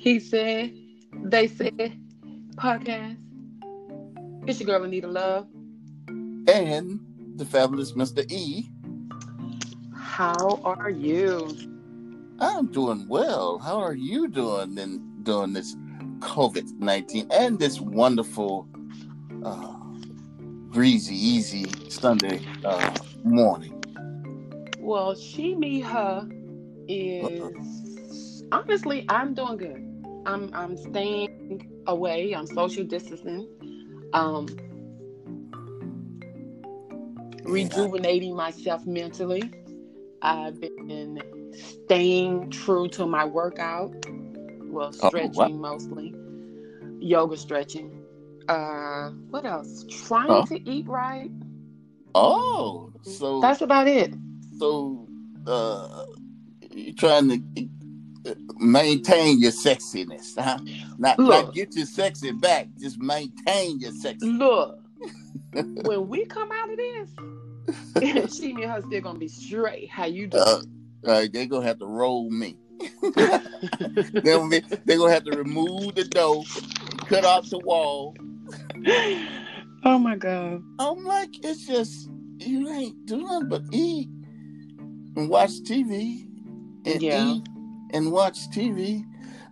He 0.00 0.18
said, 0.18 0.74
they 1.12 1.46
said, 1.46 1.94
podcast. 2.54 3.18
It's 4.46 4.58
your 4.58 4.66
girl 4.66 4.84
Anita 4.84 5.06
Love. 5.06 5.46
And 6.08 7.00
the 7.36 7.44
fabulous 7.44 7.92
Mr. 7.92 8.24
E. 8.32 8.70
How 9.94 10.58
are 10.64 10.88
you? 10.88 11.54
I'm 12.40 12.68
doing 12.68 13.08
well. 13.08 13.58
How 13.58 13.78
are 13.78 13.92
you 13.92 14.28
doing 14.28 14.78
in, 14.78 15.22
during 15.22 15.52
this 15.52 15.76
COVID 16.20 16.78
19 16.78 17.26
and 17.30 17.58
this 17.58 17.78
wonderful, 17.78 18.66
uh, 19.44 19.74
breezy, 20.72 21.14
easy 21.14 21.66
Sunday 21.90 22.40
uh, 22.64 22.96
morning? 23.22 23.84
Well, 24.78 25.14
she, 25.14 25.54
me, 25.54 25.80
her 25.80 26.26
is 26.88 28.42
honestly, 28.50 29.04
I'm 29.10 29.34
doing 29.34 29.58
good. 29.58 29.89
I'm 30.26 30.50
I'm 30.54 30.76
staying 30.76 31.68
away. 31.86 32.34
I'm 32.34 32.46
social 32.46 32.84
distancing. 32.84 33.48
Um, 34.12 34.46
rejuvenating 37.44 38.34
myself 38.34 38.86
mentally. 38.86 39.50
I've 40.22 40.60
been 40.60 41.22
staying 41.84 42.50
true 42.50 42.88
to 42.90 43.06
my 43.06 43.24
workout. 43.24 43.92
Well, 44.64 44.92
stretching 44.92 45.34
Oh, 45.34 45.48
mostly, 45.58 46.14
yoga 47.00 47.36
stretching. 47.36 48.02
Uh, 48.48 49.10
what 49.30 49.44
else? 49.44 49.84
Trying 49.88 50.46
to 50.46 50.70
eat 50.70 50.86
right. 50.88 51.30
Oh, 52.14 52.92
so 53.02 53.40
That's 53.40 53.62
about 53.62 53.86
it. 53.86 54.14
so 54.58 55.08
uh, 55.46 56.04
you're 56.72 56.94
trying 56.94 57.28
to 57.28 57.68
maintain 58.58 59.40
your 59.40 59.52
sexiness, 59.52 60.38
huh? 60.38 60.58
Not 60.98 61.18
Look. 61.18 61.46
not 61.46 61.54
get 61.54 61.74
your 61.76 61.86
sexy 61.86 62.32
back, 62.32 62.68
just 62.78 62.98
maintain 62.98 63.80
your 63.80 63.92
sexy. 63.92 64.26
Look, 64.28 64.78
when 65.52 66.08
we 66.08 66.24
come 66.26 66.50
out 66.52 66.70
of 66.70 66.76
this, 66.76 68.36
she 68.38 68.50
and 68.52 68.64
her 68.64 68.82
still 68.82 69.00
gonna 69.00 69.18
be 69.18 69.28
straight. 69.28 69.88
How 69.90 70.04
you 70.06 70.26
doing? 70.26 70.42
Uh, 70.46 70.60
uh, 71.06 71.26
they're 71.32 71.46
gonna 71.46 71.66
have 71.66 71.78
to 71.78 71.86
roll 71.86 72.30
me. 72.30 72.56
they're, 73.16 74.22
gonna 74.22 74.48
be, 74.48 74.60
they're 74.84 74.96
gonna 74.98 75.12
have 75.12 75.24
to 75.24 75.36
remove 75.36 75.94
the 75.94 76.04
dough, 76.04 76.44
cut 77.06 77.24
off 77.24 77.48
the 77.50 77.58
wall. 77.58 78.14
oh 79.84 79.98
my 79.98 80.16
god. 80.16 80.62
I'm 80.78 81.04
like, 81.04 81.44
it's 81.44 81.66
just 81.66 82.10
you 82.38 82.68
ain't 82.70 83.06
doing 83.06 83.22
nothing 83.26 83.48
but 83.48 83.62
eat 83.72 84.08
and 85.16 85.28
watch 85.28 85.50
TV 85.62 86.26
and 86.86 87.02
Yeah. 87.02 87.34
eat 87.34 87.42
and 87.94 88.12
watch 88.12 88.50
TV. 88.50 89.04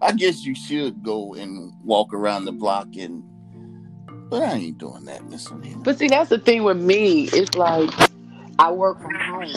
I 0.02 0.12
guess 0.12 0.44
you 0.44 0.54
should 0.54 1.02
go 1.02 1.34
and 1.34 1.72
walk 1.84 2.14
around 2.14 2.44
the 2.46 2.52
block 2.52 2.88
and, 2.96 3.24
but 4.30 4.42
I 4.42 4.54
ain't 4.56 4.78
doing 4.78 5.04
that, 5.06 5.26
Miss 5.28 5.50
Anita. 5.50 5.78
But 5.84 5.98
see, 5.98 6.08
that's 6.08 6.30
the 6.30 6.38
thing 6.38 6.64
with 6.64 6.78
me. 6.78 7.24
It's 7.32 7.56
like 7.56 7.90
I 8.58 8.72
work 8.72 9.00
from 9.02 9.18
home, 9.18 9.56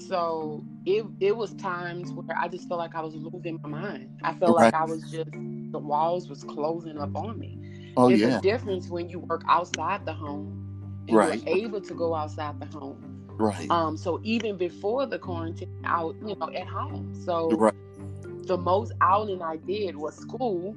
so 0.00 0.64
it 0.86 1.06
it 1.20 1.36
was 1.36 1.54
times 1.54 2.12
where 2.14 2.38
I 2.38 2.48
just 2.48 2.68
felt 2.68 2.78
like 2.78 2.94
I 2.96 3.02
was 3.02 3.14
losing 3.16 3.58
my 3.64 3.70
mind. 3.70 4.08
I 4.24 4.34
felt 4.34 4.56
like 4.56 4.74
I 4.74 4.84
was 4.84 5.10
just 5.10 5.30
the 5.72 5.80
walls 5.80 6.28
was 6.28 6.44
closing 6.44 6.98
up 6.98 7.10
on 7.16 7.38
me. 7.38 7.58
Oh 7.96 8.08
There's 8.08 8.24
yeah, 8.24 8.40
a 8.40 8.40
difference 8.42 8.90
when 8.90 9.08
you 9.10 9.24
work 9.30 9.42
outside 9.48 10.06
the 10.06 10.14
home 10.14 10.54
and 11.08 11.16
Right. 11.16 11.42
you're 11.42 11.42
able 11.46 11.80
to 11.82 11.94
go 11.94 12.14
outside 12.14 12.54
the 12.60 12.66
home. 12.78 13.02
right, 13.38 13.70
Um, 13.70 13.96
so 13.96 14.20
even 14.24 14.56
before 14.58 15.06
the 15.06 15.18
quarantine, 15.18 15.68
out 15.84 16.16
you 16.20 16.36
know 16.40 16.50
at 16.54 16.68
home. 16.68 17.12
So 17.14 17.58
right. 17.58 17.74
The 18.46 18.56
most 18.56 18.92
outing 19.00 19.42
I 19.42 19.56
did 19.56 19.96
was 19.96 20.16
school, 20.16 20.76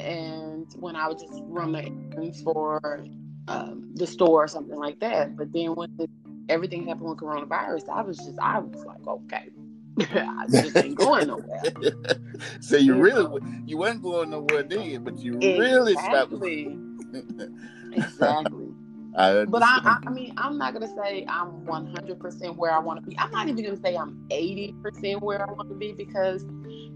and 0.00 0.66
when 0.78 0.96
I 0.96 1.08
would 1.08 1.18
just 1.18 1.32
errands 1.32 2.42
for 2.42 3.04
um, 3.48 3.90
the 3.94 4.06
store 4.06 4.44
or 4.44 4.48
something 4.48 4.76
like 4.78 5.00
that. 5.00 5.36
But 5.36 5.52
then 5.52 5.74
when 5.74 5.96
the, 5.96 6.08
everything 6.48 6.86
happened 6.86 7.08
with 7.08 7.18
coronavirus, 7.18 7.88
I 7.88 8.02
was 8.02 8.18
just 8.18 8.38
I 8.40 8.58
was 8.58 8.84
like, 8.84 9.06
okay, 9.06 9.48
I 10.00 10.46
just 10.50 10.76
ain't 10.76 10.96
going 10.96 11.28
nowhere. 11.28 11.62
so 12.60 12.76
you 12.76 12.94
really 12.94 13.40
you 13.66 13.78
weren't 13.78 14.02
going 14.02 14.30
nowhere 14.30 14.62
then, 14.62 15.04
but 15.04 15.18
you 15.18 15.38
really 15.38 15.94
stopped. 15.94 16.32
Exactly. 16.32 16.78
Exactly. 17.94 18.68
I 19.16 19.44
But 19.44 19.62
I, 19.62 19.80
I. 19.84 19.98
I 20.06 20.10
mean, 20.10 20.32
I'm 20.38 20.56
not 20.56 20.72
gonna 20.72 20.88
say 20.96 21.26
I'm 21.28 21.66
100% 21.66 22.56
where 22.56 22.70
I 22.70 22.78
want 22.78 23.02
to 23.02 23.06
be. 23.06 23.18
I'm 23.18 23.30
not 23.30 23.48
even 23.48 23.62
gonna 23.62 23.76
say 23.76 23.96
I'm 23.96 24.26
80% 24.30 25.20
where 25.20 25.46
I 25.46 25.52
want 25.52 25.68
to 25.68 25.74
be 25.74 25.92
because 25.92 26.44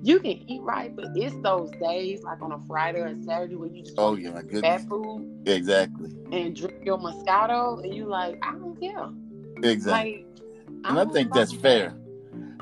you 0.03 0.21
can 0.21 0.45
eat 0.51 0.63
right, 0.63 0.95
but 0.95 1.07
it's 1.15 1.35
those 1.43 1.71
days 1.83 2.23
like 2.23 2.43
on 2.43 2.53
a 2.53 2.59
Friday 2.67 3.01
or 3.01 3.07
a 3.07 3.23
Saturday 3.23 3.57
where 3.57 3.69
you 3.69 3.83
just 3.83 3.95
oh 3.99 4.15
yeah, 4.15 4.31
my 4.31 4.61
bad 4.61 4.89
food 4.89 5.43
exactly, 5.47 6.11
and 6.33 6.55
drink 6.55 6.85
your 6.85 6.99
Moscato, 6.99 7.83
and 7.83 7.95
you 7.95 8.07
like, 8.07 8.39
I 8.43 8.53
don't 8.53 8.79
care. 8.81 9.09
exactly. 9.63 10.25
Like, 10.27 10.27
and 10.85 10.87
I 10.87 11.05
don't 11.05 11.13
think 11.13 11.33
that's 11.33 11.53
fair. 11.53 11.95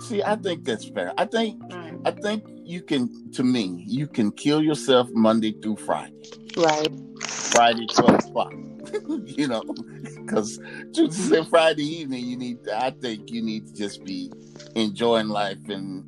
See, 0.01 0.23
I 0.23 0.37
think 0.37 0.65
that's 0.65 0.85
fair. 0.89 1.13
I 1.19 1.25
think. 1.25 1.63
I 2.07 2.11
think 2.11 2.45
you 2.65 2.83
can 2.83 3.31
to 3.33 3.43
me, 3.43 3.83
you 3.87 4.07
can 4.07 4.31
kill 4.31 4.63
yourself 4.63 5.09
Monday 5.13 5.53
through 5.63 5.77
Friday. 5.77 6.13
Right. 6.57 6.93
Friday 7.23 7.87
twelve 7.87 8.15
o'clock. 8.17 8.53
you 9.25 9.49
know, 9.49 9.63
because 10.03 10.61
Tuesday 10.93 11.39
and 11.39 11.49
Friday 11.49 11.85
evening 11.85 12.27
you 12.27 12.37
need 12.37 12.63
to, 12.65 12.79
I 12.79 12.91
think 12.91 13.31
you 13.31 13.43
need 13.43 13.67
to 13.69 13.75
just 13.75 14.05
be 14.05 14.31
enjoying 14.75 15.29
life 15.29 15.69
and 15.69 16.05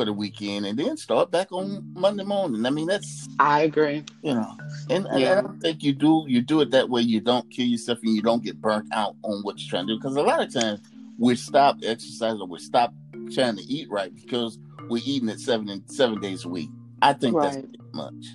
for 0.00 0.06
the 0.06 0.12
weekend 0.14 0.64
and 0.64 0.78
then 0.78 0.96
start 0.96 1.30
back 1.30 1.52
on 1.52 1.92
Monday 1.92 2.22
mm-hmm. 2.22 2.30
morning. 2.30 2.64
I 2.64 2.70
mean 2.70 2.86
that's 2.86 3.28
I 3.38 3.64
agree. 3.64 4.02
you 4.22 4.32
know 4.32 4.56
and, 4.88 5.04
and 5.08 5.20
Yeah. 5.20 5.32
I 5.32 5.42
don't 5.42 5.60
think 5.60 5.82
you 5.82 5.92
do 5.92 6.24
you 6.26 6.40
do 6.40 6.62
it 6.62 6.70
that 6.70 6.88
way 6.88 7.02
you 7.02 7.20
don't 7.20 7.50
kill 7.50 7.66
yourself 7.66 7.98
and 8.02 8.14
you 8.14 8.22
don't 8.22 8.42
get 8.42 8.62
burnt 8.62 8.86
out 8.94 9.14
on 9.22 9.42
what 9.42 9.60
you're 9.60 9.68
trying 9.68 9.86
to 9.88 9.92
do 9.92 9.98
because 10.00 10.16
a 10.16 10.22
lot 10.22 10.40
of 10.40 10.50
times 10.54 10.80
we 11.18 11.36
stop 11.36 11.76
exercising 11.84 12.48
we 12.48 12.58
stop 12.60 12.94
trying 13.30 13.56
to 13.56 13.62
eat 13.64 13.90
right 13.90 14.14
because 14.14 14.58
we're 14.88 15.02
eating 15.04 15.28
it 15.28 15.38
seven 15.38 15.68
and 15.68 15.82
seven 15.90 16.18
days 16.18 16.46
a 16.46 16.48
week. 16.48 16.70
I 17.02 17.12
think 17.12 17.38
that's 17.38 17.56
Right. 17.56 17.72
too 17.74 17.90
much. 17.92 18.26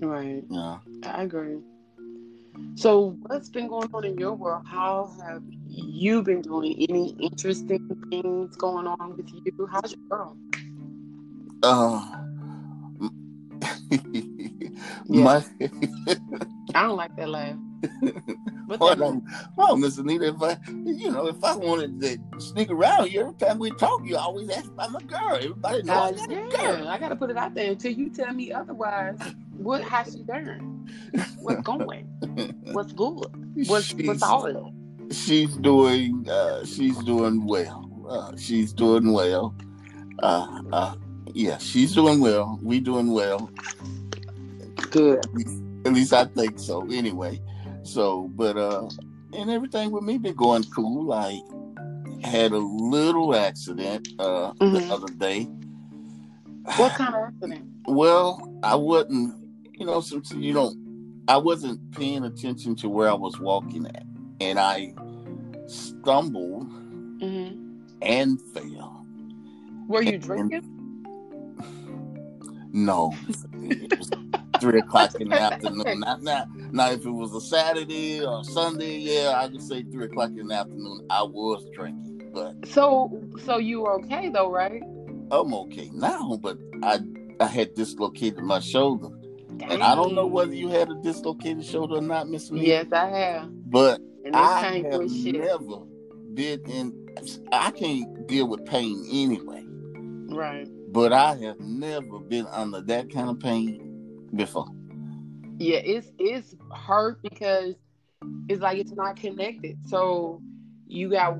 Right. 0.00 0.44
Yeah. 0.48 0.78
I 1.04 1.22
agree. 1.24 1.58
So, 2.74 3.16
what's 3.26 3.48
been 3.48 3.68
going 3.68 3.88
on 3.94 4.04
in 4.04 4.18
your 4.18 4.32
world? 4.34 4.64
How 4.66 5.10
have 5.24 5.42
you 5.66 6.22
been 6.22 6.42
doing? 6.42 6.74
Any 6.88 7.10
interesting 7.20 7.88
things 8.10 8.56
going 8.56 8.86
on 8.86 9.16
with 9.16 9.30
you? 9.32 9.68
How's 9.70 9.92
your 9.92 10.00
girl? 10.08 10.36
Uh, 11.68 12.04
my 15.08 15.44
I 16.74 16.82
don't 16.82 16.96
like 16.96 17.14
that 17.16 17.28
laugh. 17.28 17.56
But 18.66 18.80
well, 18.80 19.04
I'm- 19.04 19.22
well, 19.56 19.76
Miss 19.76 19.98
Anita, 19.98 20.28
if 20.28 20.42
I, 20.42 20.56
you 20.84 21.10
know, 21.10 21.26
if 21.26 21.42
I 21.44 21.54
wanted 21.56 22.00
to 22.00 22.40
sneak 22.40 22.70
around 22.70 23.08
here, 23.08 23.22
every 23.22 23.34
time 23.34 23.58
we 23.58 23.70
talk, 23.72 24.02
you 24.04 24.16
always 24.16 24.48
ask 24.50 24.66
about 24.70 24.92
my 24.92 25.00
girl. 25.02 25.34
Everybody 25.36 25.82
knows 25.82 26.20
I 26.20 26.24
uh, 26.24 26.26
got 26.26 26.30
a 26.30 26.34
yeah, 26.34 26.76
girl. 26.76 26.88
I 26.88 26.98
gotta 26.98 27.16
put 27.16 27.30
it 27.30 27.36
out 27.36 27.54
there 27.54 27.70
until 27.72 27.92
you 27.92 28.08
tell 28.10 28.32
me 28.32 28.52
otherwise. 28.52 29.18
What? 29.56 29.82
How's 29.82 30.12
she 30.14 30.22
doing? 30.22 30.88
What's 31.38 31.62
going? 31.62 32.06
What's 32.72 32.92
good? 32.92 33.26
What's 33.66 33.86
she's, 33.86 34.06
what's 34.06 34.22
all 34.22 34.46
of 34.46 34.56
it? 34.56 35.14
she's 35.14 35.56
doing, 35.56 36.26
uh, 36.28 36.64
she's 36.64 36.96
doing 37.04 37.44
well. 37.46 37.90
Uh, 38.08 38.36
she's 38.36 38.72
doing 38.72 39.12
well. 39.12 39.54
Uh, 40.22 40.62
uh, 40.72 40.94
yeah, 41.34 41.58
she's 41.58 41.94
doing 41.94 42.20
well. 42.20 42.58
We 42.62 42.80
doing 42.80 43.12
well. 43.12 43.50
Good. 44.90 45.24
At 45.84 45.92
least 45.94 46.12
I 46.12 46.24
think 46.26 46.58
so. 46.58 46.86
Anyway, 46.90 47.40
so 47.82 48.28
but 48.34 48.56
uh, 48.56 48.88
and 49.32 49.50
everything 49.50 49.90
with 49.90 50.04
me 50.04 50.18
been 50.18 50.34
going 50.34 50.64
cool. 50.64 51.12
I 51.12 51.40
had 52.22 52.52
a 52.52 52.58
little 52.58 53.34
accident 53.34 54.08
uh 54.18 54.52
Mhm. 54.54 54.72
the 54.88 54.94
other 54.94 55.12
day. 55.14 55.48
What 56.76 56.92
kind 56.92 57.14
of 57.14 57.20
accident? 57.28 57.64
Well, 57.86 58.56
I 58.62 58.76
wasn't, 58.76 59.34
you 59.72 59.84
know, 59.86 60.00
since 60.00 60.30
you 60.32 60.52
don't, 60.52 60.76
I 61.26 61.36
wasn't 61.36 61.90
paying 61.92 62.22
attention 62.24 62.76
to 62.76 62.88
where 62.88 63.08
I 63.08 63.14
was 63.14 63.40
walking 63.40 63.86
at, 63.86 64.04
and 64.40 64.60
I 64.60 64.94
stumbled 65.66 66.64
hmm 67.20 67.48
and 68.02 68.40
fell. 68.52 69.04
Were 69.88 70.02
you 70.02 70.12
And- 70.14 70.22
drinking? 70.22 70.68
No, 72.72 73.14
it 73.52 73.98
was 73.98 74.10
three 74.60 74.78
o'clock 74.80 75.14
in 75.20 75.28
the 75.28 75.40
afternoon. 75.40 76.00
Not 76.00 76.22
now. 76.22 76.46
Now, 76.70 76.90
if 76.90 77.04
it 77.04 77.10
was 77.10 77.34
a 77.34 77.40
Saturday 77.40 78.24
or 78.24 78.42
Sunday, 78.44 78.96
yeah, 78.98 79.34
I 79.36 79.48
could 79.48 79.62
say 79.62 79.82
three 79.82 80.06
o'clock 80.06 80.30
in 80.30 80.48
the 80.48 80.54
afternoon. 80.54 81.06
I 81.10 81.22
was 81.22 81.66
drinking, 81.74 82.30
but 82.32 82.66
So, 82.66 83.22
so 83.44 83.58
you 83.58 83.82
were 83.82 83.94
okay 84.00 84.30
though, 84.30 84.50
right? 84.50 84.82
I'm 85.30 85.52
okay 85.54 85.90
now. 85.92 86.38
But 86.42 86.58
I, 86.82 87.00
I 87.40 87.46
had 87.46 87.74
dislocated 87.74 88.42
my 88.42 88.60
shoulder, 88.60 89.08
and 89.68 89.82
I 89.82 89.94
don't 89.94 90.14
know 90.14 90.26
whether 90.26 90.54
you 90.54 90.68
had 90.68 90.90
a 90.90 90.94
dislocated 91.02 91.64
shoulder 91.64 91.96
or 91.96 92.00
not, 92.02 92.28
Miss. 92.28 92.50
Yes, 92.50 92.86
I 92.92 93.06
have. 93.08 93.50
But 93.70 94.00
I 94.32 94.82
have 94.90 95.10
never 95.10 95.80
been 96.32 96.60
in. 96.70 97.08
I 97.52 97.70
can't 97.72 98.26
deal 98.26 98.48
with 98.48 98.64
pain 98.64 99.04
anyway. 99.10 99.62
Right. 100.34 100.68
But 100.92 101.12
I 101.12 101.36
have 101.36 101.58
never 101.58 102.18
been 102.20 102.46
under 102.48 102.82
that 102.82 103.10
kind 103.10 103.30
of 103.30 103.40
pain 103.40 104.28
before. 104.34 104.68
Yeah, 105.58 105.78
it's 105.78 106.10
it's 106.18 106.54
hurt 106.74 107.22
because 107.22 107.74
it's 108.48 108.60
like 108.60 108.78
it's 108.78 108.92
not 108.92 109.16
connected. 109.16 109.78
So 109.88 110.42
you 110.86 111.10
got 111.10 111.38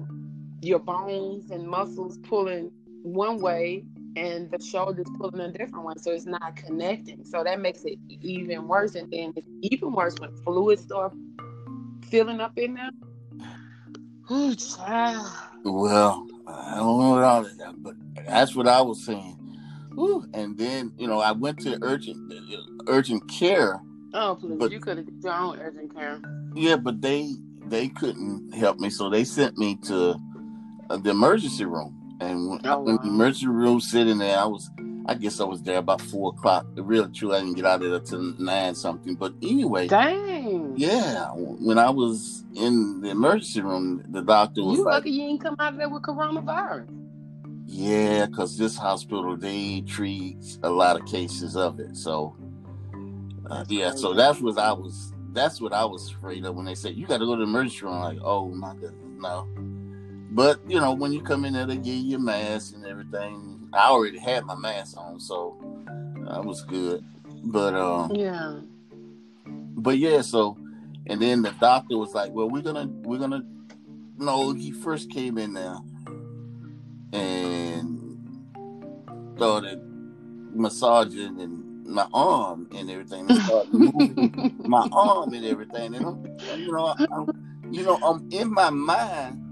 your 0.62 0.78
bones 0.78 1.50
and 1.50 1.69
muscles 1.69 2.19
pulling 2.19 2.70
one 3.02 3.40
way 3.40 3.84
and 4.16 4.50
the 4.50 4.62
shoulders 4.62 5.06
pulling 5.19 5.40
a 5.40 5.52
different 5.52 5.84
one. 5.84 5.99
So 5.99 6.12
it's 6.12 6.26
not 6.26 6.56
connecting. 6.56 7.25
So 7.25 7.44
that 7.44 7.60
makes 7.60 7.84
it 7.84 7.99
even 8.08 8.69
worse. 8.69 8.94
And 8.94 9.10
then 9.12 9.32
it's 9.37 9.49
even 9.62 9.93
worse 9.93 10.14
when 10.19 10.34
fluids 10.44 10.82
start 10.82 11.12
filling 12.08 12.40
up 12.40 12.56
in 12.56 12.75
there. 12.75 12.90
Oh, 14.31 14.54
child. 14.76 15.31
Well, 15.64 16.26
I 16.46 16.76
don't 16.76 16.99
know 16.99 17.10
what 17.10 17.22
all 17.22 17.43
that, 17.43 17.75
but 17.78 17.94
that's 18.26 18.54
what 18.54 18.69
I 18.69 18.81
was 18.82 19.04
saying. 19.04 19.38
Ooh, 19.98 20.24
and 20.34 20.56
then 20.56 20.92
you 20.98 21.06
know 21.06 21.20
I 21.20 21.32
went 21.32 21.60
to 21.60 21.78
urgent 21.82 22.32
urgent 22.86 23.28
care. 23.30 23.80
Oh, 24.14 24.36
please! 24.38 24.58
But, 24.58 24.72
you 24.72 24.80
could 24.80 24.98
have 24.98 25.06
your 25.22 25.32
own 25.32 25.58
urgent 25.58 25.94
care. 25.94 26.20
Yeah, 26.54 26.76
but 26.76 27.00
they 27.00 27.34
they 27.66 27.88
couldn't 27.88 28.52
help 28.54 28.78
me, 28.78 28.90
so 28.90 29.08
they 29.08 29.24
sent 29.24 29.56
me 29.56 29.76
to 29.84 30.20
uh, 30.90 30.96
the 30.98 31.10
emergency 31.10 31.64
room. 31.64 31.98
And 32.20 32.48
when, 32.48 32.60
oh, 32.66 32.80
wow. 32.80 32.86
in 32.86 32.96
the 32.96 33.08
emergency 33.08 33.48
room, 33.48 33.80
sitting 33.80 34.18
there, 34.18 34.38
I 34.38 34.44
was, 34.44 34.70
I 35.06 35.14
guess 35.14 35.40
I 35.40 35.44
was 35.44 35.62
there 35.62 35.78
about 35.78 36.00
four 36.00 36.32
o'clock. 36.36 36.66
The 36.74 36.82
real 36.82 37.08
true, 37.08 37.34
I 37.34 37.40
didn't 37.40 37.54
get 37.54 37.64
out 37.64 37.82
of 37.82 37.90
there 37.90 38.00
till 38.00 38.34
nine 38.38 38.74
something. 38.74 39.14
But 39.14 39.34
anyway, 39.42 39.88
dang, 39.88 40.74
yeah. 40.76 41.30
When 41.34 41.78
I 41.78 41.90
was 41.90 42.44
in 42.54 43.00
the 43.00 43.10
emergency 43.10 43.60
room, 43.60 44.04
the 44.08 44.22
doctor 44.22 44.62
was 44.62 44.78
you 44.78 44.84
like, 44.84 44.94
lucky 44.94 45.10
you 45.10 45.28
didn't 45.28 45.40
come 45.40 45.56
out 45.58 45.72
of 45.72 45.78
there 45.78 45.88
with 45.88 46.02
coronavirus. 46.02 47.01
Yeah, 47.74 48.26
because 48.26 48.58
this 48.58 48.76
hospital 48.76 49.34
they 49.34 49.80
treat 49.80 50.36
a 50.62 50.69
lot 50.69 51.00
of 51.00 51.06
cases 51.06 51.56
of 51.56 51.80
it. 51.80 51.96
So, 51.96 52.36
uh, 53.48 53.64
yeah, 53.66 53.92
so 53.92 54.12
that's 54.12 54.40
what 54.40 54.58
I 54.58 54.72
was. 54.72 55.14
That's 55.32 55.58
what 55.58 55.72
I 55.72 55.86
was 55.86 56.10
afraid 56.10 56.44
of 56.44 56.54
when 56.54 56.66
they 56.66 56.74
said 56.74 56.96
you 56.96 57.06
got 57.06 57.19
to 57.19 57.24
go 57.24 57.34
to 57.34 57.38
the 57.38 57.44
emergency 57.44 57.86
room. 57.86 57.94
I'm 57.94 58.00
like, 58.02 58.19
oh 58.22 58.50
my 58.50 58.74
goodness, 58.74 59.16
no. 59.16 59.48
But 60.32 60.60
you 60.69 60.80
know, 60.80 60.92
when 60.92 61.14
you 61.14 61.22
come 61.22 61.46
in 61.46 61.54
there, 61.54 61.64
they 61.64 61.78
give 61.78 61.94
you 61.94 62.16
a 62.16 62.20
mask 62.20 62.74
and 62.74 62.84
everything. 62.84 63.66
I 63.72 63.88
already 63.88 64.18
had 64.18 64.44
my 64.44 64.54
mask 64.54 64.98
on, 64.98 65.18
so 65.18 65.56
I 66.28 66.40
was 66.40 66.62
good. 66.64 67.02
But 67.42 67.75
um, 67.75 68.14
yeah. 68.14 68.60
But 69.46 69.96
yeah, 69.96 70.20
so 70.20 70.58
and 71.06 71.22
then 71.22 71.40
the 71.40 71.52
doctor 71.52 71.96
was 71.96 72.12
like, 72.12 72.32
"Well, 72.32 72.50
we're 72.50 72.60
gonna 72.60 72.86
we're 73.02 73.18
gonna." 73.18 73.46
No, 74.18 74.52
he 74.52 74.72
first 74.72 75.10
came 75.10 75.38
in 75.38 75.54
there 75.54 75.78
and 77.12 77.62
started 79.42 79.80
massaging 80.54 81.40
and 81.40 81.86
my 81.86 82.06
arm 82.12 82.68
and 82.72 82.90
everything. 82.90 83.28
And 83.30 83.42
started 83.42 83.72
moving 83.72 84.54
my 84.64 84.88
arm 84.92 85.32
and 85.34 85.44
everything. 85.44 85.94
And 85.94 86.06
I'm, 86.06 86.24
you 86.58 86.72
know, 86.72 86.94
I'm, 87.10 87.72
you 87.72 87.82
know, 87.82 87.98
I'm 88.02 88.28
in 88.30 88.52
my 88.52 88.70
mind 88.70 89.42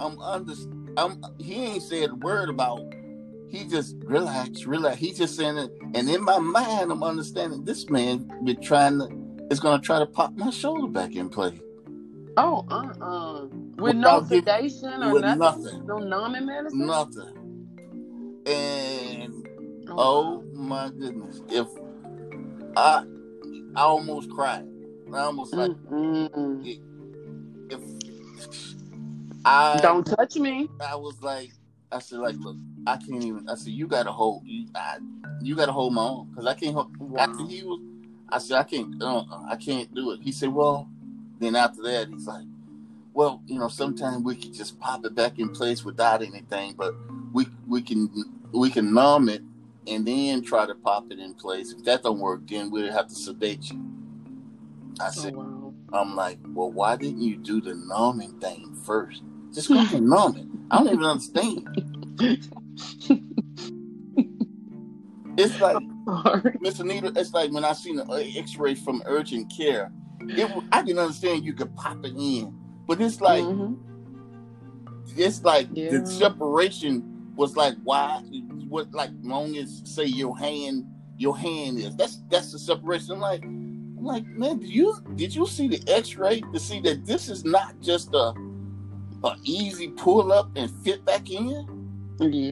I'm 0.00 0.18
under. 0.20 0.52
I'm. 0.96 1.22
He 1.38 1.64
ain't 1.64 1.82
said 1.82 2.10
a 2.10 2.14
word 2.14 2.48
about. 2.48 2.80
He 3.48 3.64
just 3.64 3.96
relax, 4.02 4.64
relax. 4.64 4.98
He 4.98 5.12
just 5.12 5.36
saying 5.36 5.56
it, 5.58 5.70
and 5.94 6.08
in 6.10 6.24
my 6.24 6.38
mind, 6.38 6.90
I'm 6.90 7.02
understanding 7.02 7.64
this 7.64 7.88
man 7.88 8.28
been 8.44 8.60
trying 8.60 8.98
to 8.98 9.08
is 9.50 9.60
gonna 9.60 9.80
try 9.80 10.00
to 10.00 10.06
pop 10.06 10.34
my 10.34 10.50
shoulder 10.50 10.88
back 10.88 11.14
in 11.14 11.28
place. 11.28 11.60
Oh, 12.36 12.66
uh, 12.68 12.92
uh 13.00 13.46
with 13.76 13.94
no 13.94 14.22
sedation 14.24 15.02
or 15.02 15.20
nothing? 15.20 15.38
nothing, 15.38 15.86
no 15.86 15.98
numbing 15.98 16.46
medicine, 16.46 16.86
nothing. 16.86 17.43
And 18.46 19.48
oh, 19.90 19.96
oh 19.96 20.44
my 20.52 20.90
goodness, 20.90 21.40
if 21.50 21.66
I, 22.76 23.04
I 23.74 23.82
almost 23.82 24.30
cried. 24.30 24.66
I 25.12 25.20
almost 25.20 25.54
like 25.54 25.70
if 27.70 27.80
I 29.44 29.78
don't 29.80 30.04
touch 30.04 30.36
me. 30.36 30.68
I 30.80 30.96
was 30.96 31.20
like, 31.22 31.52
I 31.92 31.98
said, 31.98 32.18
like, 32.18 32.36
look, 32.38 32.56
I 32.86 32.96
can't 32.96 33.22
even. 33.22 33.48
I 33.48 33.54
said, 33.54 33.72
you 33.72 33.86
gotta 33.86 34.10
hold, 34.10 34.42
you, 34.44 34.66
I, 34.74 34.98
you 35.40 35.54
gotta 35.54 35.72
hold 35.72 35.94
my 35.94 36.02
own 36.02 36.30
because 36.30 36.46
I 36.46 36.54
can't. 36.54 36.74
Hold, 36.74 36.96
wow. 36.98 37.22
After 37.22 37.46
he 37.46 37.62
was, 37.62 37.80
I 38.28 38.38
said, 38.38 38.58
I 38.58 38.64
can't, 38.64 39.02
uh, 39.02 39.24
I 39.48 39.56
can't 39.56 39.94
do 39.94 40.12
it. 40.12 40.20
He 40.22 40.32
said, 40.32 40.48
well, 40.48 40.88
then 41.38 41.54
after 41.56 41.82
that, 41.82 42.08
he's 42.08 42.26
like, 42.26 42.44
well, 43.14 43.42
you 43.46 43.58
know, 43.58 43.68
sometimes 43.68 44.24
we 44.24 44.34
can 44.34 44.52
just 44.52 44.78
pop 44.80 45.04
it 45.06 45.14
back 45.14 45.38
in 45.38 45.48
place 45.48 45.84
without 45.84 46.20
anything, 46.20 46.74
but 46.76 46.94
we 47.32 47.46
we 47.66 47.80
can 47.80 48.10
we 48.52 48.70
can 48.70 48.92
numb 48.92 49.28
it 49.28 49.42
and 49.86 50.06
then 50.06 50.42
try 50.42 50.66
to 50.66 50.74
pop 50.74 51.06
it 51.10 51.20
in 51.20 51.32
place. 51.34 51.72
If 51.72 51.84
that 51.84 52.02
don't 52.02 52.18
work, 52.18 52.46
then 52.48 52.70
we'll 52.70 52.92
have 52.92 53.08
to 53.08 53.14
sedate 53.14 53.70
you. 53.70 53.80
I 55.00 55.08
oh, 55.08 55.10
said, 55.10 55.34
oh, 55.34 55.38
wow. 55.38 55.74
I'm 55.92 56.16
like, 56.16 56.38
well, 56.48 56.72
why 56.72 56.96
didn't 56.96 57.22
you 57.22 57.36
do 57.36 57.60
the 57.60 57.74
numbing 57.74 58.40
thing 58.40 58.76
first? 58.84 59.22
Just 59.52 59.68
go 59.68 59.78
and 59.92 60.08
numb 60.08 60.36
it. 60.36 60.46
I 60.70 60.78
don't 60.78 60.88
even 60.88 61.04
understand. 61.04 61.68
it's 65.38 65.60
like 65.60 65.76
Mr. 66.06 66.84
Nita. 66.84 67.12
It's 67.14 67.32
like 67.32 67.52
when 67.52 67.64
I 67.64 67.74
seen 67.74 67.96
the 67.96 68.32
X-ray 68.36 68.74
from 68.74 69.02
urgent 69.06 69.52
care. 69.56 69.92
It, 70.26 70.50
I 70.72 70.82
can 70.82 70.98
understand 70.98 71.44
you 71.44 71.52
could 71.52 71.76
pop 71.76 72.02
it 72.04 72.14
in, 72.16 72.58
but 72.86 73.00
it's 73.00 73.20
like 73.20 73.42
mm-hmm. 73.42 73.74
it's 75.16 75.42
like 75.42 75.68
yeah. 75.72 75.90
the 75.90 76.06
separation 76.06 77.32
was 77.36 77.56
like 77.56 77.74
why 77.84 78.20
what 78.68 78.90
like 78.92 79.10
long 79.22 79.56
as 79.56 79.82
say 79.84 80.04
your 80.04 80.36
hand 80.38 80.86
your 81.16 81.36
hand 81.36 81.78
is 81.78 81.96
that's 81.96 82.22
that's 82.28 82.52
the 82.52 82.58
separation. 82.58 83.12
I'm 83.12 83.20
like 83.20 83.44
I'm 83.44 84.04
like 84.04 84.26
man, 84.26 84.58
did 84.58 84.68
you 84.68 84.96
did 85.14 85.34
you 85.34 85.46
see 85.46 85.68
the 85.68 85.82
X-ray 85.86 86.40
to 86.52 86.58
see 86.58 86.80
that 86.80 87.06
this 87.06 87.28
is 87.28 87.44
not 87.44 87.80
just 87.80 88.14
a 88.14 88.34
a 89.24 89.36
easy 89.42 89.88
pull 89.88 90.32
up 90.32 90.50
and 90.54 90.70
fit 90.84 91.04
back 91.04 91.30
in. 91.30 91.66
Yeah. 92.20 92.50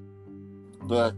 But 0.84 1.14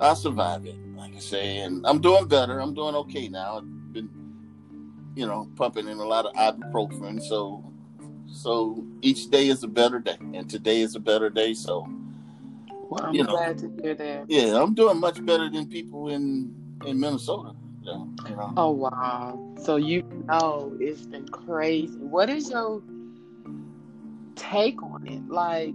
I 0.00 0.14
survived 0.14 0.66
it, 0.66 0.76
like 0.96 1.14
I 1.14 1.18
say, 1.18 1.58
and 1.58 1.86
I'm 1.86 2.00
doing 2.00 2.26
better. 2.26 2.58
I'm 2.60 2.74
doing 2.74 2.94
okay 2.96 3.28
now. 3.28 3.58
I've 3.58 3.92
been, 3.92 4.08
you 5.14 5.26
know, 5.26 5.48
pumping 5.56 5.88
in 5.88 5.98
a 5.98 6.04
lot 6.04 6.26
of 6.26 6.32
ibuprofen, 6.34 7.22
so 7.22 7.62
so 8.36 8.84
each 9.02 9.30
day 9.30 9.48
is 9.48 9.62
a 9.62 9.68
better 9.68 9.98
day, 9.98 10.16
and 10.34 10.48
today 10.48 10.80
is 10.80 10.94
a 10.94 11.00
better 11.00 11.30
day. 11.30 11.54
So, 11.54 11.86
well, 12.68 13.04
I'm 13.04 13.16
glad 13.16 13.62
know, 13.62 13.68
to 13.68 13.82
hear 13.82 13.94
that. 13.94 14.24
Yeah, 14.28 14.62
I'm 14.62 14.74
doing 14.74 14.98
much 14.98 15.24
better 15.24 15.50
than 15.50 15.66
people 15.66 16.08
in 16.08 16.54
in 16.84 17.00
Minnesota. 17.00 17.54
you 17.82 17.92
know. 17.92 18.52
Oh 18.56 18.70
wow! 18.70 19.54
So 19.62 19.76
you 19.76 20.02
know 20.26 20.76
it's 20.80 21.02
been 21.02 21.28
crazy. 21.28 21.96
What 21.98 22.28
is 22.30 22.50
your 22.50 22.82
take 24.36 24.82
on 24.82 25.06
it. 25.06 25.28
Like 25.28 25.74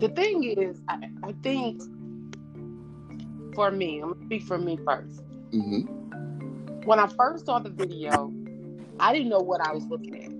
the 0.00 0.08
thing 0.08 0.44
is, 0.44 0.80
I, 0.88 1.08
I 1.22 1.32
think 1.42 1.82
for 3.54 3.70
me, 3.70 4.00
I'm 4.00 4.12
gonna 4.12 4.24
speak 4.24 4.42
for 4.42 4.58
me 4.58 4.76
1st 4.78 5.20
mm-hmm. 5.52 6.80
When 6.84 6.98
I 6.98 7.06
first 7.06 7.46
saw 7.46 7.60
the 7.60 7.70
video, 7.70 8.32
I 8.98 9.12
didn't 9.12 9.28
know 9.28 9.38
what 9.38 9.60
I 9.60 9.72
was 9.72 9.84
looking 9.86 10.22
at. 10.22 10.33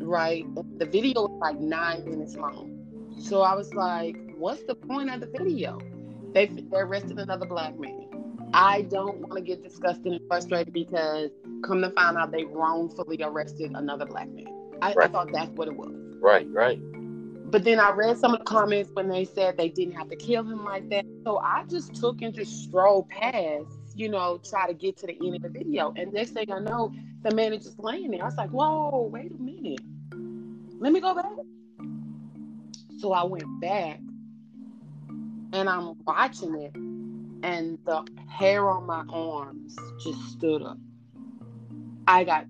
Right, 0.00 0.44
the 0.78 0.86
video 0.86 1.28
was 1.28 1.38
like 1.40 1.58
nine 1.60 2.04
minutes 2.04 2.34
long, 2.34 3.12
so 3.20 3.42
I 3.42 3.54
was 3.54 3.72
like, 3.74 4.16
"What's 4.36 4.62
the 4.64 4.74
point 4.74 5.10
of 5.10 5.20
the 5.20 5.26
video?" 5.26 5.78
They 6.32 6.46
they 6.46 6.78
arrested 6.78 7.18
another 7.18 7.46
black 7.46 7.78
man. 7.78 8.08
I 8.52 8.82
don't 8.82 9.20
want 9.20 9.34
to 9.34 9.40
get 9.40 9.62
disgusted 9.62 10.12
and 10.12 10.20
frustrated 10.26 10.72
because 10.72 11.30
come 11.64 11.82
to 11.82 11.90
find 11.90 12.16
out 12.16 12.32
they 12.32 12.44
wrongfully 12.44 13.22
arrested 13.22 13.72
another 13.74 14.06
black 14.06 14.28
man. 14.30 14.48
I, 14.82 14.94
right. 14.94 15.08
I 15.08 15.12
thought 15.12 15.32
that's 15.32 15.50
what 15.50 15.68
it 15.68 15.76
was. 15.76 15.92
Right, 16.20 16.46
right. 16.50 16.80
But 17.50 17.64
then 17.64 17.80
I 17.80 17.90
read 17.90 18.16
some 18.16 18.32
of 18.32 18.40
the 18.40 18.44
comments 18.44 18.90
when 18.92 19.08
they 19.08 19.24
said 19.24 19.56
they 19.56 19.68
didn't 19.68 19.94
have 19.94 20.08
to 20.08 20.16
kill 20.16 20.42
him 20.42 20.64
like 20.64 20.88
that. 20.90 21.04
So 21.24 21.38
I 21.38 21.64
just 21.68 21.94
took 21.94 22.22
and 22.22 22.32
just 22.32 22.64
strolled 22.64 23.08
past, 23.08 23.66
you 23.94 24.08
know, 24.08 24.40
try 24.48 24.66
to 24.68 24.74
get 24.74 24.96
to 24.98 25.06
the 25.06 25.18
end 25.24 25.36
of 25.36 25.42
the 25.42 25.48
video. 25.48 25.92
And 25.96 26.12
next 26.12 26.30
thing 26.30 26.50
I 26.52 26.60
know, 26.60 26.92
the 27.22 27.34
man 27.34 27.52
is 27.52 27.64
just 27.64 27.78
laying 27.80 28.12
there. 28.12 28.22
I 28.22 28.26
was 28.26 28.36
like, 28.36 28.50
whoa, 28.50 29.08
wait 29.12 29.32
a 29.32 29.42
minute. 29.42 29.80
Let 30.80 30.94
me 30.94 31.00
go 31.00 31.14
back. 31.14 31.26
So 33.00 33.12
I 33.12 33.24
went 33.24 33.60
back 33.60 34.00
and 35.52 35.68
I'm 35.68 35.94
watching 36.06 36.54
it, 36.58 36.74
and 36.74 37.78
the 37.84 38.06
hair 38.30 38.66
on 38.66 38.86
my 38.86 39.04
arms 39.12 39.76
just 40.02 40.18
stood 40.30 40.62
up. 40.62 40.78
I 42.08 42.24
got 42.24 42.46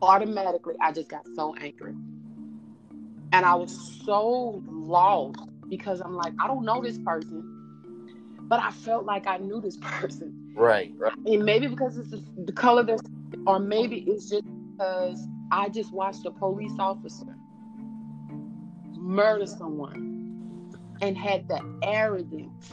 automatically, 0.00 0.76
I 0.80 0.92
just 0.92 1.08
got 1.08 1.26
so 1.34 1.56
angry. 1.56 1.94
And 3.32 3.44
I 3.44 3.56
was 3.56 4.00
so 4.04 4.62
lost 4.68 5.40
because 5.68 6.00
I'm 6.00 6.14
like, 6.14 6.34
I 6.38 6.46
don't 6.46 6.64
know 6.64 6.80
this 6.80 6.98
person, 6.98 7.42
but 8.42 8.60
I 8.60 8.70
felt 8.70 9.04
like 9.04 9.26
I 9.26 9.38
knew 9.38 9.60
this 9.60 9.76
person. 9.82 10.54
Right, 10.54 10.92
right. 10.96 11.12
And 11.26 11.44
maybe 11.44 11.66
because 11.66 11.96
it's 11.96 12.10
the 12.36 12.52
color 12.52 12.86
or 13.48 13.58
maybe 13.58 14.04
it's 14.06 14.30
just 14.30 14.44
because 14.76 15.26
I 15.50 15.70
just 15.70 15.92
watched 15.92 16.24
a 16.24 16.30
police 16.30 16.72
officer 16.78 17.37
murder 19.08 19.46
someone 19.46 20.74
and 21.00 21.16
had 21.16 21.48
the 21.48 21.60
arrogance 21.82 22.70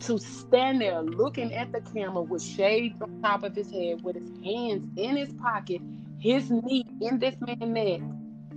to 0.00 0.18
stand 0.18 0.80
there 0.80 1.00
looking 1.00 1.54
at 1.54 1.70
the 1.70 1.80
camera 1.80 2.20
with 2.20 2.42
shades 2.42 3.00
on 3.00 3.22
top 3.22 3.44
of 3.44 3.54
his 3.54 3.70
head, 3.70 4.02
with 4.02 4.16
his 4.16 4.28
hands 4.44 4.84
in 4.96 5.16
his 5.16 5.32
pocket, 5.34 5.80
his 6.18 6.50
knee 6.50 6.84
in 7.00 7.20
this 7.20 7.36
man's 7.40 7.60
neck, 7.62 8.00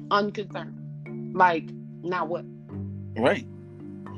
unconcerned. 0.10 1.36
Like, 1.36 1.70
now 2.02 2.26
what? 2.26 2.46
Right. 3.16 3.46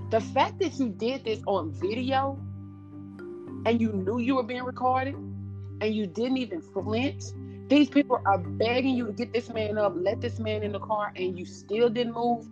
The 0.10 0.22
fact 0.22 0.60
that 0.60 0.80
you 0.80 0.90
did 0.90 1.26
this 1.26 1.42
on 1.46 1.74
video 1.74 2.40
and 3.66 3.82
you 3.82 3.92
knew 3.92 4.20
you 4.20 4.36
were 4.36 4.44
being 4.44 4.64
recorded 4.64 5.16
and 5.16 5.94
you 5.94 6.08
didn't 6.08 6.38
even 6.38 6.62
flinch. 6.62 7.24
These 7.68 7.90
people 7.90 8.22
are 8.26 8.38
begging 8.38 8.96
you 8.96 9.08
to 9.08 9.12
get 9.12 9.34
this 9.34 9.50
man 9.50 9.78
up, 9.78 9.94
let 9.98 10.22
this 10.22 10.40
man 10.40 10.64
in 10.64 10.72
the 10.72 10.80
car, 10.80 11.12
and 11.16 11.38
you 11.38 11.46
still 11.46 11.90
didn't 11.90 12.14
move. 12.14 12.48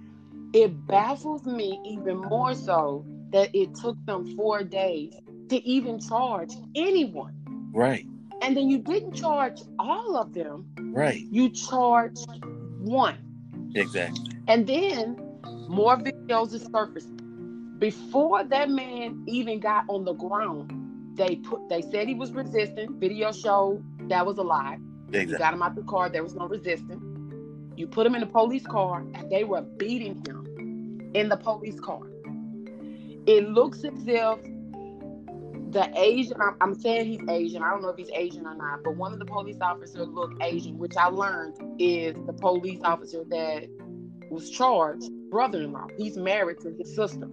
It 0.54 0.88
baffles 0.88 1.46
me 1.46 1.80
even 1.86 2.18
more 2.18 2.54
so 2.54 3.06
that 3.32 3.54
it 3.54 3.76
took 3.76 3.98
them 4.06 4.36
four 4.36 4.64
days 4.64 5.14
to 5.50 5.64
even 5.68 6.00
charge 6.00 6.54
anyone. 6.76 7.34
Right. 7.74 8.06
And 8.42 8.56
then 8.56 8.70
you 8.70 8.78
didn't 8.78 9.14
charge 9.14 9.62
all 9.80 10.16
of 10.16 10.34
them. 10.34 10.66
Right. 10.80 11.22
You 11.32 11.50
charged 11.50 12.26
one. 12.80 13.18
Exactly. 13.76 14.32
And 14.48 14.66
then 14.66 15.20
more 15.68 15.98
videos 15.98 16.54
are 16.54 16.60
surfacing. 16.72 17.76
Before 17.80 18.44
that 18.44 18.70
man 18.70 19.24
even 19.28 19.60
got 19.60 19.86
on 19.88 20.06
the 20.06 20.14
ground, 20.14 20.72
they 21.16 21.36
put 21.38 21.68
they 21.70 21.82
said 21.82 22.08
he 22.08 22.16
was 22.16 22.32
resisting. 22.32 23.00
Video 23.00 23.32
showed 23.32 23.84
that 24.10 24.26
was 24.26 24.38
a 24.38 24.44
lie. 24.44 24.78
Exactly. 25.10 25.34
You 25.34 25.38
got 25.38 25.54
him 25.54 25.62
out 25.62 25.76
the 25.76 25.84
car, 25.84 26.10
there 26.10 26.24
was 26.24 26.36
no 26.36 26.48
resistance. 26.48 27.04
You 27.76 27.88
put 27.88 28.08
him 28.08 28.16
in 28.16 28.22
the 28.22 28.28
police 28.28 28.66
car 28.66 29.06
and 29.14 29.30
they 29.30 29.44
were 29.44 29.62
beating 29.62 30.16
him 30.26 30.37
in 31.18 31.30
the 31.30 31.38
police 31.38 31.80
car. 31.80 32.02
It 33.26 33.50
looks 33.50 33.84
as 33.84 34.08
if 34.08 34.40
the 35.72 35.92
Asian, 35.96 36.40
I'm, 36.40 36.56
I'm, 36.62 36.76
saying 36.76 37.08
he's 37.08 37.28
Asian. 37.28 37.64
I 37.64 37.72
don't 37.72 37.82
know 37.82 37.90
if 37.90 37.98
he's 37.98 38.12
Asian 38.14 38.46
or 38.46 38.56
not, 38.56 38.84
but 38.84 38.96
one 38.96 39.14
of 39.14 39.20
the 39.20 39.26
police 39.26 39.58
officers 39.60 40.08
looked 40.08 40.42
Asian, 40.42 40.78
which 40.78 40.96
I 40.96 41.08
learned 41.08 41.56
is 41.80 42.16
the 42.26 42.34
police 42.34 42.80
officer 42.84 43.24
that 43.30 43.68
was 44.30 44.50
charged, 44.50 45.10
brother 45.30 45.62
in 45.64 45.74
law. 45.74 45.88
He's 45.98 46.18
married 46.18 46.60
to 46.62 46.74
his 46.78 46.96
sister. 46.96 47.28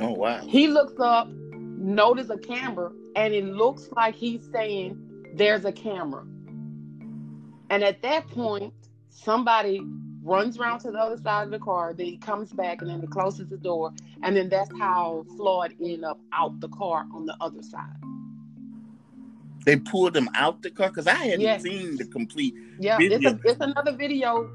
Oh, 0.00 0.12
wow. 0.12 0.40
He 0.46 0.68
looks 0.68 1.00
up, 1.00 1.28
notice 1.28 2.30
a 2.30 2.38
camera, 2.38 2.92
and 3.16 3.34
it 3.34 3.44
looks 3.44 3.88
like 3.96 4.14
he's 4.14 4.48
saying, 4.52 4.98
There's 5.34 5.64
a 5.64 5.72
camera. 5.72 6.24
And 7.70 7.82
at 7.82 8.02
that 8.02 8.28
point, 8.28 8.72
somebody 9.08 9.80
runs 10.28 10.58
around 10.58 10.80
to 10.80 10.90
the 10.90 10.98
other 10.98 11.16
side 11.16 11.44
of 11.44 11.50
the 11.50 11.58
car, 11.58 11.94
then 11.94 12.06
he 12.06 12.18
comes 12.18 12.52
back 12.52 12.82
and 12.82 12.90
then 12.90 13.00
he 13.00 13.06
closes 13.06 13.48
the 13.48 13.56
door, 13.56 13.92
and 14.22 14.36
then 14.36 14.48
that's 14.48 14.70
how 14.78 15.24
Floyd 15.36 15.74
ended 15.80 16.04
up 16.04 16.20
out 16.32 16.60
the 16.60 16.68
car 16.68 17.06
on 17.14 17.26
the 17.26 17.36
other 17.40 17.62
side. 17.62 17.96
They 19.64 19.76
pulled 19.76 20.16
him 20.16 20.28
out 20.34 20.62
the 20.62 20.70
car 20.70 20.88
because 20.88 21.06
I 21.06 21.14
hadn't 21.14 21.40
Yes. 21.40 21.62
seen 21.62 21.96
the 21.96 22.06
complete. 22.06 22.54
Yeah, 22.78 22.98
it's, 23.00 23.24
a, 23.24 23.38
it's 23.44 23.60
another 23.60 23.92
video 23.92 24.50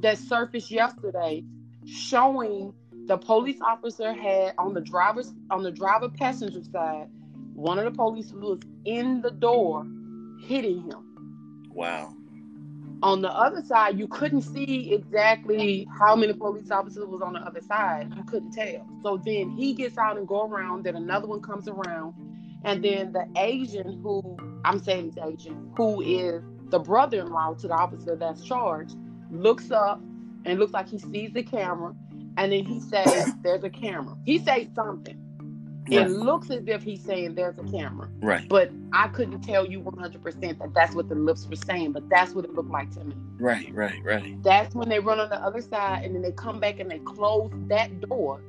that 0.00 0.18
surfaced 0.18 0.70
yesterday 0.70 1.44
showing 1.86 2.72
the 3.06 3.16
police 3.16 3.60
officer 3.60 4.12
had 4.12 4.54
on 4.58 4.74
the 4.74 4.80
driver's 4.80 5.32
on 5.50 5.62
the 5.62 5.70
driver 5.70 6.08
passenger 6.08 6.62
side, 6.72 7.08
one 7.54 7.78
of 7.78 7.84
the 7.84 7.90
police 7.92 8.32
was 8.32 8.60
in 8.84 9.20
the 9.22 9.30
door 9.30 9.86
hitting 10.40 10.82
him. 10.82 11.68
Wow. 11.72 12.12
On 13.02 13.20
the 13.20 13.30
other 13.30 13.62
side, 13.62 13.98
you 13.98 14.08
couldn't 14.08 14.42
see 14.42 14.92
exactly 14.92 15.86
how 15.98 16.16
many 16.16 16.32
police 16.32 16.70
officers 16.70 17.04
was 17.06 17.20
on 17.20 17.34
the 17.34 17.40
other 17.40 17.60
side. 17.60 18.12
You 18.16 18.24
couldn't 18.24 18.52
tell. 18.52 18.86
So 19.02 19.20
then 19.22 19.50
he 19.50 19.74
gets 19.74 19.98
out 19.98 20.16
and 20.16 20.26
go 20.26 20.46
around. 20.46 20.84
Then 20.84 20.96
another 20.96 21.26
one 21.26 21.42
comes 21.42 21.68
around, 21.68 22.14
and 22.64 22.82
then 22.82 23.12
the 23.12 23.26
Asian 23.36 24.00
who 24.02 24.36
I'm 24.64 24.82
saying 24.82 25.12
he's 25.12 25.18
Asian, 25.18 25.70
who 25.76 26.00
is 26.00 26.42
the 26.70 26.78
brother-in-law 26.78 27.54
to 27.54 27.68
the 27.68 27.74
officer 27.74 28.16
that's 28.16 28.42
charged, 28.42 28.96
looks 29.30 29.70
up 29.70 30.00
and 30.44 30.58
looks 30.58 30.72
like 30.72 30.88
he 30.88 30.98
sees 30.98 31.32
the 31.32 31.42
camera, 31.42 31.94
and 32.38 32.50
then 32.50 32.64
he 32.64 32.80
says, 32.80 33.34
"There's 33.42 33.62
a 33.62 33.70
camera." 33.70 34.16
He 34.24 34.38
says 34.38 34.68
something. 34.74 35.22
It 35.88 36.08
looks 36.10 36.50
as 36.50 36.66
if 36.66 36.82
he's 36.82 37.02
saying 37.02 37.34
there's 37.34 37.58
a 37.58 37.64
camera, 37.64 38.08
Right. 38.20 38.48
but 38.48 38.70
I 38.92 39.08
couldn't 39.08 39.42
tell 39.42 39.66
you 39.66 39.80
100% 39.80 40.58
that 40.58 40.74
that's 40.74 40.94
what 40.94 41.08
the 41.08 41.14
lips 41.14 41.46
were 41.48 41.56
saying, 41.56 41.92
but 41.92 42.08
that's 42.08 42.34
what 42.34 42.44
it 42.44 42.54
looked 42.54 42.70
like 42.70 42.90
to 42.92 43.04
me. 43.04 43.14
Right. 43.38 43.72
Right. 43.74 44.02
Right. 44.04 44.42
That's 44.42 44.74
when 44.74 44.88
they 44.88 44.98
run 44.98 45.20
on 45.20 45.28
the 45.28 45.40
other 45.42 45.60
side 45.60 46.04
and 46.04 46.14
then 46.14 46.22
they 46.22 46.32
come 46.32 46.58
back 46.60 46.80
and 46.80 46.90
they 46.90 46.98
close 47.00 47.50
that 47.68 48.00
door 48.00 48.40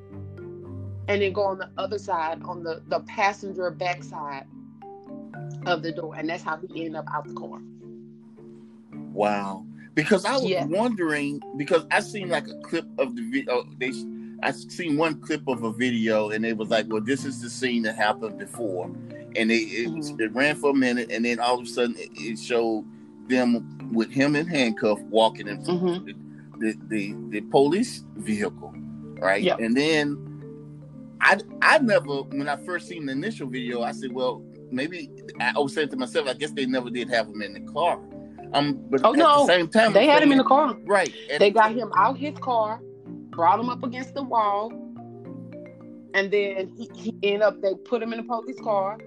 and 1.07 1.21
then 1.21 1.31
go 1.33 1.43
on 1.43 1.57
the 1.59 1.69
other 1.77 1.99
side 1.99 2.41
on 2.43 2.63
the, 2.63 2.81
the 2.87 2.99
passenger 3.01 3.69
backside 3.71 4.45
of 5.65 5.83
the 5.83 5.91
door. 5.91 6.15
And 6.17 6.29
that's 6.29 6.43
how 6.43 6.57
he 6.57 6.85
ended 6.85 6.95
up 6.95 7.05
out 7.13 7.27
the 7.27 7.33
car. 7.33 7.59
Wow. 9.13 9.65
Because 9.95 10.25
I 10.25 10.33
was 10.33 10.43
Yeah. 10.45 10.65
wondering 10.65 11.41
because 11.57 11.85
I 11.91 12.01
seen 12.01 12.29
like 12.29 12.47
a 12.47 12.55
clip 12.61 12.85
of 12.99 13.15
the 13.15 13.21
video. 13.31 13.59
Uh, 13.61 13.63
they 13.79 13.91
I 14.43 14.51
seen 14.51 14.97
one 14.97 15.19
clip 15.19 15.47
of 15.47 15.63
a 15.63 15.71
video 15.71 16.29
and 16.29 16.45
it 16.45 16.55
was 16.57 16.69
like, 16.69 16.85
well, 16.89 17.01
this 17.01 17.25
is 17.25 17.41
the 17.41 17.49
scene 17.49 17.83
that 17.83 17.95
happened 17.95 18.37
before, 18.37 18.85
and 19.35 19.51
it 19.51 19.55
it, 19.55 19.91
was, 19.91 20.11
Mhm. 20.11 20.21
it 20.21 20.33
ran 20.33 20.55
for 20.55 20.69
a 20.71 20.73
minute, 20.73 21.11
and 21.11 21.25
then 21.25 21.39
all 21.39 21.59
of 21.59 21.65
a 21.65 21.69
sudden 21.69 21.95
it, 21.97 22.09
it 22.15 22.37
showed 22.39 22.85
them 23.27 23.89
with 23.93 24.11
him 24.11 24.35
in 24.35 24.45
handcuff 24.47 24.99
walking 25.09 25.47
in 25.47 25.63
front 25.63 25.83
of 25.83 25.89
Mhm. 26.03 26.15
the, 26.59 26.75
the 26.89 27.15
the 27.29 27.41
police 27.49 28.03
vehicle, 28.15 28.73
right? 29.19 29.41
Yep. 29.43 29.59
And 29.59 29.75
then 29.75 30.17
I 31.21 31.39
I 31.61 31.79
never 31.79 32.21
when 32.23 32.47
I 32.47 32.57
first 32.57 32.87
seen 32.87 33.05
the 33.07 33.11
initial 33.13 33.47
video, 33.47 33.81
I 33.81 33.91
said, 33.91 34.11
well, 34.11 34.43
maybe 34.71 35.09
I 35.39 35.57
was 35.59 35.73
saying 35.73 35.89
to 35.89 35.97
myself, 35.97 36.27
I 36.27 36.33
guess 36.33 36.51
they 36.51 36.65
never 36.65 36.89
did 36.89 37.09
have 37.09 37.27
him 37.27 37.41
in 37.41 37.53
the 37.53 37.71
car. 37.71 37.99
Um, 38.53 38.79
but 38.89 39.01
Oh, 39.03 39.13
at 39.13 39.17
no. 39.19 39.45
the 39.45 39.53
same 39.53 39.67
time, 39.67 39.93
They 39.93 40.05
had 40.07 40.21
him 40.23 40.31
in 40.31 40.37
the 40.37 40.43
car. 40.43 40.77
right. 40.85 41.13
They 41.39 41.49
got 41.51 41.73
him 41.73 41.91
out 41.97 42.17
his 42.17 42.37
car, 42.39 42.79
brought 43.37 43.59
him 43.59 43.69
up 43.69 43.83
against 43.83 44.15
the 44.15 44.23
wall, 44.23 44.71
and 46.15 46.31
then 46.31 46.73
he, 46.75 46.89
he 46.95 47.13
ended 47.21 47.43
up, 47.43 47.61
they 47.61 47.75
put 47.85 48.01
him 48.01 48.11
in 48.11 48.17
the 48.17 48.23
police 48.23 48.59
car. 48.59 48.97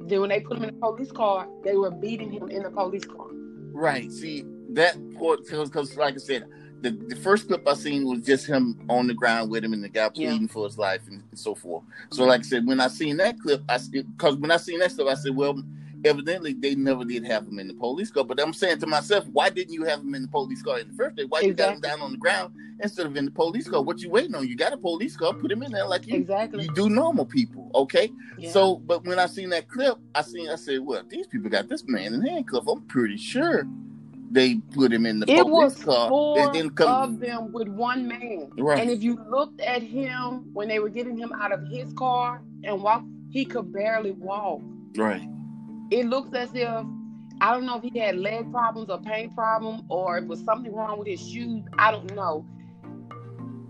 Then 0.00 0.20
when 0.22 0.30
they 0.30 0.40
put 0.40 0.56
him 0.56 0.64
in 0.64 0.74
the 0.74 0.80
police 0.80 1.12
car, 1.12 1.46
they 1.62 1.76
were 1.76 1.92
beating 1.92 2.32
him 2.32 2.50
in 2.50 2.64
the 2.64 2.70
police 2.70 3.04
car. 3.04 3.28
Right. 3.72 4.10
See 4.10 4.44
that 4.72 4.96
part 5.18 5.46
because, 5.48 5.96
like 5.96 6.14
I 6.14 6.18
said, 6.18 6.46
the, 6.80 6.90
the 6.90 7.14
first 7.16 7.46
clip 7.46 7.68
I 7.68 7.74
seen 7.74 8.06
was 8.06 8.22
just 8.22 8.46
him 8.46 8.80
on 8.88 9.06
the 9.06 9.14
ground 9.14 9.50
with 9.50 9.62
him 9.62 9.72
and 9.72 9.84
the 9.84 9.88
guy 9.88 10.10
Yeah. 10.14 10.30
pleading 10.30 10.48
for 10.48 10.64
his 10.64 10.76
life 10.76 11.02
and, 11.06 11.22
so 11.34 11.54
forth. 11.54 11.84
So, 12.10 12.24
like 12.24 12.40
I 12.40 12.42
said, 12.42 12.66
when 12.66 12.80
I 12.80 12.88
seen 12.88 13.18
that 13.18 13.38
clip, 13.38 13.62
I 13.68 13.78
because 13.92 14.36
when 14.36 14.50
I 14.50 14.56
seen 14.56 14.80
that 14.80 14.90
stuff, 14.90 15.06
I 15.08 15.14
said, 15.14 15.36
well, 15.36 15.62
evidently 16.04 16.52
they 16.54 16.74
never 16.74 17.04
did 17.04 17.24
have 17.26 17.46
him 17.46 17.58
in 17.58 17.68
the 17.68 17.74
police 17.74 18.10
car. 18.10 18.24
But 18.24 18.40
I'm 18.40 18.52
saying 18.52 18.78
to 18.80 18.86
myself, 18.86 19.26
why 19.32 19.50
didn't 19.50 19.72
you 19.72 19.84
have 19.84 20.00
him 20.00 20.14
in 20.14 20.22
the 20.22 20.28
police 20.28 20.62
car 20.62 20.78
in 20.78 20.88
the 20.88 20.94
first 20.94 21.16
place? 21.16 21.26
Why 21.28 21.40
you 21.40 21.54
got 21.54 21.74
him 21.74 21.80
down 21.80 22.00
on 22.00 22.12
the 22.12 22.18
ground 22.18 22.54
instead 22.82 23.06
of 23.06 23.16
in 23.16 23.24
the 23.26 23.30
police 23.30 23.68
car? 23.68 23.82
What 23.82 24.00
you 24.00 24.10
waiting 24.10 24.34
on? 24.34 24.46
You 24.48 24.56
got 24.56 24.72
a 24.72 24.76
police 24.78 25.16
car, 25.16 25.32
put 25.34 25.50
him 25.52 25.62
in 25.62 25.72
there 25.72 25.86
like 25.86 26.06
you 26.06 26.16
Exactly. 26.16 26.64
you 26.64 26.74
do 26.74 26.88
normal 26.88 27.24
people, 27.26 27.70
okay? 27.74 28.10
Yeah. 28.38 28.50
So, 28.50 28.76
but 28.76 29.04
when 29.04 29.18
I 29.18 29.26
seen 29.26 29.50
that 29.50 29.68
clip, 29.68 29.98
I 30.14 30.22
seen 30.22 30.48
I 30.48 30.56
said, 30.56 30.80
well, 30.80 31.02
these 31.08 31.26
people 31.26 31.50
got 31.50 31.68
this 31.68 31.86
man 31.86 32.14
in 32.14 32.22
handcuff. 32.22 32.66
I'm 32.68 32.82
pretty 32.82 33.16
sure 33.16 33.66
they 34.32 34.56
put 34.72 34.92
him 34.92 35.06
in 35.06 35.18
the 35.20 35.30
it 35.30 35.42
police 35.42 35.76
was 35.76 35.84
car. 35.84 36.08
four 36.08 36.38
and 36.38 36.54
then 36.54 36.70
come 36.70 36.88
of 37.14 37.18
them 37.20 37.52
with 37.52 37.68
one 37.68 38.06
man. 38.06 38.48
Right. 38.56 38.80
And 38.80 38.88
if 38.90 39.02
you 39.02 39.18
looked 39.28 39.60
at 39.60 39.82
him 39.82 40.52
when 40.52 40.68
they 40.68 40.78
were 40.78 40.88
getting 40.88 41.18
him 41.18 41.32
out 41.32 41.50
of 41.52 41.66
his 41.68 41.92
car 41.94 42.40
and 42.62 42.80
walk, 42.82 43.02
he 43.30 43.44
could 43.44 43.72
barely 43.72 44.12
walk. 44.12 44.62
right, 44.96 45.28
It 45.90 46.06
looks 46.06 46.34
as 46.34 46.50
if 46.54 46.68
I 47.40 47.52
don't 47.52 47.66
know 47.66 47.76
if 47.78 47.82
he 47.82 47.98
had 47.98 48.16
leg 48.18 48.50
problems 48.52 48.90
or 48.90 49.00
pain 49.00 49.30
problem 49.34 49.82
or 49.88 50.18
it 50.18 50.26
was 50.26 50.44
something 50.44 50.72
wrong 50.74 50.98
with 50.98 51.08
his 51.08 51.20
shoes. 51.20 51.64
I 51.78 51.90
don't 51.90 52.14
know. 52.14 52.46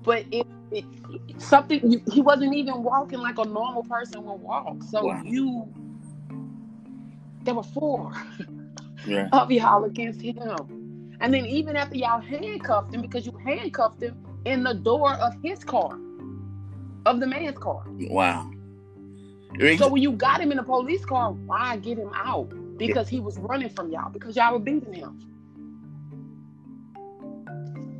But 0.02 0.26
it, 0.32 0.46
it 0.70 0.84
something 1.38 2.02
he 2.12 2.20
wasn't 2.20 2.54
even 2.54 2.82
walking 2.82 3.20
like 3.20 3.38
a 3.38 3.44
normal 3.44 3.84
person 3.84 4.24
would 4.24 4.40
walk. 4.40 4.82
So 4.90 5.06
Wow. 5.06 5.22
you 5.24 5.68
there 7.42 7.54
were 7.54 7.62
four. 7.62 8.12
right, 9.06 9.28
of 9.32 9.50
y'all 9.50 9.84
against 9.84 10.20
him. 10.22 11.16
And 11.20 11.34
then 11.34 11.46
even 11.46 11.76
after 11.76 11.96
y'all 11.96 12.20
handcuffed 12.20 12.94
him, 12.94 13.02
because 13.02 13.26
you 13.26 13.32
handcuffed 13.44 14.02
him 14.02 14.16
in 14.46 14.64
the 14.64 14.74
door 14.74 15.14
of 15.14 15.34
his 15.42 15.64
car, 15.64 15.98
of 17.06 17.20
the 17.20 17.26
man's 17.26 17.58
car. 17.58 17.84
wow. 18.10 18.50
So 19.78 19.88
when 19.88 20.02
you 20.02 20.12
got 20.12 20.40
him 20.40 20.50
in 20.50 20.56
the 20.56 20.62
police 20.62 21.04
car, 21.04 21.32
why 21.32 21.76
get 21.76 21.98
him 21.98 22.10
out? 22.14 22.52
Because 22.78 23.08
he 23.08 23.20
was 23.20 23.38
running 23.38 23.68
from 23.70 23.90
y'all, 23.90 24.10
because 24.10 24.36
y'all 24.36 24.52
were 24.52 24.58
beating 24.58 24.92
him. 24.92 25.20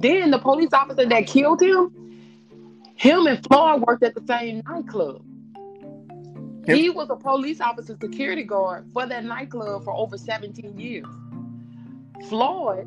Then 0.00 0.30
the 0.30 0.38
police 0.38 0.72
officer 0.72 1.04
that 1.06 1.26
killed 1.26 1.60
him, 1.60 1.92
him 2.94 3.26
and 3.26 3.44
Floyd 3.46 3.82
worked 3.82 4.02
at 4.02 4.14
the 4.14 4.24
same 4.26 4.62
nightclub. 4.66 5.22
Him- 6.66 6.76
He 6.76 6.90
was 6.90 7.10
a 7.10 7.16
police 7.16 7.60
officer 7.60 7.96
security 8.00 8.42
guard 8.44 8.86
for 8.92 9.06
that 9.06 9.24
nightclub 9.24 9.84
for 9.84 9.92
over 9.92 10.16
17 10.16 10.78
years. 10.78 11.06
Floyd 12.28 12.86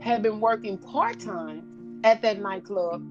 had 0.00 0.22
been 0.22 0.40
working 0.40 0.78
part 0.78 1.20
time 1.20 2.00
at 2.04 2.22
that 2.22 2.40
nightclub 2.40 3.02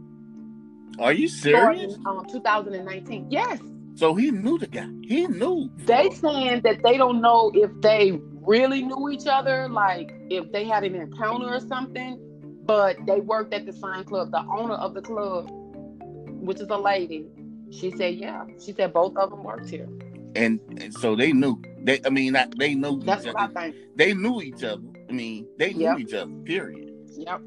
are 0.99 1.13
you 1.13 1.27
serious? 1.29 1.95
um, 2.05 2.25
2019. 2.25 3.27
Yes, 3.29 3.59
So 3.99 4.15
he 4.15 4.31
knew 4.31 4.57
the 4.57 4.67
guy. 4.67 4.87
He 5.03 5.27
knew. 5.27 5.69
They 5.79 6.09
saying 6.11 6.61
that 6.63 6.81
they 6.83 6.95
don't 6.95 7.19
know 7.19 7.51
if 7.53 7.69
they 7.81 8.17
really 8.47 8.81
knew 8.81 9.09
each 9.09 9.27
other, 9.27 9.67
like 9.67 10.09
if 10.29 10.49
they 10.53 10.63
had 10.63 10.85
an 10.85 10.95
encounter 10.95 11.53
or 11.53 11.59
something, 11.59 12.17
but 12.63 12.95
they 13.05 13.19
worked 13.19 13.53
at 13.53 13.65
the 13.65 13.73
sign 13.73 14.05
club. 14.05 14.31
The 14.31 14.39
owner 14.57 14.75
of 14.75 14.93
the 14.93 15.01
club, 15.01 15.49
which 15.51 16.61
is 16.61 16.69
a 16.69 16.77
lady, 16.77 17.25
she 17.71 17.91
said, 17.91 18.15
yeah. 18.15 18.45
She 18.63 18.71
said 18.71 18.93
both 18.93 19.17
of 19.17 19.31
them 19.31 19.43
worked 19.43 19.69
here. 19.69 19.89
And, 20.33 20.61
and 20.77 20.93
so 20.93 21.17
they 21.17 21.33
knew. 21.33 21.61
They, 21.83 21.99
I 22.05 22.09
mean, 22.09 22.37
they 22.57 22.75
knew. 22.75 23.01
That's 23.01 23.25
each 23.25 23.33
what 23.33 23.43
other. 23.43 23.59
I 23.59 23.63
think. 23.63 23.75
They 23.97 24.13
knew 24.13 24.41
each 24.41 24.63
other. 24.63 24.81
I 25.09 25.11
mean, 25.11 25.45
they 25.57 25.73
knew 25.73 25.83
Yep. 25.83 25.99
each 25.99 26.13
other. 26.13 26.31
Period. 26.45 26.89
Yep. 27.17 27.41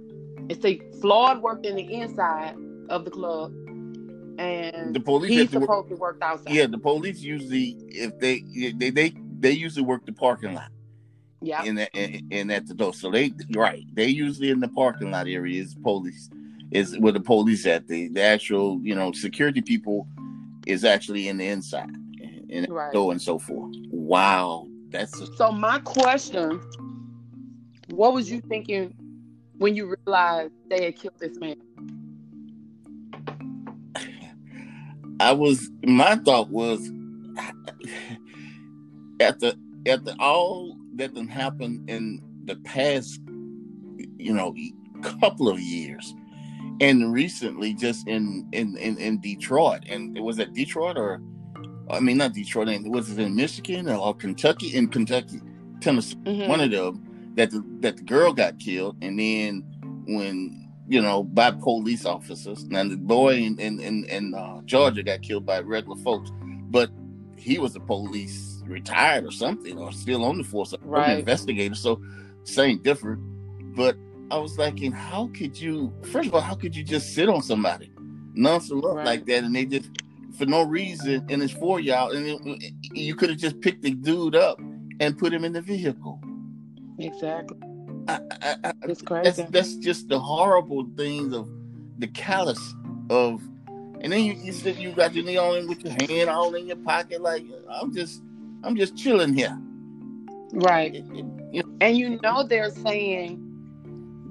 It's 0.50 0.64
a 0.66 0.78
Floyd 1.00 1.40
worked 1.40 1.64
in 1.64 1.76
the 1.76 1.94
inside 1.94 2.56
of 2.90 3.06
the 3.06 3.10
club, 3.10 3.54
and 4.38 4.94
The 4.94 5.00
police 5.00 5.30
he's 5.30 5.50
to 5.50 5.60
work- 5.60 5.88
to 5.88 5.96
work 5.96 6.18
outside. 6.22 6.52
Yeah, 6.52 6.66
the 6.66 6.78
police 6.78 7.20
usually, 7.20 7.76
if 7.88 8.18
they 8.18 8.40
they 8.78 8.90
they 8.90 9.14
they 9.40 9.50
usually 9.52 9.84
work 9.84 10.04
the 10.06 10.12
parking 10.12 10.54
lot. 10.54 10.70
Yeah. 11.44 11.64
in 11.64 11.74
that 11.74 11.90
in, 11.94 12.28
in 12.30 12.50
at 12.52 12.68
the 12.68 12.74
door. 12.74 12.94
So 12.94 13.10
they 13.10 13.32
right, 13.54 13.84
they 13.94 14.06
usually 14.06 14.50
in 14.50 14.60
the 14.60 14.68
parking 14.68 15.10
lot 15.10 15.26
area 15.26 15.60
is 15.60 15.74
police 15.74 16.30
is 16.70 16.96
where 16.98 17.12
the 17.12 17.20
police 17.20 17.66
at. 17.66 17.88
The 17.88 18.08
the 18.08 18.22
actual 18.22 18.80
you 18.82 18.94
know 18.94 19.10
security 19.12 19.60
people 19.60 20.06
is 20.66 20.84
actually 20.84 21.26
in 21.28 21.38
the 21.38 21.46
inside 21.48 21.90
in 22.48 22.62
the 22.64 22.72
Right. 22.72 22.92
door 22.92 23.10
and 23.10 23.20
so 23.20 23.38
forth. 23.40 23.74
Wow, 23.90 24.68
that's 24.90 25.20
a, 25.20 25.26
So 25.36 25.50
my 25.50 25.80
question, 25.80 26.60
what 27.90 28.14
was 28.14 28.30
you 28.30 28.40
thinking 28.42 28.94
when 29.58 29.74
you 29.74 29.92
realized 30.06 30.52
they 30.70 30.84
had 30.84 30.96
killed 30.96 31.18
this 31.18 31.36
man? 31.38 31.56
I 35.22 35.32
was 35.32 35.70
my 35.84 36.16
thought 36.16 36.50
was 36.50 36.80
at 39.20 39.38
the 39.40 39.56
all 40.18 40.76
that 40.96 41.14
done 41.14 41.28
happened 41.28 41.88
in 41.88 42.20
the 42.44 42.56
past 42.56 43.20
you 44.18 44.32
know 44.34 44.54
couple 45.20 45.48
of 45.48 45.60
years 45.60 46.14
and 46.80 47.12
recently 47.12 47.74
just 47.74 48.06
in 48.08 48.48
in 48.52 48.76
in, 48.76 48.96
in 48.98 49.20
Detroit 49.20 49.82
and 49.88 50.16
it 50.16 50.20
was 50.20 50.38
at 50.38 50.52
Detroit 50.54 50.96
or 50.96 51.20
I 51.90 52.00
mean 52.00 52.18
not 52.18 52.32
Detroit 52.32 52.68
and 52.68 52.92
was 52.92 53.10
it 53.10 53.18
in 53.18 53.36
Michigan 53.36 53.88
or 53.88 54.14
Kentucky 54.14 54.74
in 54.74 54.88
Kentucky 54.88 55.40
Tennessee 55.80 56.16
Mhm. 56.24 56.48
one 56.48 56.60
of 56.60 56.70
them 56.70 57.32
that 57.36 57.50
the 57.50 57.64
that 57.80 57.96
the 57.96 58.02
girl 58.02 58.32
got 58.32 58.58
killed 58.58 58.96
and 59.02 59.18
then 59.18 59.64
when 60.06 60.61
you 60.88 61.00
know 61.00 61.22
by 61.22 61.50
police 61.50 62.04
officers 62.04 62.64
now 62.64 62.82
the 62.84 62.96
boy 62.96 63.34
in 63.36 63.58
in, 63.60 63.78
in, 63.80 64.04
in 64.06 64.34
uh, 64.34 64.60
georgia 64.64 65.02
got 65.02 65.22
killed 65.22 65.46
by 65.46 65.60
regular 65.60 65.96
folks 66.02 66.30
but 66.70 66.90
he 67.36 67.58
was 67.58 67.74
a 67.76 67.80
police 67.80 68.62
retired 68.66 69.24
or 69.24 69.30
something 69.30 69.78
or 69.78 69.92
still 69.92 70.24
on 70.24 70.38
the 70.38 70.44
force 70.44 70.74
Right. 70.82 71.18
investigator 71.18 71.74
so 71.74 72.00
same 72.44 72.82
different 72.82 73.20
but 73.76 73.96
i 74.30 74.38
was 74.38 74.56
thinking 74.56 74.92
how 74.92 75.28
could 75.36 75.58
you 75.60 75.92
first 76.02 76.28
of 76.28 76.34
all 76.34 76.40
how 76.40 76.54
could 76.54 76.74
you 76.74 76.82
just 76.84 77.14
sit 77.14 77.28
on 77.28 77.42
somebody 77.42 77.90
nonchalant 78.34 78.96
Right. 78.96 79.04
like 79.06 79.26
that 79.26 79.44
and 79.44 79.54
they 79.54 79.64
just 79.66 79.88
for 80.36 80.46
no 80.46 80.62
reason 80.62 81.24
and 81.28 81.42
it's 81.42 81.52
for 81.52 81.78
y'all 81.78 82.10
and 82.10 82.26
it, 82.26 82.72
you 82.94 83.14
could 83.14 83.30
have 83.30 83.38
just 83.38 83.60
picked 83.60 83.82
the 83.82 83.90
dude 83.92 84.34
up 84.34 84.58
and 85.00 85.16
put 85.18 85.32
him 85.32 85.44
in 85.44 85.52
the 85.52 85.60
vehicle 85.62 86.20
Exactly. 86.98 87.56
I, 88.08 88.20
I, 88.42 88.56
I, 88.64 88.72
It's 88.82 89.02
that's 89.02 89.02
crazy. 89.02 89.46
that's 89.50 89.76
just 89.76 90.08
the 90.08 90.18
horrible 90.18 90.86
things 90.96 91.32
of 91.34 91.48
the 91.98 92.08
callous 92.08 92.74
of 93.10 93.40
and 94.00 94.12
then 94.12 94.24
you, 94.24 94.32
you 94.34 94.52
said 94.52 94.76
you 94.76 94.90
got 94.92 95.14
your 95.14 95.24
knee 95.24 95.36
on 95.36 95.68
with 95.68 95.84
your 95.84 95.92
hand 96.08 96.28
all 96.30 96.54
in 96.54 96.66
your 96.66 96.76
pocket 96.76 97.20
like 97.22 97.44
i'm 97.70 97.92
just 97.94 98.22
i'm 98.64 98.76
just 98.76 98.96
chilling 98.96 99.34
here 99.34 99.56
Right. 100.54 100.94
It- 100.94 101.04
it- 101.14 101.24
you 101.52 101.62
know, 101.62 101.76
And 101.80 101.96
you 101.96 102.18
know 102.22 102.42
they're 102.46 102.70
saying 102.70 103.40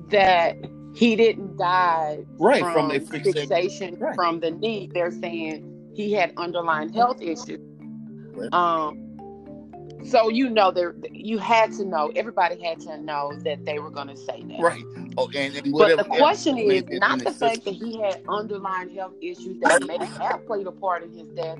that 0.10 0.56
he 0.93 1.15
didn't 1.15 1.58
die 1.58 2.19
right 2.39 2.62
from, 2.62 2.74
from, 2.74 2.91
asphyxiation 2.91 3.48
fixation 3.48 3.96
Right. 4.00 4.13
from 4.15 4.39
the 4.39 4.52
knee. 4.52 4.89
They're 4.93 5.12
saying 5.12 5.91
he 5.96 6.12
had 6.13 6.34
underlying 6.38 6.93
health 6.93 7.22
issues. 7.22 7.60
Right. 8.36 8.54
Um, 8.54 9.11
so 10.06 10.30
you 10.30 10.49
know 10.49 10.71
there, 10.71 10.95
you 11.12 11.38
had 11.38 11.71
to 11.73 11.86
know. 11.86 12.12
Everybody 12.15 12.62
had 12.63 12.80
to 12.82 12.97
know 12.97 13.34
that 13.43 13.65
they 13.65 13.80
were 13.80 13.89
going 13.89 14.08
to 14.08 14.17
say 14.17 14.43
that. 14.43 14.60
right 14.60 14.84
oh 15.17 15.30
and, 15.36 15.56
and 15.56 15.71
But 15.71 15.97
the 15.97 16.04
question 16.04 16.58
is 16.58 16.84
not 16.91 17.19
the 17.19 17.32
fact 17.32 17.65
that 17.65 17.73
he 17.73 17.99
had 17.99 18.23
underlying 18.27 18.89
health 18.89 19.13
issues 19.21 19.60
that 19.62 19.84
may 19.86 19.97
have 19.97 20.45
played 20.45 20.67
a 20.67 20.71
part 20.71 21.04
in 21.04 21.12
his 21.12 21.27
death. 21.30 21.60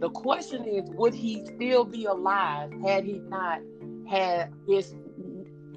The 0.00 0.10
question 0.10 0.64
is, 0.64 0.88
would 0.90 1.14
he 1.14 1.44
still 1.46 1.84
be 1.84 2.04
alive 2.04 2.70
had 2.82 3.04
he 3.04 3.18
not 3.18 3.60
had 4.08 4.52
his 4.68 4.94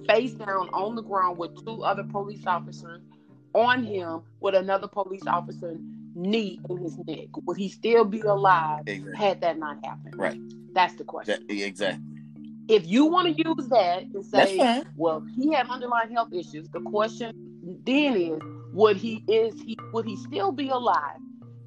face 0.08 0.34
down 0.34 0.70
on 0.70 0.96
the 0.96 1.02
ground 1.02 1.38
with 1.38 1.64
two 1.64 1.84
other 1.84 2.04
police 2.04 2.46
officers 2.46 3.02
on 3.54 3.84
him 3.84 4.22
with 4.40 4.56
another 4.56 4.88
police 4.88 5.26
officer 5.26 5.78
knee 6.16 6.60
in 6.70 6.78
his 6.78 6.98
neck? 7.08 7.28
Would 7.46 7.58
he 7.58 7.70
still 7.70 8.04
be 8.04 8.22
alive 8.22 8.84
exactly 8.88 9.16
had 9.16 9.42
that 9.42 9.58
not 9.58 9.78
happened? 9.86 10.16
Right. 10.18 10.40
That's 10.80 10.94
the 10.96 11.04
question. 11.04 11.44
That- 11.46 11.54
exactly 11.54 12.06
If 12.70 12.88
you 12.88 13.06
want 13.08 13.36
to 13.36 13.44
use 13.46 13.68
that 13.68 14.04
and 14.04 14.24
say, 14.26 14.86
well, 14.96 15.22
he 15.36 15.52
had 15.54 15.68
underlying 15.68 16.10
health 16.12 16.32
issues. 16.32 16.70
The 16.70 16.80
question 16.80 17.34
then 17.86 18.16
is, 18.16 18.40
would 18.72 18.96
he 18.96 19.22
is 19.28 19.60
he 19.60 19.78
would 19.92 20.06
he 20.06 20.16
still 20.16 20.54
be 20.54 20.70
alive 20.70 21.18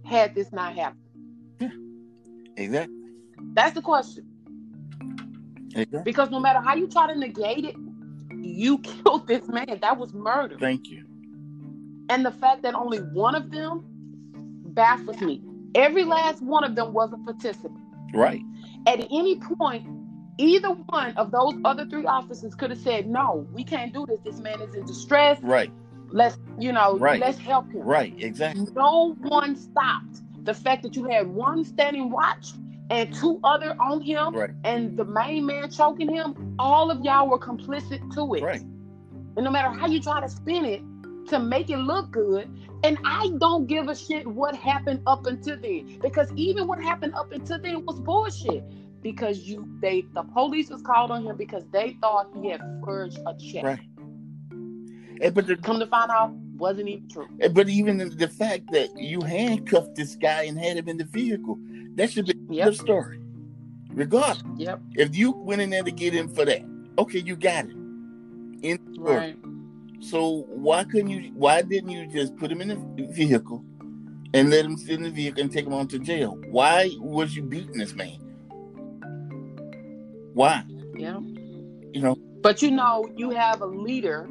had 0.07 0.35
this 0.35 0.51
not 0.51 0.73
happened? 0.75 0.99
exactly 2.57 2.97
That's 3.53 3.75
the 3.75 3.83
question. 3.83 4.25
exactly 5.75 6.11
Because 6.11 6.31
no 6.31 6.41
matter 6.41 6.61
how 6.61 6.75
you 6.75 6.87
try 6.87 7.13
to 7.13 7.19
negate 7.19 7.67
it, 7.67 7.77
you 8.43 8.79
killed 8.89 9.27
this 9.27 9.47
man. 9.47 9.79
That 9.83 9.99
was 9.99 10.15
murder. 10.15 10.57
thank 10.59 10.89
you 10.89 11.05
And 12.09 12.25
the 12.25 12.31
fact 12.33 12.63
that 12.63 12.75
only 12.75 13.01
one 13.01 13.35
of 13.35 13.51
them 13.51 13.85
baffles 14.65 15.21
me. 15.21 15.43
Every 15.75 16.05
last 16.05 16.41
one 16.43 16.65
of 16.65 16.75
them 16.77 16.95
was 16.95 17.13
a 17.13 17.19
participant. 17.19 17.77
right 18.15 18.41
At 18.87 19.01
any 19.01 19.39
point, 19.39 19.87
either 20.39 20.71
one 20.71 21.17
of 21.17 21.31
those 21.31 21.55
other 21.65 21.87
three 21.87 22.07
officers 22.07 22.55
could 22.55 22.71
have 22.71 22.81
said, 22.81 23.07
"No, 23.09 23.47
we 23.53 23.65
can't 23.65 23.93
do 23.93 24.07
this. 24.07 24.21
This 24.21 24.41
man 24.41 24.61
is 24.61 24.75
in 24.75 24.85
distress. 24.87 25.41
right 25.43 25.71
Let's, 26.11 26.37
you 26.59 26.73
know, 26.73 26.99
Right. 26.99 27.21
let's 27.21 27.39
help 27.39 27.71
him." 27.71 27.83
right 27.83 28.15
exactly 28.19 28.67
no 28.75 29.15
one 29.21 29.57
stopped. 29.57 30.23
The 30.45 30.55
fact 30.55 30.83
that 30.83 30.97
you 30.97 31.05
had 31.05 31.33
one 31.33 31.65
standing 31.65 32.11
watch 32.11 32.53
and 32.91 33.15
two 33.15 33.39
other 33.45 33.77
on 33.81 34.01
him 34.01 34.35
right 34.35 34.51
and 34.65 34.97
the 34.97 35.05
main 35.05 35.47
man 35.47 35.71
choking 35.71 36.13
him, 36.13 36.55
all 36.59 36.91
of 36.91 37.03
y'all 37.05 37.29
were 37.29 37.39
complicit 37.39 38.01
to 38.15 38.35
it. 38.35 38.43
right 38.43 38.63
And 39.37 39.45
no 39.45 39.51
matter 39.51 39.71
how 39.71 39.87
you 39.87 40.01
try 40.01 40.21
to 40.21 40.29
spin 40.29 40.65
it 40.65 40.83
to 41.29 41.39
make 41.39 41.71
it 41.71 41.79
look 41.79 42.11
good, 42.11 42.51
and 42.85 42.99
I 43.05 43.31
don't 43.39 43.67
give 43.67 43.89
a 43.89 43.95
shit 43.95 44.27
what 44.27 44.55
happened 44.57 45.03
up 45.07 45.27
until 45.27 45.57
then. 45.61 45.99
Because 46.01 46.33
even 46.37 46.67
what 46.67 46.83
happened 46.83 47.15
up 47.15 47.33
until 47.33 47.59
then 47.61 47.85
was 47.87 48.01
bullshit. 48.01 48.65
Because 49.03 49.41
you 49.41 49.67
they 49.81 50.03
the 50.15 50.23
police 50.23 50.71
was 50.71 50.83
called 50.83 51.11
on 51.11 51.25
him 51.27 51.37
because 51.37 51.65
they 51.73 51.97
thought 52.01 52.31
he 52.41 52.51
had 52.51 52.61
forged 52.85 53.19
a 53.27 53.35
check. 53.37 53.65
right 53.65 53.81
And- 55.21 55.35
but 55.35 55.47
the, 55.47 55.57
Come 55.57 55.79
to 55.81 55.87
find 55.87 56.11
out, 56.11 56.33
wasn't 56.57 56.89
even 56.89 57.09
true. 57.09 57.27
Eh, 57.41 57.49
but 57.49 57.69
even 57.69 57.99
the- 57.99 58.07
the 58.11 58.29
fact 58.29 58.71
that 58.73 58.97
you 58.99 59.21
handcuffed 59.23 59.95
this 59.97 60.15
guy 60.17 60.43
and 60.45 60.59
had 60.59 60.77
him 60.77 60.89
in 60.89 60.97
the 60.99 61.05
vehicle, 61.05 61.59
that 61.97 62.11
should 62.11 62.27
be 62.27 62.35
Yep. 62.55 62.65
your 62.67 62.73
story. 62.75 63.21
Regardless, 63.93 64.43
Yep. 64.57 64.81
if 64.95 65.17
you 65.17 65.33
went 65.33 65.61
in 65.61 65.71
there 65.71 65.83
to 65.83 65.91
get 65.91 66.13
him 66.15 66.29
for 66.29 66.45
that, 66.45 66.63
okay, 66.99 67.19
you 67.21 67.37
got 67.37 67.67
it. 67.67 67.77
In 68.63 68.79
Right. 68.99 69.37
So 70.03 70.47
why 70.49 70.83
couldn't 70.83 71.11
you? 71.11 71.31
Why 71.35 71.63
didn't 71.63 71.91
you 71.91 72.07
just 72.09 72.37
put 72.37 72.51
him 72.51 72.61
in 72.61 72.69
the 72.69 73.07
vehicle 73.13 73.65
and 74.35 74.51
let 74.51 74.65
him 74.65 74.77
sit 74.77 74.97
in 74.97 75.05
the 75.05 75.11
vehicle 75.11 75.41
and 75.41 75.51
take 75.51 75.65
him 75.65 75.73
on 75.73 75.87
to 75.89 75.99
jail? 76.01 76.37
Why 76.51 76.91
was 76.99 77.37
you 77.37 77.43
beating 77.43 77.79
this 77.79 77.95
man? 77.95 78.19
Why? 80.35 80.65
Yeah. 80.97 81.21
You 81.93 82.01
know? 82.01 82.17
But 82.41 82.63
you 82.63 82.73
know, 82.73 83.09
you 83.17 83.31
have 83.31 83.63
a 83.63 83.67
leader. 83.67 84.29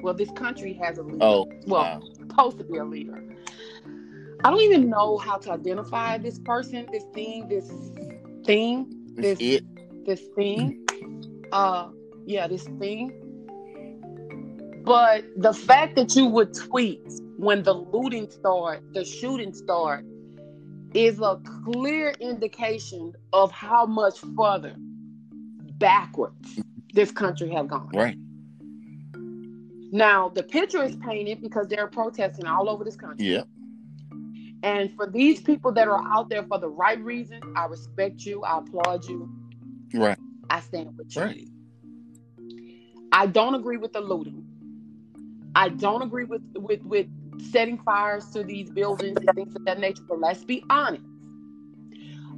Well, 0.00 0.14
this 0.14 0.30
country 0.30 0.72
has 0.82 0.96
a 0.96 1.02
leader. 1.02 1.18
Oh, 1.20 1.46
well, 1.66 1.82
wow. 1.82 2.02
supposed 2.14 2.56
to 2.56 2.64
be 2.64 2.78
a 2.78 2.84
leader. 2.84 3.22
I 4.42 4.48
don't 4.48 4.62
even 4.62 4.88
know 4.88 5.18
how 5.18 5.36
to 5.36 5.52
identify 5.52 6.16
this 6.16 6.38
person, 6.38 6.88
this 6.90 7.04
thing, 7.12 7.46
this 7.46 7.68
thing, 8.46 8.90
this 9.16 9.38
it. 9.38 9.64
this 10.06 10.22
thing. 10.34 10.86
Uh 11.52 11.90
yeah, 12.24 12.48
this 12.48 12.64
thing. 12.78 13.19
But 14.82 15.24
the 15.36 15.52
fact 15.52 15.96
that 15.96 16.14
you 16.16 16.26
would 16.26 16.54
tweet 16.54 17.00
when 17.36 17.62
the 17.62 17.74
looting 17.74 18.30
started, 18.30 18.94
the 18.94 19.04
shooting 19.04 19.52
started, 19.52 20.06
is 20.94 21.20
a 21.20 21.40
clear 21.64 22.10
indication 22.20 23.12
of 23.32 23.52
how 23.52 23.86
much 23.86 24.18
further 24.36 24.74
backwards 25.78 26.60
this 26.92 27.10
country 27.12 27.50
has 27.50 27.66
gone. 27.66 27.90
Right. 27.94 28.16
Now, 29.92 30.28
the 30.28 30.42
picture 30.42 30.82
is 30.82 30.96
painted 30.96 31.40
because 31.40 31.68
they're 31.68 31.86
protesting 31.86 32.46
all 32.46 32.68
over 32.68 32.84
this 32.84 32.96
country. 32.96 33.26
Yeah. 33.26 33.42
And 34.62 34.94
for 34.94 35.06
these 35.06 35.40
people 35.40 35.72
that 35.72 35.88
are 35.88 36.02
out 36.12 36.28
there 36.28 36.44
for 36.44 36.58
the 36.58 36.68
right 36.68 37.00
reason, 37.02 37.40
I 37.56 37.66
respect 37.66 38.20
you. 38.24 38.42
I 38.42 38.58
applaud 38.58 39.06
you. 39.08 39.28
Right. 39.94 40.18
I 40.48 40.60
stand 40.60 40.96
with 40.96 41.14
you. 41.16 41.22
Right. 41.22 41.48
I 43.12 43.26
don't 43.26 43.54
agree 43.54 43.78
with 43.78 43.92
the 43.92 44.00
looting. 44.00 44.46
I 45.54 45.68
don't 45.68 46.02
agree 46.02 46.24
with 46.24 46.42
with 46.54 46.82
with 46.84 47.06
setting 47.50 47.78
fires 47.78 48.26
to 48.30 48.44
these 48.44 48.70
buildings 48.70 49.18
and 49.18 49.34
things 49.34 49.54
of 49.56 49.64
that 49.64 49.78
nature. 49.80 50.02
But 50.08 50.20
let's 50.20 50.44
be 50.44 50.62
honest. 50.70 51.04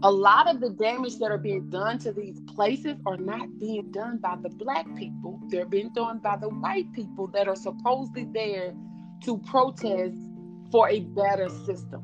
A 0.04 0.10
lot 0.10 0.52
of 0.52 0.60
the 0.60 0.70
damage 0.70 1.18
that 1.18 1.30
are 1.30 1.38
being 1.38 1.70
done 1.70 1.98
to 2.00 2.12
these 2.12 2.40
places 2.40 2.96
are 3.06 3.16
not 3.16 3.48
being 3.60 3.92
done 3.92 4.18
by 4.18 4.36
the 4.42 4.48
black 4.48 4.84
people. 4.96 5.38
They're 5.48 5.64
being 5.64 5.90
done 5.92 6.18
by 6.18 6.36
the 6.38 6.48
white 6.48 6.92
people 6.92 7.28
that 7.28 7.46
are 7.46 7.54
supposedly 7.54 8.24
there 8.32 8.74
to 9.24 9.38
protest 9.38 10.16
for 10.72 10.88
a 10.88 11.00
better 11.00 11.48
system, 11.48 12.02